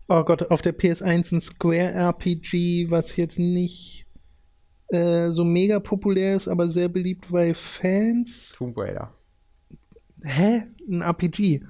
[0.07, 4.05] oh Gott, auf der PS1 ein Square RPG, was jetzt nicht
[4.87, 8.53] äh, so mega populär ist, aber sehr beliebt bei Fans.
[8.57, 9.13] Tomb Raider.
[10.23, 10.63] Hä?
[10.89, 11.61] Ein RPG.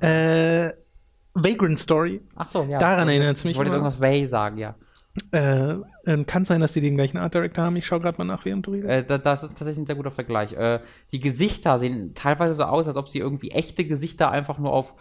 [0.00, 0.70] Äh,
[1.34, 2.20] Vagrant Story.
[2.36, 2.78] Ach so, ja.
[2.78, 4.76] Daran Ich erinnert's mich Ich wollte irgendwas Way sagen, ja.
[5.32, 7.76] Äh, äh, kann sein, dass sie den gleichen Art Director haben.
[7.76, 9.10] Ich schaue gerade mal nach, während du redest.
[9.10, 10.52] Äh, das ist tatsächlich ein sehr guter Vergleich.
[10.54, 10.80] Äh,
[11.12, 14.94] die Gesichter sehen teilweise so aus, als ob sie irgendwie echte Gesichter einfach nur auf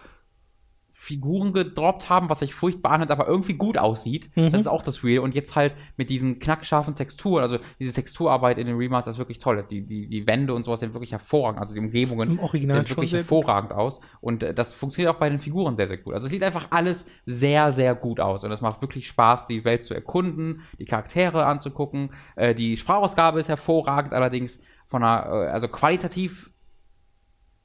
[0.96, 4.30] Figuren gedroppt haben, was sich furchtbar anhört, aber irgendwie gut aussieht.
[4.36, 4.52] Mhm.
[4.52, 5.24] Das ist auch das Real.
[5.24, 9.40] Und jetzt halt mit diesen knackscharfen Texturen, also diese Texturarbeit in den Remaster ist wirklich
[9.40, 9.66] toll.
[9.70, 11.60] Die, die, die Wände und sowas sehen wirklich hervorragend.
[11.60, 13.80] Also die Umgebungen sehen wirklich hervorragend gut.
[13.80, 14.02] aus.
[14.22, 16.14] Und äh, das funktioniert auch bei den Figuren sehr, sehr gut.
[16.14, 18.44] Also es sieht einfach alles sehr, sehr gut aus.
[18.44, 22.12] Und es macht wirklich Spaß, die Welt zu erkunden, die Charaktere anzugucken.
[22.36, 26.52] Äh, die Sprachausgabe ist hervorragend, allerdings von einer, äh, also qualitativ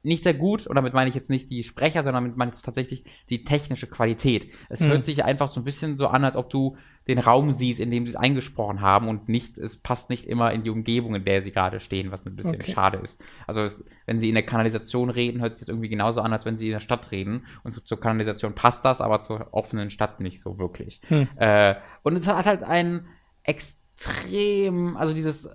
[0.03, 2.63] nicht sehr gut, und damit meine ich jetzt nicht die Sprecher, sondern damit meine ich
[2.63, 4.51] tatsächlich die technische Qualität.
[4.69, 4.89] Es mhm.
[4.89, 6.77] hört sich einfach so ein bisschen so an, als ob du
[7.09, 10.53] den Raum siehst, in dem sie es eingesprochen haben und nicht, es passt nicht immer
[10.53, 12.71] in die Umgebung, in der sie gerade stehen, was ein bisschen okay.
[12.71, 13.19] schade ist.
[13.47, 16.45] Also es, wenn sie in der Kanalisation reden, hört sich das irgendwie genauso an, als
[16.45, 17.47] wenn sie in der Stadt reden.
[17.65, 21.01] Und zur Kanalisation passt das, aber zur offenen Stadt nicht so wirklich.
[21.09, 21.29] Hm.
[21.37, 23.07] Äh, und es hat halt ein
[23.43, 25.51] extrem, also dieses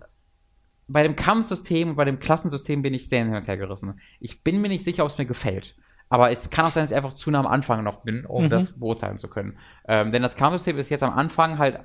[0.87, 3.99] bei dem Kampfsystem und bei dem Klassensystem bin ich sehr hin und her gerissen.
[4.19, 5.75] Ich bin mir nicht sicher, ob es mir gefällt.
[6.09, 8.45] Aber es kann auch sein, dass ich einfach zu nah am Anfang noch bin, um
[8.45, 8.49] mhm.
[8.49, 9.57] das beurteilen zu können.
[9.87, 11.79] Ähm, denn das Kampfsystem ist jetzt am Anfang halt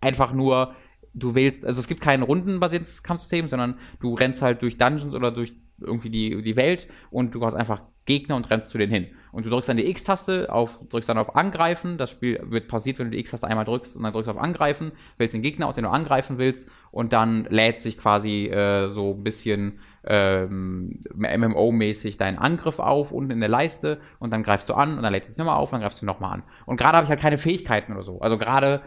[0.00, 0.74] einfach nur,
[1.14, 5.32] du wählst, also es gibt kein rundenbasiertes Kampfsystem, sondern du rennst halt durch Dungeons oder
[5.32, 9.06] durch irgendwie die, die Welt und du hast einfach Gegner und rennst zu denen hin.
[9.32, 11.96] Und du drückst dann die X-Taste, auf, drückst dann auf Angreifen.
[11.96, 14.38] Das Spiel wird passiert, wenn du die X-Taste einmal drückst und dann drückst du auf
[14.38, 18.90] Angreifen, wählst den Gegner aus, den du angreifen willst und dann lädt sich quasi äh,
[18.90, 24.68] so ein bisschen ähm, MMO-mäßig deinen Angriff auf unten in der Leiste und dann greifst
[24.68, 26.42] du an und dann lädt es nochmal auf und dann greifst du nochmal an.
[26.66, 28.20] Und gerade habe ich halt keine Fähigkeiten oder so.
[28.20, 28.82] Also gerade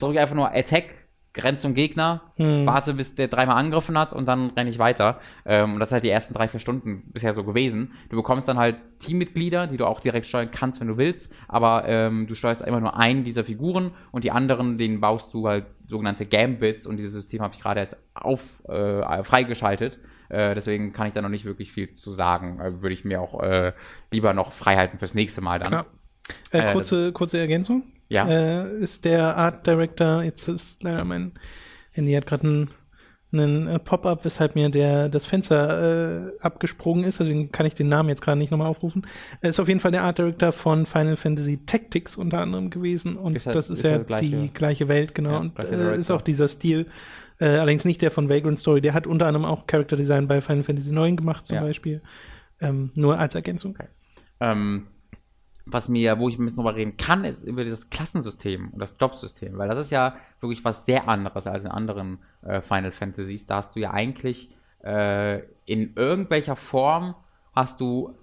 [0.00, 1.07] drücke ich einfach nur Attack
[1.42, 2.66] renn zum Gegner, hm.
[2.66, 5.20] warte, bis der dreimal angegriffen hat und dann renne ich weiter.
[5.44, 7.92] Ähm, und das ist halt die ersten drei, vier Stunden bisher so gewesen.
[8.10, 11.84] Du bekommst dann halt Teammitglieder, die du auch direkt steuern kannst, wenn du willst, aber
[11.86, 15.66] ähm, du steuerst immer nur einen dieser Figuren und die anderen, denen baust du halt
[15.84, 19.98] sogenannte Gambits und dieses System habe ich gerade erst auf, äh, freigeschaltet.
[20.28, 22.60] Äh, deswegen kann ich da noch nicht wirklich viel zu sagen.
[22.60, 23.72] Äh, Würde ich mir auch äh,
[24.10, 25.84] lieber noch frei halten fürs nächste Mal dann.
[26.50, 28.28] Äh, kurze, kurze Ergänzung ja.
[28.28, 31.32] äh, ist der Art Director, jetzt ist leider mein
[31.92, 32.70] Handy hat gerade einen,
[33.32, 37.88] einen äh, Pop-up, weshalb mir der, das Fenster äh, abgesprungen ist, deswegen kann ich den
[37.88, 39.06] Namen jetzt gerade nicht nochmal aufrufen.
[39.40, 43.16] Er ist auf jeden Fall der Art Director von Final Fantasy Tactics unter anderem gewesen
[43.16, 45.96] und ist halt, das ist, ist ja gleiche, die gleiche Welt, genau, ja, und äh,
[45.96, 46.86] ist auch dieser Stil.
[47.40, 50.40] Äh, allerdings nicht der von Vagrant Story, der hat unter anderem auch Character Design bei
[50.40, 51.62] Final Fantasy 9 gemacht, zum ja.
[51.62, 52.02] Beispiel.
[52.60, 53.76] Ähm, nur als Ergänzung.
[53.78, 53.88] Okay.
[54.40, 54.86] Ähm,
[55.70, 58.96] was mir, wo ich ein bisschen drüber reden kann, ist über dieses Klassensystem und das
[59.00, 63.46] Jobsystem, weil das ist ja wirklich was sehr anderes als in anderen äh, Final Fantasies.
[63.46, 64.50] Da hast du ja eigentlich
[64.82, 67.14] äh, in irgendwelcher Form
[67.54, 68.16] hast du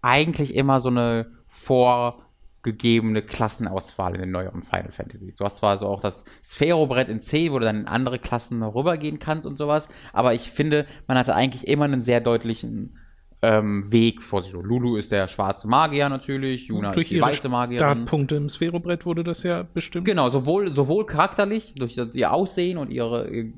[0.00, 5.36] eigentlich immer so eine vorgegebene Klassenauswahl in den neueren Final Fantasies.
[5.36, 8.62] Du hast zwar so auch das Sphärobrett in C, wo du dann in andere Klassen
[8.62, 12.98] rübergehen kannst und sowas, aber ich finde, man hatte eigentlich immer einen sehr deutlichen
[13.44, 14.52] ähm, Weg vor sich.
[14.52, 17.80] Lulu ist der schwarze Magier natürlich, Juna durch ist die weiße Magierin.
[17.80, 20.04] Startpunkte im Sphärobrett wurde das ja bestimmt.
[20.04, 23.54] Genau, sowohl, sowohl charakterlich, durch ihr Aussehen und ihre, mhm.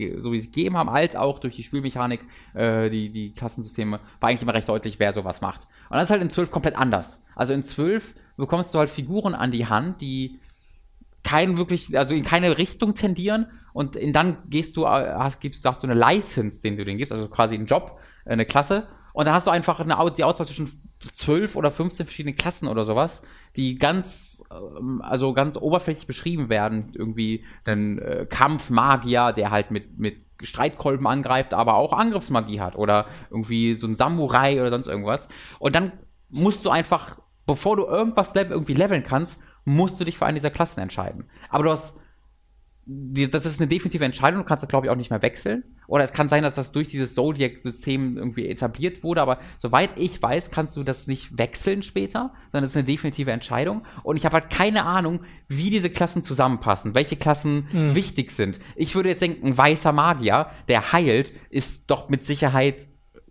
[0.00, 2.20] ihre so wie sie gegeben haben, als auch durch die Spielmechanik,
[2.54, 5.62] äh, die, die Klassensysteme, war eigentlich immer recht deutlich, wer sowas macht.
[5.90, 7.24] Und das ist halt in 12 komplett anders.
[7.34, 10.38] Also in 12 bekommst du halt Figuren an die Hand, die
[11.24, 15.62] kein wirklich, also in keine Richtung tendieren und in, dann gehst du, äh, hast, gibst,
[15.62, 18.86] sagst du eine License, den du denen gibst, also quasi einen Job, eine Klasse
[19.16, 20.68] und dann hast du einfach eine, die Auswahl zwischen
[21.14, 23.22] zwölf oder 15 verschiedenen Klassen oder sowas,
[23.56, 26.92] die ganz, ähm, also ganz oberflächlich beschrieben werden.
[26.92, 32.76] Irgendwie ein äh, Kampfmagier, der halt mit, mit Streitkolben angreift, aber auch Angriffsmagie hat.
[32.76, 35.30] Oder irgendwie so ein Samurai oder sonst irgendwas.
[35.60, 35.92] Und dann
[36.28, 40.50] musst du einfach, bevor du irgendwas irgendwie leveln kannst, musst du dich für eine dieser
[40.50, 41.30] Klassen entscheiden.
[41.48, 41.98] Aber du hast
[42.88, 45.64] das ist eine definitive Entscheidung, du kannst das, glaube ich, auch nicht mehr wechseln.
[45.88, 50.22] Oder es kann sein, dass das durch dieses Zodiac-System irgendwie etabliert wurde, aber soweit ich
[50.22, 53.82] weiß, kannst du das nicht wechseln später, sondern es ist eine definitive Entscheidung.
[54.04, 57.94] Und ich habe halt keine Ahnung, wie diese Klassen zusammenpassen, welche Klassen hm.
[57.96, 58.60] wichtig sind.
[58.76, 62.86] Ich würde jetzt denken, ein weißer Magier, der heilt, ist doch mit Sicherheit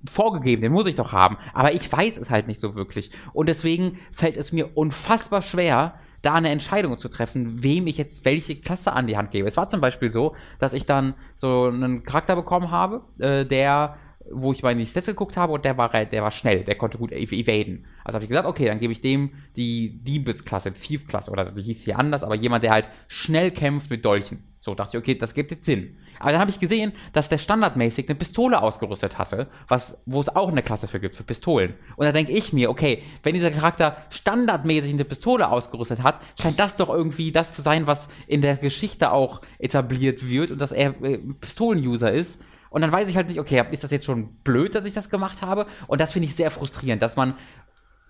[0.09, 1.37] vorgegeben, den muss ich doch haben.
[1.53, 3.11] Aber ich weiß es halt nicht so wirklich.
[3.31, 5.95] Und deswegen fällt es mir unfassbar schwer,
[6.25, 9.47] da eine Entscheidung zu treffen, wem ich jetzt welche Klasse an die Hand gebe.
[9.47, 13.97] Es war zum Beispiel so, dass ich dann so einen Charakter bekommen habe, äh, der
[14.31, 16.75] wo ich mal in die Stats geguckt habe und der war, der war schnell, der
[16.75, 17.85] konnte gut evaden.
[18.03, 21.83] Also habe ich gesagt, okay, dann gebe ich dem die Diebesklasse, Thief-Klasse oder die hieß
[21.83, 24.43] hier anders, aber jemand, der halt schnell kämpft mit Dolchen.
[24.61, 25.97] So dachte ich, okay, das gibt jetzt Sinn.
[26.19, 30.29] Aber dann habe ich gesehen, dass der standardmäßig eine Pistole ausgerüstet hatte, was, wo es
[30.35, 31.73] auch eine Klasse für gibt, für Pistolen.
[31.97, 36.59] Und da denke ich mir, okay, wenn dieser Charakter standardmäßig eine Pistole ausgerüstet hat, scheint
[36.59, 40.71] das doch irgendwie das zu sein, was in der Geschichte auch etabliert wird und dass
[40.71, 42.41] er äh, Pistolen-User ist.
[42.69, 45.09] Und dann weiß ich halt nicht, okay, ist das jetzt schon blöd, dass ich das
[45.09, 45.65] gemacht habe?
[45.87, 47.35] Und das finde ich sehr frustrierend, dass man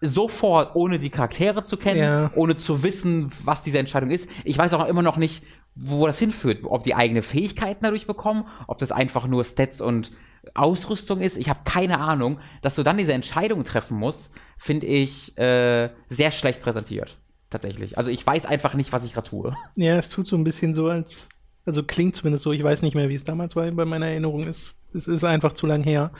[0.01, 2.31] sofort, ohne die Charaktere zu kennen, Ja.
[2.35, 4.29] ohne zu wissen, was diese Entscheidung ist.
[4.43, 5.43] Ich weiß auch immer noch nicht,
[5.75, 6.59] wo das hinführt.
[6.63, 10.11] Ob die eigene Fähigkeiten dadurch bekommen, ob das einfach nur Stats und
[10.53, 11.37] Ausrüstung ist.
[11.37, 12.39] Ich habe keine Ahnung.
[12.61, 17.17] Dass du dann diese Entscheidung treffen musst, finde ich äh, sehr schlecht präsentiert.
[17.49, 17.97] Tatsächlich.
[17.97, 19.55] Also ich weiß einfach nicht, was ich gerade tue.
[19.75, 21.29] Ja, es tut so ein bisschen so, als,
[21.65, 24.47] also klingt zumindest so, ich weiß nicht mehr, wie es damals war, bei meiner Erinnerung
[24.47, 26.11] ist, es ist einfach zu lang her,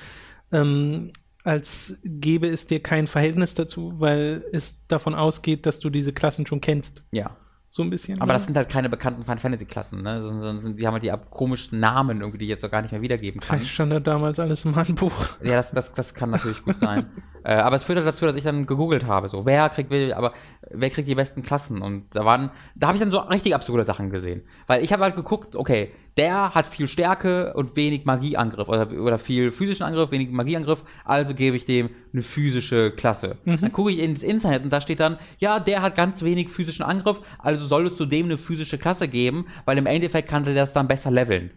[0.52, 1.10] ähm,
[1.44, 6.46] als gäbe es dir kein Verhältnis dazu, weil es davon ausgeht, dass du diese Klassen
[6.46, 7.36] schon kennst, Ja.
[7.76, 8.22] So ein bisschen.
[8.22, 10.26] Aber das sind halt keine bekannten Final Fantasy Klassen, ne?
[10.26, 12.94] Sondern sind, die haben halt die komischen Namen irgendwie, die ich jetzt auch gar nicht
[12.94, 13.60] mehr wiedergeben kann.
[13.60, 15.12] Vielleicht stand da damals alles im Handbuch.
[15.44, 17.08] Ja, das, das, das kann natürlich gut sein.
[17.44, 20.32] äh, aber es führt halt dazu, dass ich dann gegoogelt habe, so, wer kriegt, aber
[20.72, 21.82] wer kriegt die besten Klassen?
[21.82, 24.44] Und da waren, da habe ich dann so richtig absurde Sachen gesehen.
[24.68, 29.20] Weil ich habe halt geguckt, okay, der hat viel Stärke und wenig Magieangriff oder, oder
[29.20, 33.38] viel physischen Angriff, wenig Magieangriff, also gebe ich dem eine physische Klasse.
[33.46, 36.86] Dann gucke ich ins Internet und da steht dann, ja, der hat ganz wenig physischen
[36.86, 40.74] Angriff, also solltest du dem eine physische Klasse geben, weil im Endeffekt kann der das
[40.74, 41.52] dann besser leveln.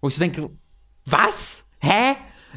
[0.00, 0.50] Wo ich so denke,
[1.06, 1.68] was?
[1.78, 2.16] Hä?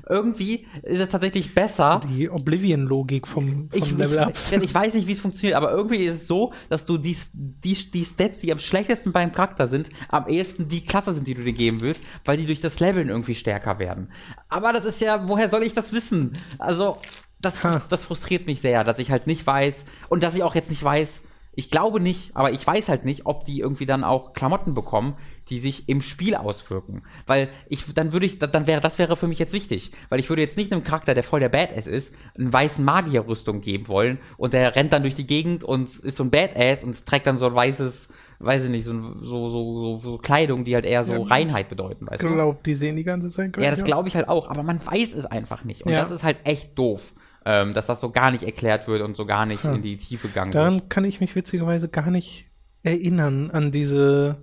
[0.09, 2.01] Irgendwie ist es tatsächlich besser.
[2.15, 4.51] Die Oblivion-Logik vom, vom ich, Level-Ups.
[4.51, 7.15] ich, ich weiß nicht, wie es funktioniert, aber irgendwie ist es so, dass du die,
[7.33, 11.35] die, die Stats, die am schlechtesten beim Charakter sind, am ehesten die Klasse sind, die
[11.35, 14.11] du dir geben willst, weil die durch das Leveln irgendwie stärker werden.
[14.49, 16.37] Aber das ist ja, woher soll ich das wissen?
[16.59, 16.97] Also,
[17.39, 20.69] das, das frustriert mich sehr, dass ich halt nicht weiß und dass ich auch jetzt
[20.69, 21.23] nicht weiß,
[21.55, 25.15] ich glaube nicht, aber ich weiß halt nicht, ob die irgendwie dann auch Klamotten bekommen,
[25.49, 27.03] die sich im Spiel auswirken.
[27.27, 29.91] Weil ich, dann würde ich, dann wäre, das wäre für mich jetzt wichtig.
[30.09, 33.61] Weil ich würde jetzt nicht einem Charakter, der voll der Badass ist, einen weißen Magierrüstung
[33.61, 37.05] geben wollen und der rennt dann durch die Gegend und ist so ein Badass und
[37.05, 38.09] trägt dann so ein weißes,
[38.39, 42.07] weiß ich nicht, so, so, so, so, so Kleidung, die halt eher so Reinheit bedeuten,
[42.07, 42.33] weißt Ich du?
[42.33, 45.13] glaube, die sehen die ganze Zeit Ja, das glaube ich halt auch, aber man weiß
[45.13, 45.83] es einfach nicht.
[45.85, 47.13] Und das ist halt echt doof,
[47.45, 49.73] ähm, dass das so gar nicht erklärt wird und so gar nicht Ha.
[49.73, 50.61] in die Tiefe gegangen wird.
[50.63, 52.45] Daran kann ich mich witzigerweise gar nicht
[52.83, 54.37] erinnern, an diese,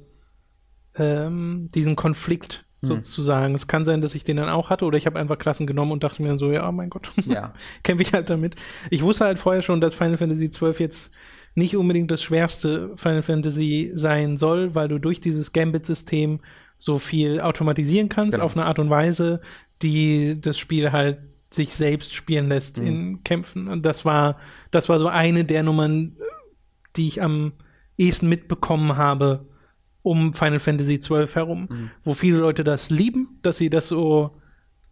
[0.97, 2.89] ähm, diesen Konflikt Hm.
[2.89, 3.55] sozusagen.
[3.55, 5.93] Es kann sein, dass ich den dann auch hatte oder ich habe einfach Klassen genommen
[5.93, 7.53] und dachte mir dann so, ja, mein Gott, Ja.
[7.83, 8.55] kämpfe ich halt damit.
[8.91, 11.11] Ich wusste halt vorher schon, dass Final Fantasy XII jetzt
[11.55, 16.41] nicht unbedingt das schwerste Final Fantasy sein soll, weil du durch dieses Gambit-System
[16.79, 18.45] so viel automatisieren kannst Genau.
[18.45, 19.41] auf eine Art und Weise,
[19.83, 21.19] die das Spiel halt
[21.53, 22.87] sich selbst spielen lässt Mhm.
[22.87, 23.69] in Kämpfen.
[23.69, 24.37] Und das war,
[24.71, 26.17] das war so eine der Nummern,
[26.97, 27.53] die ich am
[27.99, 29.47] ehesten mitbekommen habe
[30.03, 31.91] um Final Fantasy XII herum, Mhm.
[32.05, 34.37] wo viele Leute das lieben, dass sie das so,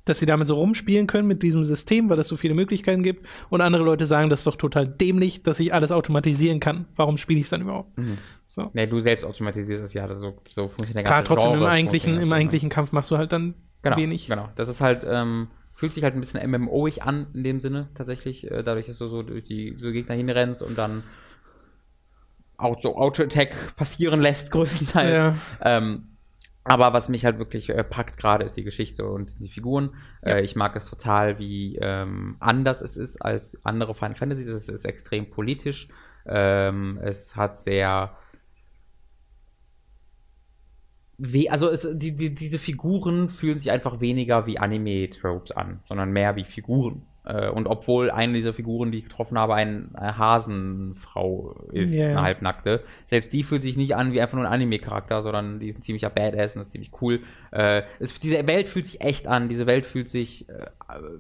[0.05, 3.27] dass sie damit so rumspielen können mit diesem System, weil es so viele Möglichkeiten gibt.
[3.51, 6.87] Und andere Leute sagen, das ist doch total dämlich, dass ich alles automatisieren kann.
[6.97, 7.97] Warum spiele ich es dann überhaupt?
[7.97, 8.19] Mhm.
[8.49, 8.71] So.
[8.75, 11.59] Nee, du selbst automatisierst es ja, das so, so funktioniert der Klar, ganze trotzdem im
[11.59, 12.35] Genre, eigentlichen, im so, ne?
[12.35, 14.27] eigentlichen Kampf machst du halt dann genau, wenig.
[14.27, 15.49] Genau, das ist halt, ähm,
[15.79, 19.07] fühlt sich halt ein bisschen MMO-ig an, in dem Sinne, tatsächlich, äh, dadurch, dass du
[19.07, 21.05] so durch die so Gegner hinrennst und dann
[22.57, 25.13] Auto- Auto-Attack passieren lässt, größtenteils.
[25.13, 25.37] Ja.
[25.63, 26.17] Ähm,
[26.65, 29.91] aber was mich halt wirklich äh, packt gerade, ist die Geschichte und die Figuren.
[30.25, 34.43] Äh, ich mag es total, wie ähm, anders es ist als andere Final Fantasy.
[34.51, 35.87] Es ist extrem politisch.
[36.27, 38.17] Ähm, es hat sehr
[41.19, 46.13] we also es, die, die, diese Figuren fühlen sich einfach weniger wie Anime-Tropes an, sondern
[46.13, 47.03] mehr wie Figuren.
[47.25, 52.09] Äh, und obwohl eine dieser Figuren, die ich getroffen habe, eine Hasenfrau ist, Ja.
[52.11, 55.69] eine halbnackte, selbst die fühlt sich nicht an wie einfach nur ein Anime-Charakter, sondern die
[55.69, 57.21] ist ein ziemlicher Badass und das ist ziemlich cool.
[57.51, 60.67] Äh, es, diese Welt fühlt sich echt an, diese Welt fühlt sich, äh,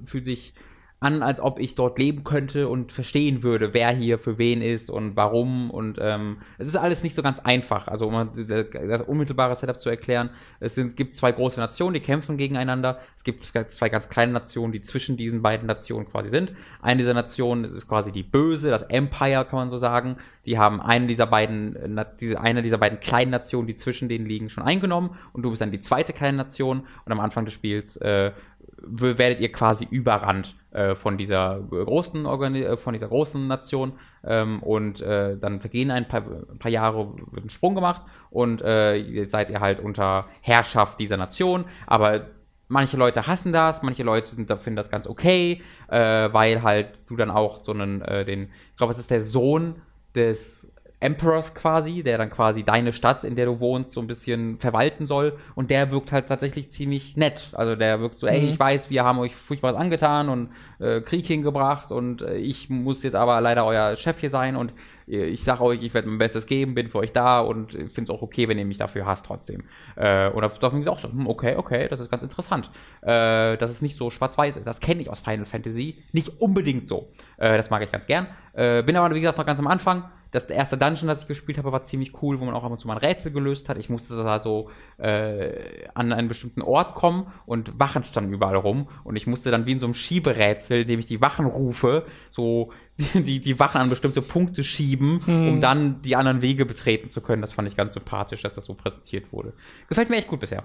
[0.05, 0.55] fühlt sich
[1.01, 4.91] an, als ob ich dort leben könnte und verstehen würde, wer hier für wen ist
[4.91, 5.71] und warum.
[5.71, 7.87] Und ähm, es ist alles nicht so ganz einfach.
[7.87, 12.37] Also um das unmittelbare Setup zu erklären, es sind, gibt zwei große Nationen, die kämpfen
[12.37, 12.99] gegeneinander.
[13.17, 16.53] Es gibt zwei ganz kleine Nationen, die zwischen diesen beiden Nationen quasi sind.
[16.83, 20.17] Eine dieser Nationen ist quasi die Böse, das Empire, kann man so sagen.
[20.47, 24.65] Die haben einen dieser beiden, eine dieser beiden kleinen Nationen, die zwischen denen liegen, schon
[24.65, 25.11] eingenommen.
[25.33, 26.87] Und du bist dann die zweite kleine Nation.
[27.05, 28.33] Und am Anfang des Spiels äh,
[28.77, 33.93] werdet ihr quasi überrannt äh, von dieser großen Organi äh, von dieser großen Nation.
[34.25, 38.63] Ähm, und äh, dann vergehen ein paar, ein paar Jahre wird ein Sprung gemacht und
[38.63, 42.27] äh, seid ihr halt unter Herrschaft dieser Nation, aber
[42.69, 45.99] manche Leute hassen das, manche Leute sind finden das ganz okay, äh,
[46.33, 49.77] weil halt du dann auch so einen äh, den ich glaube es ist der Sohn
[50.15, 54.59] des Emperors quasi, der dann quasi deine Stadt, in der du wohnst, so ein bisschen
[54.59, 55.39] verwalten soll.
[55.55, 57.51] Und der wirkt halt tatsächlich ziemlich nett.
[57.55, 58.49] Also der wirkt so, ey, Mhm.
[58.49, 60.51] ich weiß, wir haben euch furchtbar was angetan und
[60.81, 64.73] äh, Krieg hingebracht und äh, ich muss jetzt aber leider euer Chef hier sein und
[65.09, 68.03] äh, ich sage euch, ich werde mein Bestes geben, bin für euch da und finde
[68.03, 69.65] es auch okay, wenn ihr mich dafür hasst trotzdem.
[69.97, 72.71] Äh, und da dachte ich auch so, hm, okay, okay, das ist ganz interessant.
[73.03, 74.67] Äh, dass es nicht so schwarz-weiß ist.
[74.67, 76.03] Das kenne ich aus Final Fantasy.
[76.13, 77.09] Nicht unbedingt so.
[77.37, 78.27] Äh, das mag ich ganz gern.
[78.53, 80.05] Äh, bin aber, wie gesagt, noch ganz am Anfang.
[80.31, 82.79] Das erste Dungeon, das ich gespielt habe, war ziemlich cool, wo man auch ab und
[82.79, 83.79] zu mal ein Rätsel gelöst hat.
[83.79, 88.89] Ich musste da so äh, an einen bestimmten Ort kommen und Wachen standen überall rum.
[89.05, 92.73] Und ich musste dann wie in so einem Schieberätsel, indem ich die Wachen rufe, so
[92.99, 97.21] die, die, die Wachen an bestimmte Punkte schieben, um dann die anderen Wege betreten zu
[97.21, 97.43] können.
[97.43, 99.55] Das fand ich ganz sympathisch, dass das so präsentiert wurde.
[99.89, 100.65] Gefällt mir echt gut bisher.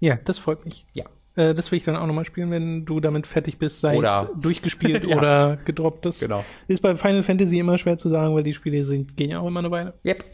[0.00, 0.86] Ja, das freut mich.
[0.94, 1.04] Ja.
[1.36, 4.30] Äh, das will ich dann auch nochmal spielen, wenn du damit fertig bist, sei Oder-
[4.34, 5.16] es durchgespielt Ja.
[5.16, 6.06] oder gedroppt.
[6.06, 6.44] Das Genau.
[6.68, 9.46] ist bei Final Fantasy immer schwer zu sagen, weil die Spiele sind, gehen ja auch
[9.48, 9.94] immer eine Weile.
[10.04, 10.24] Yep.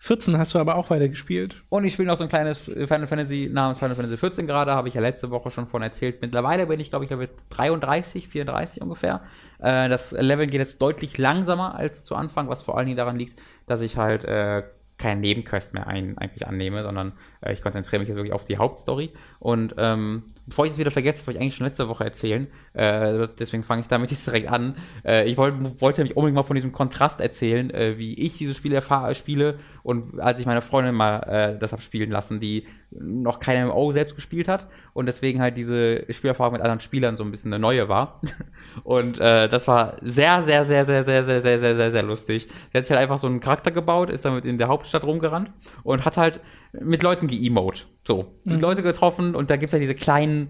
[0.00, 1.62] 14 hast du aber auch weiter gespielt.
[1.70, 4.86] Und ich spiele noch so ein kleines Final Fantasy namens Final Fantasy 14 gerade, habe
[4.86, 6.22] ich ja letzte Woche schon von erzählt.
[6.22, 9.22] Mittlerweile bin ich, glaube ich, glaube 33, 34 ungefähr.
[9.58, 13.16] Äh, das Leveln geht jetzt deutlich langsamer als zu Anfang, was vor allen Dingen daran
[13.16, 14.62] liegt, dass ich halt äh,
[14.98, 18.58] keine Nebenquest mehr ein, eigentlich annehme, sondern äh, ich konzentriere mich jetzt wirklich auf die
[18.58, 19.10] Hauptstory.
[19.38, 22.48] Und ähm, bevor ich es wieder vergesse, das wollte ich eigentlich schon letzte Woche erzählen,
[22.74, 24.76] äh, deswegen fange ich damit jetzt direkt an.
[25.04, 28.56] Äh, ich wollt, wollte nämlich unbedingt mal von diesem Kontrast erzählen, äh, wie ich dieses
[28.56, 32.66] Spiel erfahre, spiele und als ich meine Freundin mal äh, das hab spielen lassen, die
[32.90, 37.24] noch keine MMO selbst gespielt hat und deswegen halt diese Spielerfahrung mit anderen Spielern so
[37.24, 38.20] ein bisschen eine neue war.
[38.84, 42.46] Und äh, das war sehr, sehr, sehr, sehr, sehr, sehr, sehr, sehr, sehr, sehr lustig.
[42.72, 45.50] Der hat sich halt einfach so einen Charakter gebaut, ist damit in der Hauptstadt rumgerannt
[45.82, 46.40] und hat halt
[46.72, 47.84] mit Leuten geemote.
[48.04, 50.48] So, die Leute getroffen und da gibt's ja diese kleinen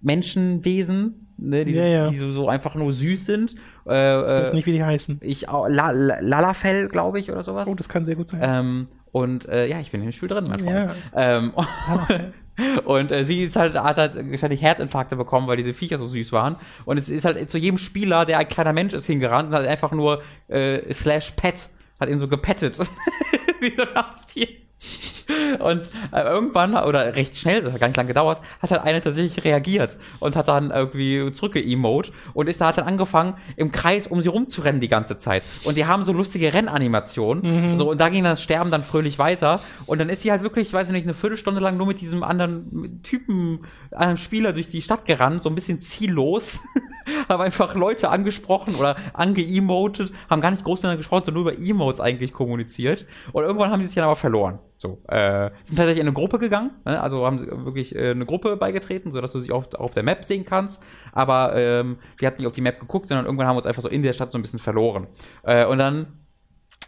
[0.00, 2.10] Menschenwesen, ne, die, Ja, ja.
[2.10, 3.54] die so, so einfach nur süß sind.
[3.86, 5.18] Äh, Ich weiß äh, nicht, wie die heißen.
[5.22, 7.66] ich auch, La, La, Lalafell, glaube ich, oder sowas.
[7.68, 8.40] Oh, das kann sehr gut sein.
[8.42, 10.74] Ähm, und äh, ja, ich bin im Spiel drin, mein Freund.
[10.74, 10.94] Ja.
[11.14, 11.52] Ähm,
[12.84, 16.32] und äh, sie ist halt, hat halt wahrscheinlich Herzinfarkte bekommen, weil diese Viecher so süß
[16.32, 16.56] waren.
[16.84, 19.66] Und es ist halt zu jedem Spieler, der ein kleiner Mensch ist, hingerannt und hat
[19.66, 21.68] einfach nur äh, slash pet,
[21.98, 22.78] hat ihn so gepettet.
[23.60, 24.48] Wie so ein Haustier.
[25.58, 29.00] Und äh, irgendwann, oder recht schnell, das hat gar nicht lange gedauert, hat halt eine
[29.00, 34.06] tatsächlich reagiert und hat dann irgendwie zurückge-emote und ist da hat dann angefangen, im Kreis
[34.06, 35.42] um sie rumzurennen die ganze Zeit.
[35.64, 37.42] Und die haben so lustige Rennanimationen.
[37.78, 39.60] So, und da ging das Sterben dann fröhlich weiter.
[39.86, 42.22] Und dann ist sie halt wirklich, ich weiß nicht, eine Viertelstunde lang nur mit diesem
[42.22, 46.60] anderen Typen, einem Spieler durch die Stadt gerannt, so ein bisschen ziellos.
[47.28, 51.62] haben einfach Leute angesprochen oder ange-emotet, haben gar nicht groß miteinander gesprochen, sondern nur über
[51.62, 53.06] Emotes eigentlich kommuniziert.
[53.32, 54.58] Und irgendwann haben die sich dann aber verloren.
[54.82, 57.00] So, äh, sind tatsächlich in eine Gruppe gegangen, ne?
[57.00, 60.24] also haben sie wirklich äh, eine Gruppe beigetreten, sodass du sie auch auf der Map
[60.24, 60.82] sehen kannst.
[61.12, 63.82] Aber ähm, die hatten nicht auf die Map geguckt, sondern irgendwann haben wir uns einfach
[63.82, 65.06] so in der Stadt so ein bisschen verloren.
[65.44, 66.18] Äh, und dann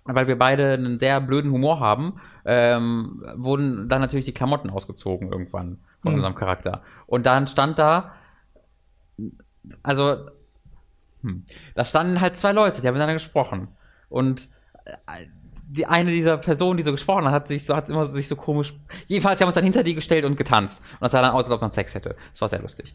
[0.07, 5.31] weil wir beide einen sehr blöden Humor haben, ähm, wurden dann natürlich die Klamotten ausgezogen
[5.33, 6.17] irgendwann von Mhm.
[6.17, 6.83] unserem Charakter.
[7.07, 8.13] Und dann stand da,
[9.83, 10.27] also,
[11.23, 13.69] hm, da standen halt zwei Leute, die haben miteinander gesprochen.
[14.11, 14.51] Und
[14.85, 14.91] äh,
[15.75, 18.37] die eine dieser Personen, die so gesprochen hat, hat sich so, hat immer sich so
[18.37, 18.75] komisch,
[19.09, 20.81] jedenfalls, wir haben uns dann hinter die gestellt und getanzt.
[20.93, 22.15] Und das sah dann aus, als ob man Sex hätte.
[22.31, 22.95] Das war sehr lustig.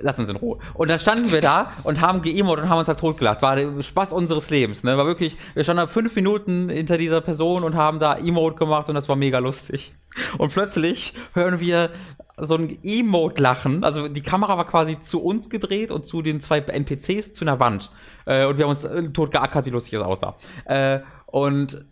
[0.00, 0.58] Lass uns in Ruhe.
[0.74, 3.42] Und dann standen wir da und haben geemot und haben uns halt totgelacht.
[3.42, 4.96] War der Spaß unseres Lebens, ne?
[4.96, 8.88] War wirklich, wir standen da fünf Minuten hinter dieser Person und haben da Emote gemacht
[8.88, 9.92] und das war mega lustig.
[10.38, 11.90] Und plötzlich hören wir
[12.38, 13.84] so ein Emote-Lachen.
[13.84, 17.60] Also die Kamera war quasi zu uns gedreht und zu den zwei NPCs zu einer
[17.60, 17.90] Wand.
[18.24, 20.36] Äh, und wir haben uns äh, tot geackert, wie lustig es aussah.
[20.64, 21.84] Äh, und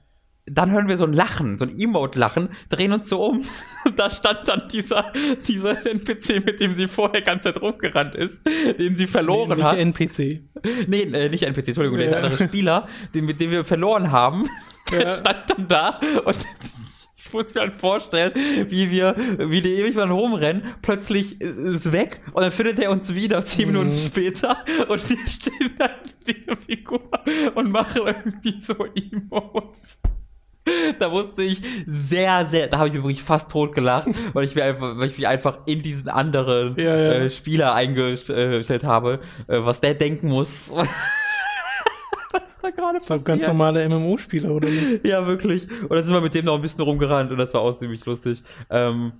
[0.46, 3.38] dann hören wir so ein Lachen, so ein Emote-Lachen, drehen uns so um.
[3.86, 5.12] Und da stand dann dieser,
[5.48, 8.42] dieser NPC, mit dem sie vorher ganz Zeit rumgerannt ist,
[8.78, 9.78] den sie verloren Nicht hat.
[9.78, 10.42] NPC.
[10.86, 12.16] Nee, äh, nicht NPC, Entschuldigung, der Ja.
[12.18, 14.44] andere Spieler, den, mit dem wir verloren haben,
[14.90, 15.14] der Ja.
[15.16, 16.36] stand dann da und
[17.16, 18.32] ich muss mir halt vorstellen,
[18.68, 22.90] wie wir, wie die ewig mal rumrennen, plötzlich ist es weg und dann findet er
[22.90, 23.98] uns wieder zehn Minuten Mhm.
[23.98, 24.58] später
[24.88, 25.90] und wir stehen dann
[26.26, 27.00] diese Figur
[27.54, 30.00] und machen irgendwie so Emotes.
[30.98, 34.54] Da musste ich sehr, sehr, da habe ich mich wirklich fast tot gelacht, weil ich,
[34.54, 37.12] mir einfach, weil ich mich einfach in diesen anderen Ja, ja.
[37.14, 40.70] Äh, Spieler eingestellt habe, äh, was der denken muss.
[42.32, 43.24] was da gerade Das sind passiert.
[43.26, 45.06] ganz normale MMO-Spieler, oder nicht?
[45.06, 45.68] Ja, wirklich.
[45.82, 48.04] Und dann sind wir mit dem noch ein bisschen rumgerannt und das war auch ziemlich
[48.06, 48.42] lustig.
[48.70, 49.12] Ähm,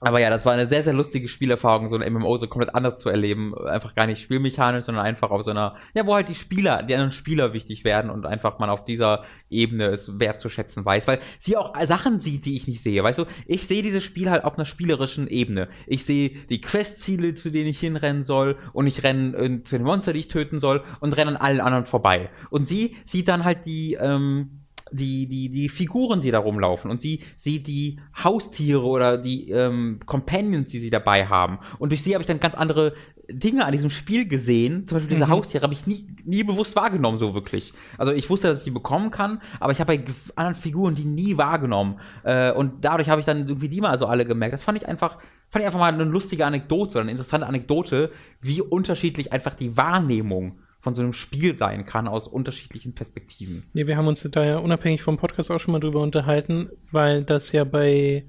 [0.00, 2.98] aber ja, das war eine sehr, sehr lustige Spielerfahrung, so ein MMO so komplett anders
[2.98, 3.54] zu erleben.
[3.56, 6.92] Einfach gar nicht spielmechanisch, sondern einfach auf so einer, ja, wo halt die Spieler, die
[6.94, 11.56] anderen Spieler wichtig werden und einfach man auf dieser Ebene es wertzuschätzen weiß, weil sie
[11.56, 13.02] auch Sachen sieht, die ich nicht sehe.
[13.02, 15.68] Weißt du, ich sehe dieses Spiel halt auf einer spielerischen Ebene.
[15.86, 19.86] Ich sehe die Questziele, zu denen ich hinrennen soll und ich renne äh, zu den
[19.86, 22.28] Monster, die ich töten soll und renne an allen anderen vorbei.
[22.50, 27.00] Und sie sieht dann halt die, ähm, die, die, die Figuren, die da rumlaufen und
[27.00, 31.58] sie, sie die Haustiere oder die ähm, Companions, die sie dabei haben.
[31.78, 32.94] Und durch sie habe ich dann ganz andere
[33.28, 34.86] Dinge an diesem Spiel gesehen.
[34.86, 35.30] Zum Beispiel diese Mhm.
[35.30, 37.72] Haustiere habe ich nie, nie bewusst wahrgenommen, so wirklich.
[37.98, 40.04] Also ich wusste, dass ich die bekommen kann, aber ich habe bei
[40.36, 41.98] anderen Figuren die nie wahrgenommen.
[42.22, 44.54] Äh, und dadurch habe ich dann irgendwie die mal so alle gemerkt.
[44.54, 45.18] Das fand ich einfach,
[45.50, 49.76] fand ich einfach mal eine lustige Anekdote oder eine interessante Anekdote, wie unterschiedlich einfach die
[49.76, 53.64] Wahrnehmung von so einem Spiel sein kann aus unterschiedlichen Perspektiven.
[53.72, 57.24] Nee, wir haben uns da ja unabhängig vom Podcast auch schon mal drüber unterhalten, weil
[57.24, 58.24] das ja bei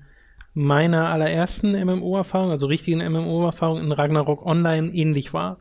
[0.55, 5.59] meiner allerersten MMO-Erfahrung, also richtigen MMO-Erfahrung in Ragnarok Online ähnlich war.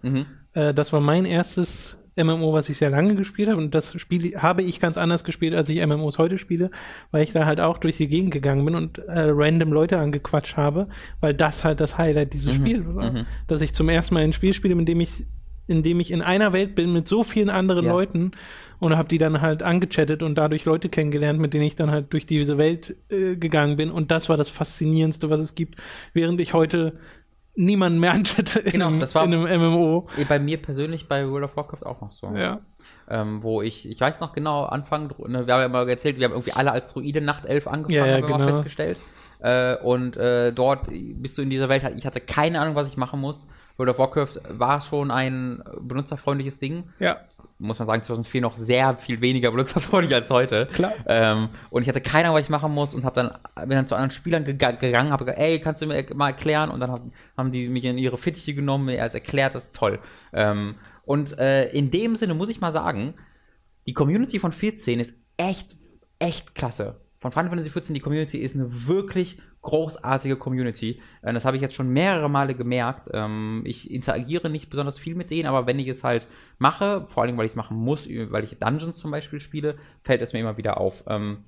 [0.55, 4.35] Äh, das war mein erstes MMO, was ich sehr lange gespielt habe und das Spiel
[4.37, 6.71] habe ich ganz anders gespielt, als ich MMOs heute spiele,
[7.11, 10.57] weil ich da halt auch durch die Gegend gegangen bin und äh, random Leute angequatscht
[10.57, 10.89] habe,
[11.21, 13.11] weil das halt das Highlight dieses Spiels war.
[13.49, 15.27] Dass ich zum ersten Mal ein Spiel spiele, in dem ich
[15.67, 17.93] in dem ich in einer Welt bin mit so vielen anderen Ja.
[17.93, 18.33] Leuten
[18.79, 22.13] und habe die dann halt angechattet und dadurch Leute kennengelernt, mit denen ich dann halt
[22.13, 23.91] durch diese Welt äh, gegangen bin.
[23.91, 25.77] Und das war das Faszinierendste, was es gibt,
[26.13, 26.99] während ich heute
[27.55, 30.09] niemanden mehr anchatte in, Genau, einem, das war- in einem MMO.
[30.19, 32.29] Eh, Bei mir persönlich bei World of Warcraft auch noch so.
[32.37, 32.61] Ja.
[33.09, 36.25] Ähm, wo ich, ich weiß noch genau, Anfang, ne, wir haben ja mal erzählt, wir
[36.27, 38.53] haben irgendwie alle als Druide Nachtelf angefangen, Ja, ja, haben wir mal genau.
[38.55, 38.99] festgestellt.
[39.41, 42.97] Äh, und äh, dort bist du in dieser Welt, ich hatte keine Ahnung, was ich
[42.97, 43.47] machen muss.
[43.77, 46.85] World of Warcraft war schon ein benutzerfreundliches Ding.
[46.99, 47.19] Ja.
[47.59, 50.67] Muss man sagen, 2004 noch sehr viel weniger benutzerfreundlich als heute.
[50.73, 50.93] Klar.
[51.07, 53.87] Ähm, und ich hatte keine Ahnung, was ich machen muss und habe dann, bin dann
[53.87, 56.71] zu anderen Spielern gega gegangen, habe gesagt, ey, kannst du mir mal erklären?
[56.71, 57.03] Und dann hab,
[57.37, 60.01] haben die mich in ihre Fittiche genommen, mir alles erklärt, das ist toll.
[60.33, 63.15] Ähm, und äh, in dem Sinne muss ich mal sagen,
[63.87, 65.77] die Community von 14 ist echt,
[66.19, 67.01] echt klasse.
[67.19, 71.01] Von Final Fantasy 14, die Community ist eine wirklich großartige Community.
[71.23, 73.09] Äh, Das habe ich jetzt schon mehrere Male gemerkt.
[73.13, 76.27] Ähm, Ich interagiere nicht besonders viel mit denen, aber wenn ich es halt
[76.59, 80.23] mache, vor allem weil ich es machen muss, weil ich Dungeons zum Beispiel spiele, fällt
[80.23, 81.05] es mir immer wieder auf.
[81.09, 81.45] Ähm,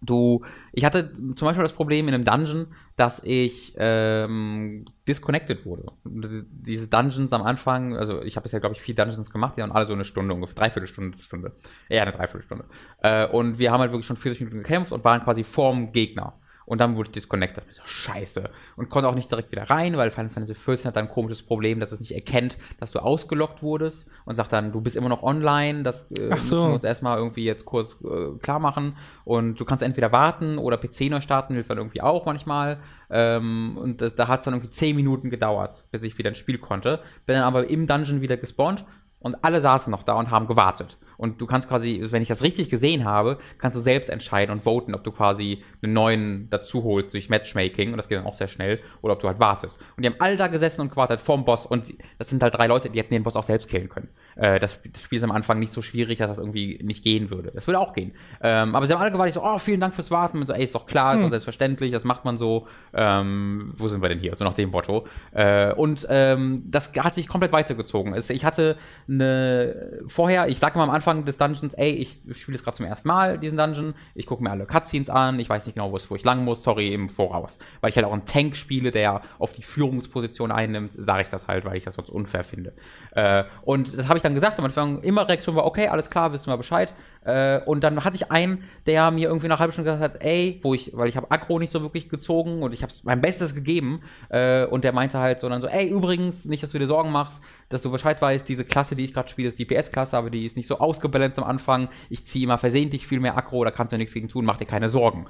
[0.00, 5.86] Du, ich hatte zum Beispiel das Problem in einem Dungeon, dass ich ähm, disconnected wurde.
[6.04, 9.72] Diese Dungeons am Anfang, also ich habe bisher, glaube ich, vier Dungeons gemacht, die haben
[9.72, 11.56] alle so eine Stunde, ungefähr Dreiviertelstunde, Stunde.
[11.88, 12.66] Ja, eine Dreiviertelstunde.
[13.02, 16.38] Äh, und wir haben halt wirklich schon 40 Minuten gekämpft und waren quasi vorm Gegner.
[16.68, 17.64] Und dann wurde ich disconnected.
[17.70, 18.50] Ich so, scheiße.
[18.76, 21.42] Und konnte auch nicht direkt wieder rein, weil Final Fantasy 14 hat dann ein komisches
[21.42, 25.08] Problem, dass es nicht erkennt, dass du ausgelockt wurdest und sagt dann, du bist immer
[25.08, 25.82] noch online.
[25.82, 26.56] Das äh, Ach so.
[26.56, 28.98] müssen wir uns erstmal irgendwie jetzt kurz äh, klar machen.
[29.24, 32.80] Und du kannst entweder warten oder PC neu starten, hilft dann irgendwie auch manchmal.
[33.08, 36.38] Ähm, und das, da hat es dann irgendwie 10 Minuten gedauert, bis ich wieder ins
[36.38, 37.00] Spiel konnte.
[37.24, 38.84] Bin dann aber im Dungeon wieder gespawnt
[39.20, 40.98] und alle saßen noch da und haben gewartet.
[41.18, 44.62] Und du kannst quasi, wenn ich das richtig gesehen habe, kannst du selbst entscheiden und
[44.62, 48.34] voten, ob du quasi einen neuen dazu holst durch Matchmaking, und das geht dann auch
[48.34, 49.80] sehr schnell, oder ob du halt wartest.
[49.96, 52.68] Und die haben alle da gesessen und gewartet vorm Boss, und das sind halt drei
[52.68, 54.08] Leute, die hätten den Boss auch selbst killen können.
[54.38, 57.04] Äh, das, Sp- das Spiel ist am Anfang nicht so schwierig, dass das irgendwie nicht
[57.04, 57.50] gehen würde.
[57.54, 58.12] Das würde auch gehen.
[58.40, 60.38] Ähm, aber sie haben alle gewartet, ich so, oh, vielen Dank fürs Warten.
[60.38, 62.66] Und so, ey, ist doch klar, ist doch selbstverständlich, das macht man so.
[62.94, 64.34] Ähm, wo sind wir denn hier?
[64.36, 65.06] So nach dem Motto.
[65.32, 68.14] Äh, und ähm, das hat sich komplett weitergezogen.
[68.14, 68.76] Es- Ich hatte
[69.22, 72.86] eine vorher, ich sage mal am Anfang des Dungeons, ey, ich spiele jetzt gerade zum
[72.86, 75.96] ersten Mal diesen Dungeon, ich gucke mir alle Cutscenes an, ich weiß nicht genau, wo
[75.96, 77.58] es wo ich lang muss, sorry im Voraus.
[77.80, 81.48] Weil ich halt auch einen Tank spiele, der auf die Führungsposition einnimmt, sage ich das
[81.48, 82.72] halt, weil ich das sonst unfair finde.
[83.12, 86.32] Äh, und das habe ich dann gesagt, am Anfang immer Reaktion war, okay, alles klar,
[86.32, 86.94] wissen wir Bescheid.
[87.24, 90.22] Äh, und dann hatte ich einen, der mir irgendwie nach einer halben Stunde gesagt hat,
[90.22, 93.20] ey, wo ich, weil ich habe Aggro nicht so wirklich gezogen und ich habe mein
[93.20, 94.00] Bestes gegeben
[94.30, 97.12] äh, und der meinte halt so dann so, ey, übrigens, nicht, dass du dir Sorgen
[97.12, 100.30] machst, dass du Bescheid weißt, diese Klasse, die ich gerade spiele, ist die PS-Klasse, aber
[100.30, 101.88] die ist nicht so ausgebalanced am Anfang.
[102.08, 104.66] Ich ziehe immer versehentlich viel mehr Aggro, da kannst du nichts gegen tun, mach dir
[104.66, 105.26] keine Sorgen.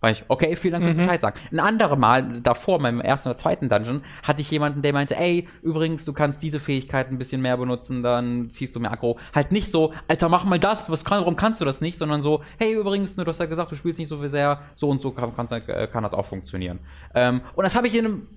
[0.00, 1.38] Weil ich, okay, vielen Dank fürs Bescheid sagen.
[1.50, 5.48] Ein anderes Mal, davor, meinem ersten oder zweiten Dungeon, hatte ich jemanden, der meinte, ey,
[5.62, 9.18] übrigens, du kannst diese Fähigkeit ein bisschen mehr benutzen, dann ziehst du mehr Aggro.
[9.34, 12.22] Halt nicht so, Alter, mach mal das, was kann, warum kannst du das nicht, sondern
[12.22, 15.10] so, hey, übrigens, du hast ja gesagt, du spielst nicht so sehr, so und so
[15.10, 16.78] kann, kannst, äh, kann das auch funktionieren.
[17.14, 18.28] Ähm, und das habe ich in einem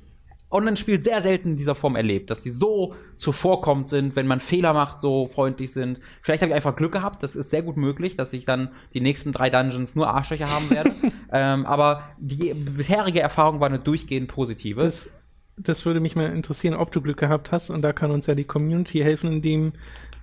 [0.52, 4.74] Online-Spiel sehr selten in dieser Form erlebt, dass die so zuvorkommend sind, wenn man Fehler
[4.74, 6.00] macht, so freundlich sind.
[6.22, 9.02] Vielleicht habe ich einfach Glück gehabt, das ist sehr gut möglich, dass ich dann die
[9.02, 10.92] nächsten drei Dungeons nur Arschlöcher haben werde.
[11.32, 14.82] ähm, aber die bisherige Erfahrung war eine durchgehend positive.
[14.82, 15.10] Das,
[15.58, 17.70] das würde mich mal interessieren, ob du Glück gehabt hast.
[17.70, 19.74] Und da kann uns ja die Community helfen, indem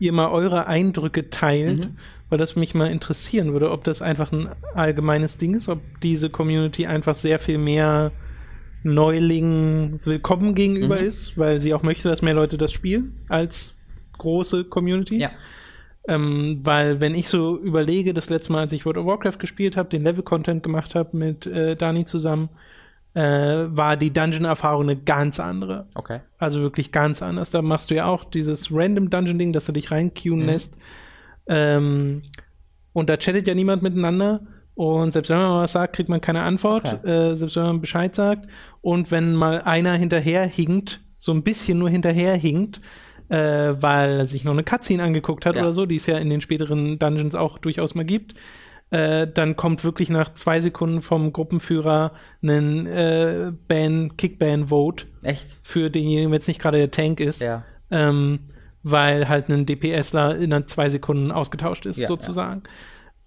[0.01, 1.97] ihr mal eure Eindrücke teilt, Mhm.
[2.29, 6.31] weil das mich mal interessieren würde, ob das einfach ein allgemeines Ding ist, ob diese
[6.31, 8.13] Community einfach sehr viel mehr
[8.83, 11.07] Neulingen willkommen gegenüber Mhm.
[11.07, 13.75] ist, weil sie auch möchte, dass mehr Leute das spielen als
[14.19, 15.19] große Community.
[15.19, 15.31] ja.
[16.07, 19.77] Ähm, weil wenn ich so überlege, das letzte Mal, als ich World of Warcraft gespielt
[19.77, 22.49] habe, den Level-Content gemacht habe mit äh, Dani zusammen,
[23.13, 25.87] äh, war die Dungeon-Erfahrung eine ganz andere.
[25.95, 26.21] Okay.
[26.39, 27.51] Also wirklich ganz anders.
[27.51, 30.79] Da machst du ja auch dieses random Dungeon-Ding, dass du dich reinqueuen lässt.
[31.47, 32.23] Ähm,
[32.95, 34.41] und da chattet ja niemand miteinander.
[34.79, 37.11] Und selbst wenn man was sagt, kriegt man keine Antwort, Okay.
[37.33, 38.49] äh, selbst wenn man Bescheid sagt.
[38.81, 42.81] Und wenn mal einer hinterher hinkt, so ein bisschen nur hinterher hinkt,
[43.29, 45.63] äh, weil er sich noch eine Cutscene angeguckt hat Ja.
[45.63, 48.35] oder so, die es ja in den späteren Dungeons auch durchaus mal gibt,
[48.91, 55.57] äh, dann kommt wirklich nach zwei Sekunden vom Gruppenführer ein äh, Ban, Kickban-Vote Echt?
[55.65, 57.65] für denjenigen, wenn es nicht gerade der Tank ist, Ja.
[57.91, 58.39] ähm,
[58.85, 62.63] weil halt ein DPSler in zwei Sekunden ausgetauscht ist, Ja, sozusagen.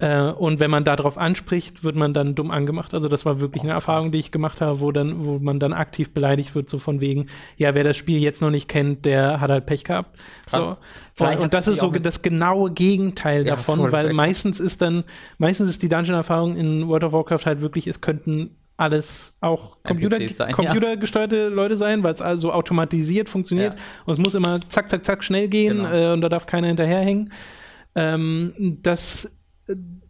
[0.01, 2.93] Äh, und wenn man darauf anspricht, wird man dann dumm angemacht.
[2.95, 4.11] Also das war wirklich eine Oh, Erfahrung, krass.
[4.13, 7.27] die ich gemacht habe, wo dann, wo man dann aktiv beleidigt wird, so von wegen,
[7.55, 10.17] ja, wer das Spiel jetzt noch nicht kennt, der hat halt Pech gehabt.
[10.47, 10.75] So.
[11.19, 14.13] Und, und das ist so das genaue Gegenteil Ja, davon, weil weg.
[14.15, 15.03] meistens ist dann,
[15.37, 20.17] meistens ist die Dungeon-Erfahrung in World of Warcraft halt wirklich, es könnten alles auch Computer,
[20.17, 20.55] sein, ja.
[20.55, 23.79] computergesteuerte Leute sein, weil es also automatisiert funktioniert Ja.
[24.05, 25.93] und es muss immer zack, zack, zack schnell gehen Genau.
[25.93, 27.31] äh, und da darf keiner hinterherhängen.
[27.93, 29.29] Ähm, dass äh,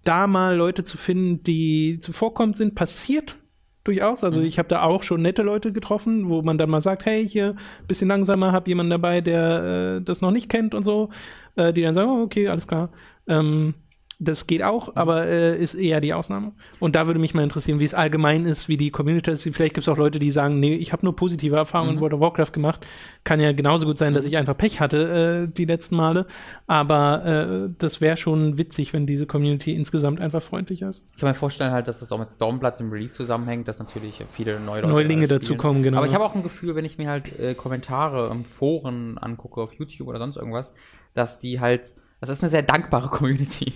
[0.03, 3.37] da mal Leute zu finden, die zuvorkommend sind, passiert
[3.83, 4.21] durchaus.
[4.21, 4.25] Mhm.
[4.25, 7.27] Also ich habe da auch schon nette Leute getroffen, wo man dann mal sagt, hey,
[7.27, 7.55] hier
[7.87, 11.09] bisschen langsamer, hab jemanden dabei, der äh, das noch nicht kennt und so,
[11.55, 12.89] äh, die dann sagen, oh, okay, alles klar.
[13.27, 13.75] Ähm,
[14.23, 14.67] das geht Mhm.
[14.67, 16.51] auch, aber äh, ist eher die Ausnahme.
[16.79, 19.43] Und da würde mich mal interessieren, wie es allgemein ist, wie die Community ist.
[19.43, 21.95] Vielleicht gibt es auch Leute, die sagen, nee, ich habe nur positive Erfahrungen Mhm.
[21.97, 22.85] in World of Warcraft gemacht.
[23.23, 26.27] Kann ja genauso gut sein, dass ich einfach Pech hatte äh, die letzten Male.
[26.67, 31.03] Aber äh, das wäre schon witzig, wenn diese Community insgesamt einfach freundlicher ist.
[31.15, 34.23] Ich kann mir vorstellen halt, dass das auch mit Stormblood im Release zusammenhängt, dass natürlich
[34.29, 35.97] viele neue Leute Neulinge dazukommen, genau.
[35.97, 39.61] Aber ich habe auch ein Gefühl, wenn ich mir halt äh, Kommentare im Foren angucke,
[39.61, 40.71] auf YouTube oder sonst irgendwas,
[41.13, 41.93] dass die halt,
[42.27, 43.73] das ist eine sehr dankbare Community.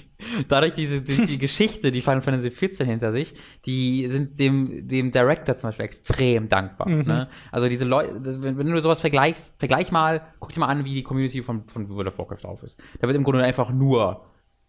[0.47, 3.33] Dadurch diese, die, die Geschichte, die Final Fantasy 14 hinter sich,
[3.65, 6.87] die sind dem, dem Director zum Beispiel extrem dankbar.
[6.87, 7.01] Mhm.
[7.01, 7.29] Ne?
[7.51, 8.13] Also diese Leute,
[8.43, 11.67] wenn, wenn du sowas vergleichst, vergleich mal, guck dir mal an, wie die Community von,
[11.67, 12.79] von World of Warcraft drauf ist.
[12.99, 14.25] Da wird im Grunde einfach nur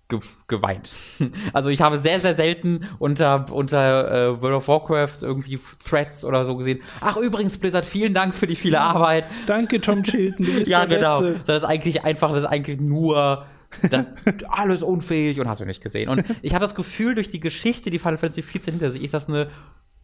[0.09, 0.91] ge geweint.
[1.53, 6.45] Also ich habe sehr, sehr selten unter, unter äh, World of Warcraft irgendwie Threads oder
[6.45, 6.81] so gesehen.
[7.01, 9.27] Ach übrigens, Blizzard, vielen Dank für die viele Arbeit.
[9.47, 11.21] Danke, Tom Chilton, du bist Ja, der genau.
[11.21, 11.41] Beste.
[11.47, 13.45] Das ist eigentlich einfach, das ist eigentlich nur
[13.91, 14.09] das
[14.49, 16.09] alles unfähig und hast du nicht gesehen.
[16.09, 19.15] Und ich habe das Gefühl, durch die Geschichte, die Final Fantasy 14 hinter sich, ist
[19.15, 19.49] das eine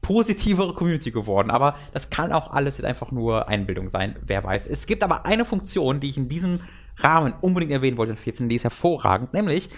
[0.02, 1.50] positivere Community geworden.
[1.50, 4.68] Aber das kann auch alles jetzt einfach nur Einbildung sein, wer weiß.
[4.68, 6.60] Es gibt aber eine Funktion, die ich in diesem
[6.98, 9.70] Rahmen unbedingt erwähnen wollte in 14, die ist hervorragend, nämlich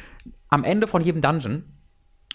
[0.48, 1.64] am Ende von jedem Dungeon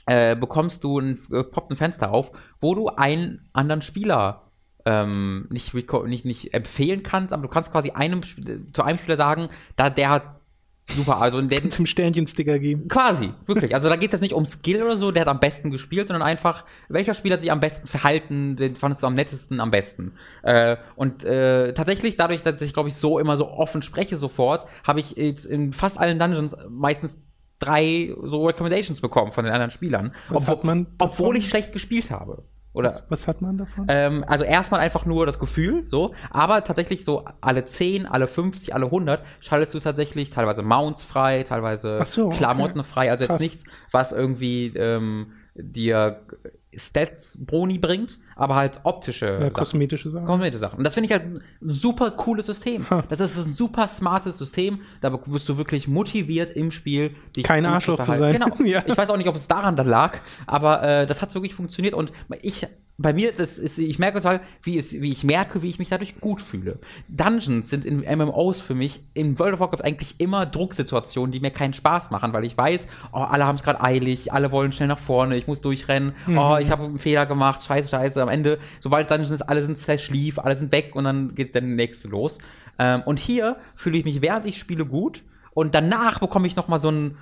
[0.05, 4.49] äh, bekommst du ein, äh, poppt ein Fenster auf, wo du einen anderen Spieler
[4.85, 9.49] ähm, nicht, nicht, nicht empfehlen kannst, aber du kannst quasi einem zu einem Spieler sagen,
[9.75, 10.38] da der hat
[10.91, 12.87] super, also der, Zum Sternchen-Sticker geben.
[12.87, 13.73] Quasi, wirklich.
[13.73, 16.07] Also da geht es jetzt nicht um Skill oder so, der hat am besten gespielt,
[16.07, 19.71] sondern einfach, welcher Spieler hat sich am besten verhalten, den fandest du am nettesten, am
[19.71, 20.13] besten.
[20.43, 24.67] Äh, und äh, tatsächlich, dadurch, dass ich, glaube ich, so immer so offen spreche sofort,
[24.85, 27.21] habe ich jetzt in fast allen Dungeons meistens
[27.59, 30.13] drei so Recommendations bekommen von den anderen Spielern.
[30.29, 32.43] Hat man obwohl ich schlecht gespielt habe.
[32.73, 33.85] Oder Was, was hat man davon?
[33.89, 38.75] ähm, also erstmal einfach nur das Gefühl, so, aber tatsächlich so alle 10, alle 50,
[38.75, 42.37] alle 100 schaltest du tatsächlich teilweise Mounts frei, teilweise so, okay.
[42.37, 43.41] Klamotten frei, also Krass.
[43.41, 46.21] jetzt nichts, was irgendwie ähm, dir
[46.75, 49.53] Stats-Broni bringt, aber halt optische ja, Sachen.
[49.53, 50.25] kosmetische Sachen.
[50.25, 50.77] Kosmetische Sachen.
[50.77, 52.89] Und das finde ich halt ein super cooles System.
[52.89, 53.03] Ha.
[53.09, 54.79] Das ist ein super smartes System.
[55.01, 58.33] Da wirst du wirklich motiviert im Spiel, dich Kein Arschloch zu sein.
[58.33, 58.47] Genau.
[58.69, 58.83] Ja.
[58.85, 61.95] Ich weiß auch nicht, ob es daran dann lag, aber äh, das hat wirklich funktioniert.
[61.95, 62.11] Und
[62.41, 62.67] ich,
[62.99, 65.87] bei mir, das ist, ich merke total, wie, es, wie ich merke, wie ich mich
[65.87, 66.79] dadurch gut fühle.
[67.07, 71.51] Dungeons sind in MMOs für mich in World of Warcraft eigentlich immer Drucksituationen, die mir
[71.51, 74.89] keinen Spaß machen, weil ich weiß, oh, alle haben es gerade eilig, alle wollen schnell
[74.89, 78.21] nach vorne, ich muss durchrennen, oh, ich habe einen Fehler gemacht, scheiße, scheiße.
[78.29, 81.55] Am Ende, sobald Dungeons ist, alle sind slash leave, alle sind weg und dann geht
[81.55, 82.37] der nächste los.
[82.77, 85.23] Ähm, und hier fühle ich mich, während ich spiele, gut.
[85.51, 87.17] Und danach bekomme ich noch mal so ein,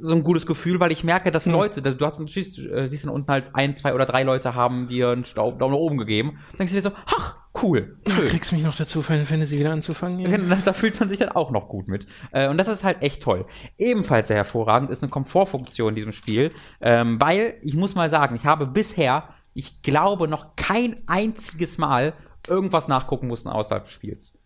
[0.00, 3.04] so ein gutes Gefühl, weil ich merke, dass Leute, du hast du siehst, äh, siehst
[3.04, 5.98] dann unten halt ein, zwei oder drei Leute haben dir einen Staub, Daumen nach oben
[5.98, 6.38] gegeben.
[6.52, 8.26] Dann denkst du dir so, ach, cool, Du schön.
[8.28, 10.18] kriegst mich noch dazu, Final Fantasy wieder anzufangen.
[10.20, 10.28] Ja.
[10.48, 12.06] Da, da fühlt man sich dann auch noch gut mit.
[12.30, 13.46] Äh, und das ist halt echt toll.
[13.76, 18.36] Ebenfalls sehr hervorragend ist eine Komfortfunktion in diesem Spiel, ähm, weil ich muss mal sagen,
[18.36, 22.14] ich habe bisher, ich glaube, noch kein einziges Mal
[22.48, 24.38] irgendwas nachgucken mussten außerhalb des Spiels.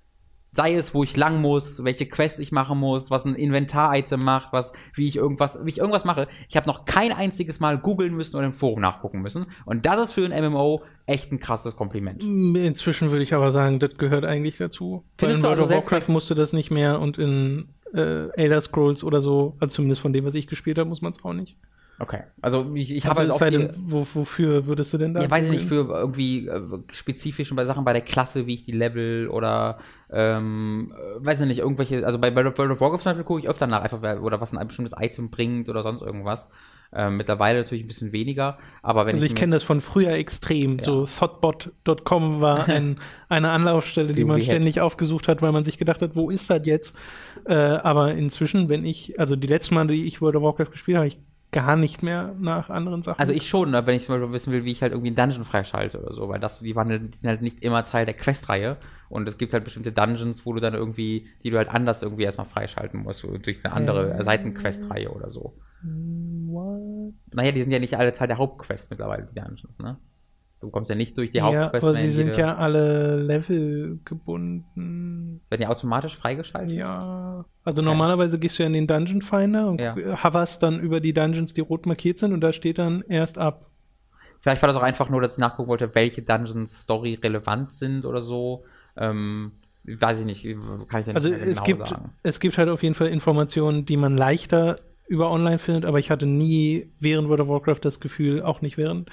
[0.54, 4.52] Sei es, wo ich lang muss, welche Quest ich machen muss, was ein Inventar-Item macht,
[4.52, 6.28] was, wie ich irgendwas, wie ich irgendwas mache.
[6.50, 9.46] Ich habe noch kein einziges Mal googeln müssen oder im Forum nachgucken müssen.
[9.64, 12.22] Und das ist für ein MMO echt ein krasses Kompliment.
[12.22, 15.04] Inzwischen würde ich aber sagen, das gehört eigentlich dazu.
[15.18, 18.28] Weil Findest in du World also of Warcraft musste das nicht mehr und in äh,
[18.32, 21.24] Elder Scrolls oder so, also zumindest von dem, was ich gespielt habe, muss man es
[21.24, 21.56] auch nicht.
[22.02, 22.22] Okay.
[22.40, 25.22] Also ich, ich Also habe es halt auch denn, wo, wofür würdest du denn da?
[25.22, 26.60] Ja, weiß ich nicht, für irgendwie äh,
[26.92, 29.78] spezifisch bei Sachen bei der Klasse, wie ich die Level oder
[30.10, 33.48] ähm, äh, weiß ich nicht, irgendwelche, also bei World of Warcraft zum Beispiel gucke ich
[33.48, 36.50] öfter nach, einfach oder was ein bestimmtes Item bringt oder sonst irgendwas.
[36.94, 40.10] Ähm, mittlerweile natürlich ein bisschen weniger, aber wenn Also ich mir- kenne das von früher
[40.10, 40.78] extrem.
[40.80, 42.98] So thoughtbot.com war ein,
[43.28, 46.66] eine Anlaufstelle, die man ständig aufgesucht hat, weil man sich gedacht hat, wo ist das
[46.66, 46.94] jetzt?
[47.46, 50.98] Äh, aber inzwischen, wenn ich, also die letzten Mal, die ich World of Warcraft gespielt
[50.98, 51.18] habe, ich
[51.52, 53.20] gar nicht mehr nach anderen Sachen.
[53.20, 55.44] Also ich schon, ne, wenn ich Beispiel wissen will, wie ich halt irgendwie einen Dungeon
[55.44, 58.14] freischalte oder so, weil das, die, waren, halt- die sind halt nicht immer Teil der
[58.14, 62.02] Questreihe und es gibt halt bestimmte Dungeons, wo du dann irgendwie, die du halt anders
[62.02, 64.22] irgendwie erstmal freischalten musst, durch eine andere Äh.
[64.22, 65.54] Seitenquestreihe oder so.
[65.82, 67.14] What?
[67.32, 69.98] Naja, die sind ja nicht alle Teil der Hauptquest mittlerweile, die Dungeons, ne?
[70.62, 71.84] Du kommst ja nicht durch die Ja, Hauptquest.
[71.84, 75.40] aber mehr sie in sind ja alle Level gebunden.
[75.50, 76.76] Werden die automatisch freigeschaltet?
[76.76, 79.96] Ja, also normalerweise gehst du ja in den Dungeon Finder und Ja.
[80.22, 83.66] hoverst dann über die Dungeons, die rot markiert sind und da steht dann erst ab.
[84.38, 88.04] Vielleicht war das auch einfach nur, dass ich nachgucken wollte, welche Dungeons Story relevant sind
[88.04, 88.64] oder so.
[88.96, 89.52] Ähm,
[89.84, 90.42] weiß ich nicht,
[90.88, 92.12] kann ich ja nicht Also es genau gibt, sagen.
[92.22, 94.76] es gibt halt auf jeden Fall Informationen, die man leichter
[95.08, 98.78] über online findet, aber ich hatte nie während World of Warcraft das Gefühl, auch nicht
[98.78, 99.10] während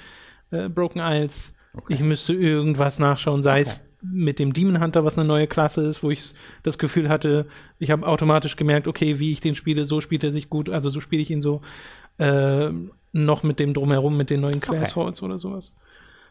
[0.50, 1.94] äh, Broken Isles, Okay.
[1.94, 6.02] ich müsste irgendwas nachschauen, sei es mit dem Demon Hunter, was eine neue Klasse ist,
[6.02, 6.32] wo ich
[6.64, 7.46] das Gefühl hatte,
[7.78, 10.88] ich habe automatisch gemerkt, okay, wie ich den spiele, so spielt er sich gut, also
[10.90, 11.60] so spiele ich ihn so
[12.18, 12.70] äh,
[13.12, 15.04] noch mit dem drumherum, mit den neuen Class Okay.
[15.04, 15.72] Halls oder sowas.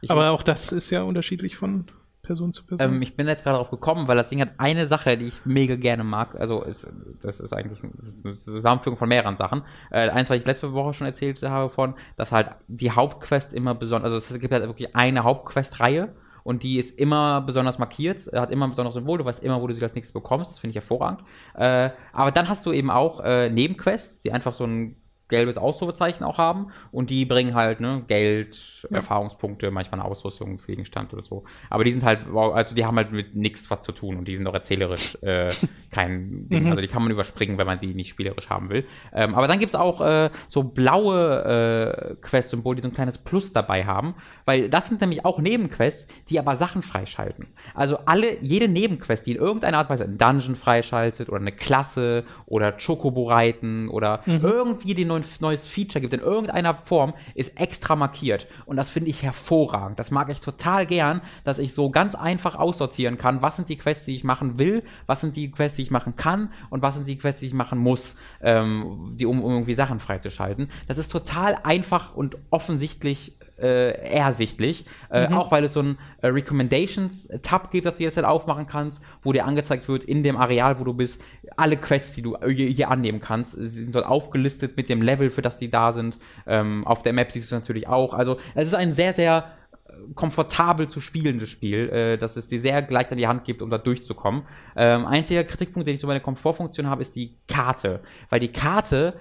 [0.01, 1.85] Ich- aber auch das ist ja unterschiedlich von
[2.29, 2.93] Person zu Person.
[2.93, 5.45] Ähm, ich bin jetzt gerade darauf gekommen, weil das Ding hat eine Sache, die ich
[5.45, 6.39] mega gerne mag.
[6.39, 6.87] Also ist,
[7.23, 9.63] das ist eigentlich eine Zusammenführung von mehreren Sachen.
[9.89, 13.73] Äh, eins, was ich letzte Woche schon erzählt habe von, dass halt die Hauptquest immer
[13.73, 18.51] besonders, also es gibt halt wirklich eine Hauptquest-Reihe und die ist immer besonders markiert, hat
[18.51, 20.71] immer ein besonderes Symbol, du weißt immer, wo du sie als nächstes bekommst, das finde
[20.71, 21.21] ich hervorragend.
[21.55, 24.97] Äh, aber dann hast du eben auch äh, Nebenquests, die einfach so ein
[25.29, 31.23] gelbes Ausrufezeichen auch haben und die bringen halt ne, Geld, Erfahrungspunkte, manchmal einen Ausrüstungsgegenstand oder
[31.23, 31.43] so.
[31.69, 34.35] Aber die sind halt, also die haben halt mit nichts was zu tun und die
[34.35, 35.49] sind auch erzählerisch äh,
[35.91, 36.67] kein Ding.
[36.69, 38.85] Also die kann man überspringen, wenn man die nicht spielerisch haben will.
[39.13, 43.53] Ähm, aber dann gibt's auch äh, so blaue äh, Quest-Symbole, die so ein kleines Plus
[43.53, 44.15] dabei haben,
[44.45, 47.47] weil das sind nämlich auch Nebenquests, die aber Sachen freischalten.
[47.75, 51.51] Also alle, jede Nebenquest, die in irgendeiner Art und Weise einen Dungeon freischaltet oder eine
[51.51, 57.59] Klasse oder Chocobo reiten oder irgendwie den neuen, neues Feature gibt in irgendeiner Form, ist
[57.59, 58.47] extra markiert.
[58.65, 59.99] Und das finde ich hervorragend.
[59.99, 63.77] Das mag ich total gern, dass ich so ganz einfach aussortieren kann, was sind die
[63.77, 66.95] Quests, die ich machen will, was sind die Quests, die ich machen kann und was
[66.95, 70.69] sind die Quests, die ich machen muss, ähm, die, um, um irgendwie Sachen freizuschalten.
[70.87, 76.27] Das ist total einfach und offensichtlich äh, ersichtlich, äh, auch weil es so ein äh,
[76.27, 80.79] Recommendations-Tab gibt, das du jetzt halt aufmachen kannst, wo dir angezeigt wird, in dem Areal,
[80.79, 81.21] wo du bist,
[81.57, 85.41] alle Quests, die du hier, hier annehmen kannst, sind dort aufgelistet mit dem Level, für
[85.41, 86.17] das die da sind.
[86.45, 88.13] Ähm, auf der Map siehst du es natürlich auch.
[88.13, 89.51] Also es ist ein sehr, sehr
[89.87, 93.61] äh, komfortabel zu spielendes Spiel, äh, dass es dir sehr leicht an die Hand gibt,
[93.61, 94.43] um da durchzukommen.
[94.75, 98.01] Ähm, einziger Kritikpunkt, den ich so bei der Komfortfunktion habe, ist die Karte.
[98.29, 99.15] Weil die Karte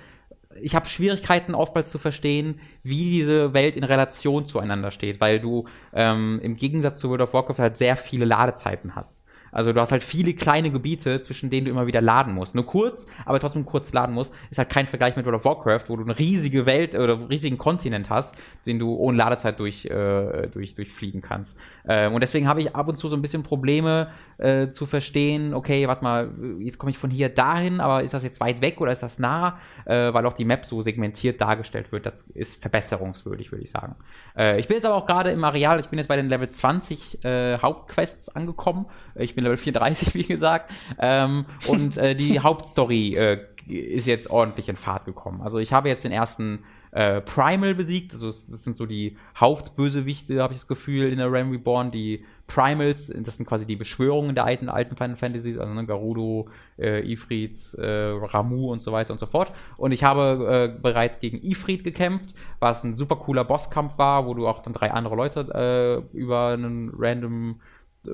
[0.60, 5.66] ich habe Schwierigkeiten oftmals zu verstehen, wie diese Welt in Relation zueinander steht, weil du
[5.92, 9.27] ähm, im Gegensatz zu World of Warcraft halt sehr viele Ladezeiten hast.
[9.52, 12.54] Also du hast halt viele kleine Gebiete, zwischen denen du immer wieder laden musst.
[12.54, 15.84] Nur kurz, aber trotzdem kurz laden musst, ist halt kein Vergleich mit World of Warcraft,
[15.88, 19.86] wo du eine riesige Welt oder einen riesigen Kontinent hast, den du ohne Ladezeit durch,
[19.86, 21.58] äh, durch, durchfliegen kannst.
[21.86, 24.08] Ähm, und deswegen habe ich ab und zu so ein bisschen Probleme
[24.38, 26.30] äh, zu verstehen, okay, warte mal,
[26.60, 29.18] jetzt komme ich von hier dahin, aber ist das jetzt weit weg oder ist das
[29.18, 29.58] nah?
[29.84, 32.06] Äh, weil auch die Map so segmentiert dargestellt wird.
[32.06, 33.96] Das ist verbesserungswürdig, würde ich sagen.
[34.36, 36.48] Äh, ich bin jetzt aber auch gerade im Areal, ich bin jetzt bei den Level
[36.48, 38.86] 20 äh, Hauptquests angekommen.
[39.18, 40.70] Ich bin Level 34, wie gesagt.
[40.98, 45.42] Ähm, und äh, die Hauptstory äh, ist jetzt ordentlich in Fahrt gekommen.
[45.42, 48.12] Also ich habe jetzt den ersten äh, Primal besiegt.
[48.12, 51.90] Also das sind so die Hauptbösewichte, habe ich das Gefühl, in der Realm Reborn.
[51.90, 56.48] Die Primals, das sind quasi die Beschwörungen der alten, alten Final Fantasies, also ne, Garudo,
[56.78, 59.52] äh, Ifrit, äh, Ramu und so weiter und so fort.
[59.76, 64.32] Und ich habe äh, bereits gegen Ifrit gekämpft, was ein super cooler Bosskampf war, wo
[64.32, 67.60] du auch dann drei andere Leute äh, über einen random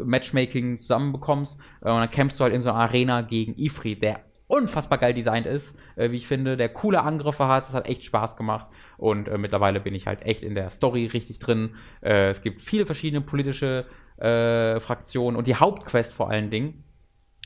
[0.05, 1.61] Matchmaking zusammenbekommst.
[1.83, 5.15] Äh, und dann kämpfst du halt in so einer Arena gegen Ifrit, der unfassbar geil
[5.15, 8.71] designt ist, äh, wie ich finde, der coole Angriffe hat, das hat echt Spaß gemacht
[8.99, 11.75] und äh, mittlerweile bin ich halt echt in der Story richtig drin.
[12.03, 13.87] Äh, es gibt viele verschiedene politische
[14.19, 16.85] äh, Fraktionen und die Hauptquest vor allen Dingen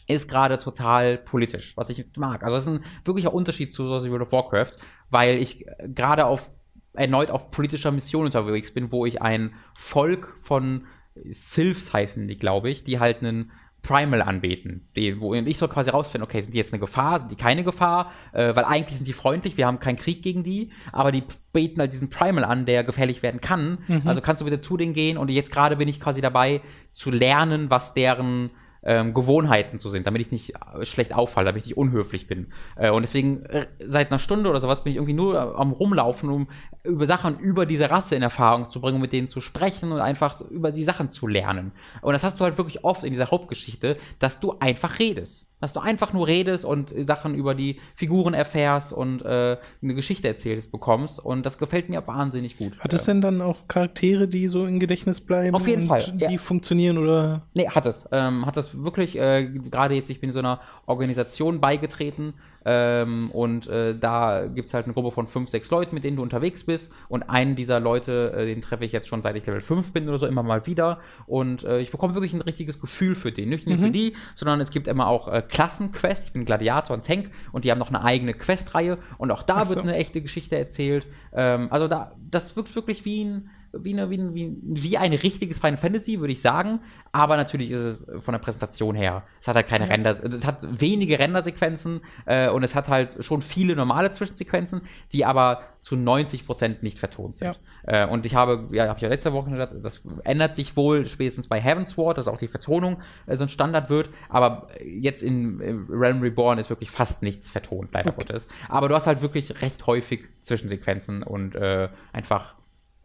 [0.08, 2.42] ist gerade total politisch, was ich mag.
[2.42, 4.72] Also das ist ein wirklicher Unterschied zu World of Warcraft,
[5.10, 6.50] weil ich gerade auf
[6.94, 10.86] erneut auf politischer Mission unterwegs bin, wo ich ein Volk von
[11.30, 14.88] Sylphs heißen die, glaube ich, die halt einen Primal anbeten.
[14.96, 17.36] Die, wo und ich soll quasi rausfinden, okay, sind die jetzt eine Gefahr, sind die
[17.36, 18.12] keine Gefahr?
[18.32, 21.22] Äh, weil eigentlich sind die freundlich, wir haben keinen Krieg gegen die, aber die
[21.52, 23.78] beten halt diesen Primal an, der gefährlich werden kann.
[24.04, 27.10] Also kannst du bitte zu denen gehen und jetzt gerade bin ich quasi dabei zu
[27.10, 28.50] lernen, was deren
[28.82, 32.48] ähm, Gewohnheiten so sind, damit ich nicht äh, schlecht auffalle, damit ich nicht unhöflich bin.
[32.76, 36.30] Äh, und deswegen äh, seit einer Stunde oder sowas bin ich irgendwie nur am rumlaufen,
[36.30, 36.48] um
[36.84, 40.00] über Sachen über diese Rasse in Erfahrung zu bringen, um mit denen zu sprechen und
[40.00, 41.72] einfach über die Sachen zu lernen.
[42.02, 45.47] Und das hast du halt wirklich oft in dieser Hauptgeschichte, dass du einfach redest.
[45.60, 50.28] Dass du einfach nur redest und Sachen über die Figuren erfährst und äh, eine Geschichte
[50.28, 51.18] erzählst bekommst.
[51.18, 52.78] Und das gefällt mir wahnsinnig gut.
[52.78, 55.54] Hat es denn dann auch Charaktere, die so im Gedächtnis bleiben?
[55.54, 56.38] Auf jeden und Fall, Die ja.
[56.38, 57.46] funktionieren oder?
[57.54, 58.08] Nee, hat es.
[58.12, 62.34] Ähm, hat das wirklich, äh, gerade jetzt, ich bin so einer Organisation beigetreten
[62.64, 66.22] ähm, und äh, da gibt's halt eine Gruppe von fünf, sechs Leuten, mit denen du
[66.22, 69.60] unterwegs bist und einen dieser Leute, äh, den treffe ich jetzt schon seit ich Level
[69.60, 73.14] 5 bin oder so immer mal wieder und äh, ich bekomme wirklich ein richtiges Gefühl
[73.14, 73.48] für den.
[73.48, 76.26] Nicht nur für die, sondern es gibt immer auch äh, Klassenquests.
[76.26, 79.64] Ich bin Gladiator und Tank und die haben noch eine eigene Questreihe und auch da
[79.64, 79.76] so.
[79.76, 81.06] wird eine echte Geschichte erzählt.
[81.32, 85.58] Ähm, also da, das wirkt wirklich wie ein wie, eine, wie, ein, wie, ein- richtiges
[85.58, 86.80] Final Fantasy, würde ich sagen.
[87.12, 89.24] Aber natürlich ist es von der Präsentation her.
[89.40, 93.42] Es hat halt keine Render, es hat wenige Rendersequenzen äh, und es hat halt schon
[93.42, 94.82] viele normale Zwischensequenzen,
[95.12, 97.48] die aber zu 90% nicht vertont sind.
[97.84, 101.06] Äh, und ich habe, ja, habe ich ja letzte Woche gesagt, das ändert sich wohl
[101.08, 104.10] spätestens bei Heavensward, dass auch die Vertonung äh, so ein Standard wird.
[104.28, 108.48] Aber jetzt in, in Realm Reborn ist wirklich fast nichts vertont, leider Gottes.
[108.68, 112.56] Aber du hast halt wirklich recht häufig Zwischensequenzen und äh, einfach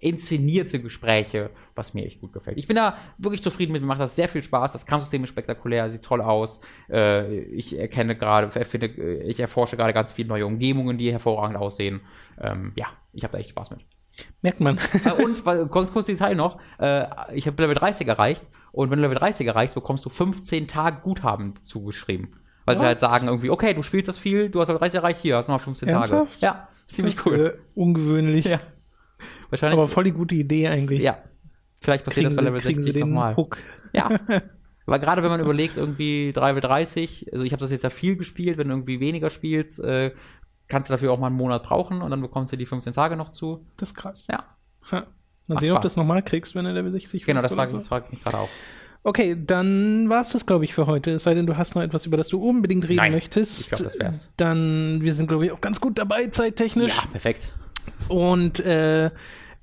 [0.04, 2.58] inszenierte Gespräche, was mir echt gut gefällt.
[2.58, 4.74] Ich bin da wirklich zufrieden mit, mir macht das sehr viel Spaß.
[4.74, 6.62] Das Kampfsystem ist spektakulär, sieht toll aus.
[6.90, 11.58] Äh, ich erkenne gerade, erfinde, äh, ich erforsche gerade ganz viele neue Umgebungen, die hervorragend
[11.58, 12.02] aussehen.
[12.40, 13.80] Ähm, ja, ich habe da echt Spaß mit.
[14.42, 14.78] Merkt man.
[15.06, 19.04] Äh, und ganz kurz Detail noch, äh, ich habe Level 30 erreicht und wenn du
[19.04, 22.36] Level 30 erreichst, bekommst du 15 Tage Guthaben zugeschrieben.
[22.66, 22.88] Weil sie What?
[22.88, 25.48] halt sagen irgendwie, okay, du spielst das viel, du hast Level 30 erreicht, hier hast
[25.48, 26.40] du noch 15 Ernsthaft?
[26.40, 26.46] Tage.
[26.46, 27.58] Ja, ziemlich Das, cool.
[27.58, 28.46] Äh, ungewöhnlich.
[28.46, 28.60] Ja.
[29.50, 29.80] Wahrscheinlich.
[29.80, 31.02] Aber voll die gute Idee eigentlich.
[31.02, 31.18] ja.
[31.80, 33.36] Vielleicht passiert Kriegen das bei Level sie 60 den nochmal.
[33.91, 34.18] Ja.
[34.86, 38.16] Weil gerade wenn man überlegt, irgendwie 3 30, also ich habe das jetzt ja viel
[38.16, 40.12] gespielt, wenn du irgendwie weniger spielst, äh,
[40.68, 43.16] kannst du dafür auch mal einen Monat brauchen und dann bekommst du die 15 Tage
[43.16, 43.66] noch zu.
[43.78, 44.28] Das ist krass.
[44.30, 44.45] Ja.
[45.48, 47.78] Mal sehen, ob du das nochmal kriegst, wenn du Level 60 Genau, das frage so.
[47.78, 48.50] das frag ich mich gerade auch.
[49.06, 51.12] Okay, dann war's das, glaube ich, für heute.
[51.12, 53.60] Es sei denn, du hast noch etwas, über das du unbedingt reden Nein, möchtest.
[53.60, 54.30] ich glaub, das wär's.
[54.38, 56.95] Dann, wir sind, glaube ich, auch ganz gut dabei, zeittechnisch.
[56.95, 57.52] Ja, perfekt.
[58.08, 59.12] Und äh,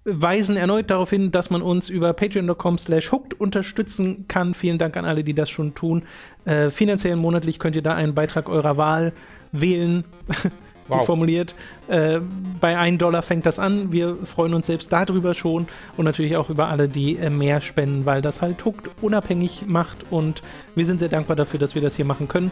[0.04, 4.54] weisen erneut darauf hin, dass man uns über patreon.com slash hooked unterstützen kann.
[4.54, 6.04] Vielen Dank an alle, die das schon tun.
[6.44, 9.12] Äh, finanziell monatlich könnt ihr da einen Beitrag eurer Wahl
[9.52, 10.04] wählen.
[10.26, 10.52] Gut
[10.90, 11.06] Wow.
[11.06, 11.54] formuliert.
[11.86, 12.18] Äh,
[12.60, 13.92] bei 1 Dollar fängt das an.
[13.92, 18.06] Wir freuen uns selbst darüber schon und natürlich auch über alle, die äh, mehr spenden,
[18.06, 20.42] weil das halt Hooked unabhängig macht und
[20.74, 22.50] wir sind sehr dankbar dafür, dass wir das hier machen können.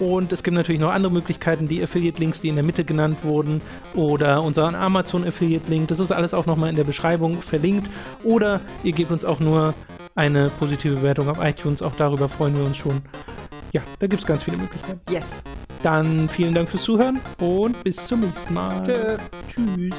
[0.00, 3.60] Und es gibt natürlich noch andere Möglichkeiten, die Affiliate-Links, die in der Mitte genannt wurden,
[3.94, 5.88] oder unseren Amazon-Affiliate-Link.
[5.88, 7.90] Das ist alles auch nochmal in der Beschreibung verlinkt.
[8.22, 9.74] Oder ihr gebt uns auch nur
[10.14, 11.82] eine positive Bewertung auf iTunes.
[11.82, 13.02] Auch darüber freuen wir uns schon.
[13.72, 15.00] Ja, da gibt es ganz viele Möglichkeiten.
[15.10, 15.42] Yes.
[15.82, 18.82] Dann vielen Dank fürs Zuhören und bis zum nächsten Mal.
[18.82, 19.16] Tschö.
[19.48, 19.94] Tschüss.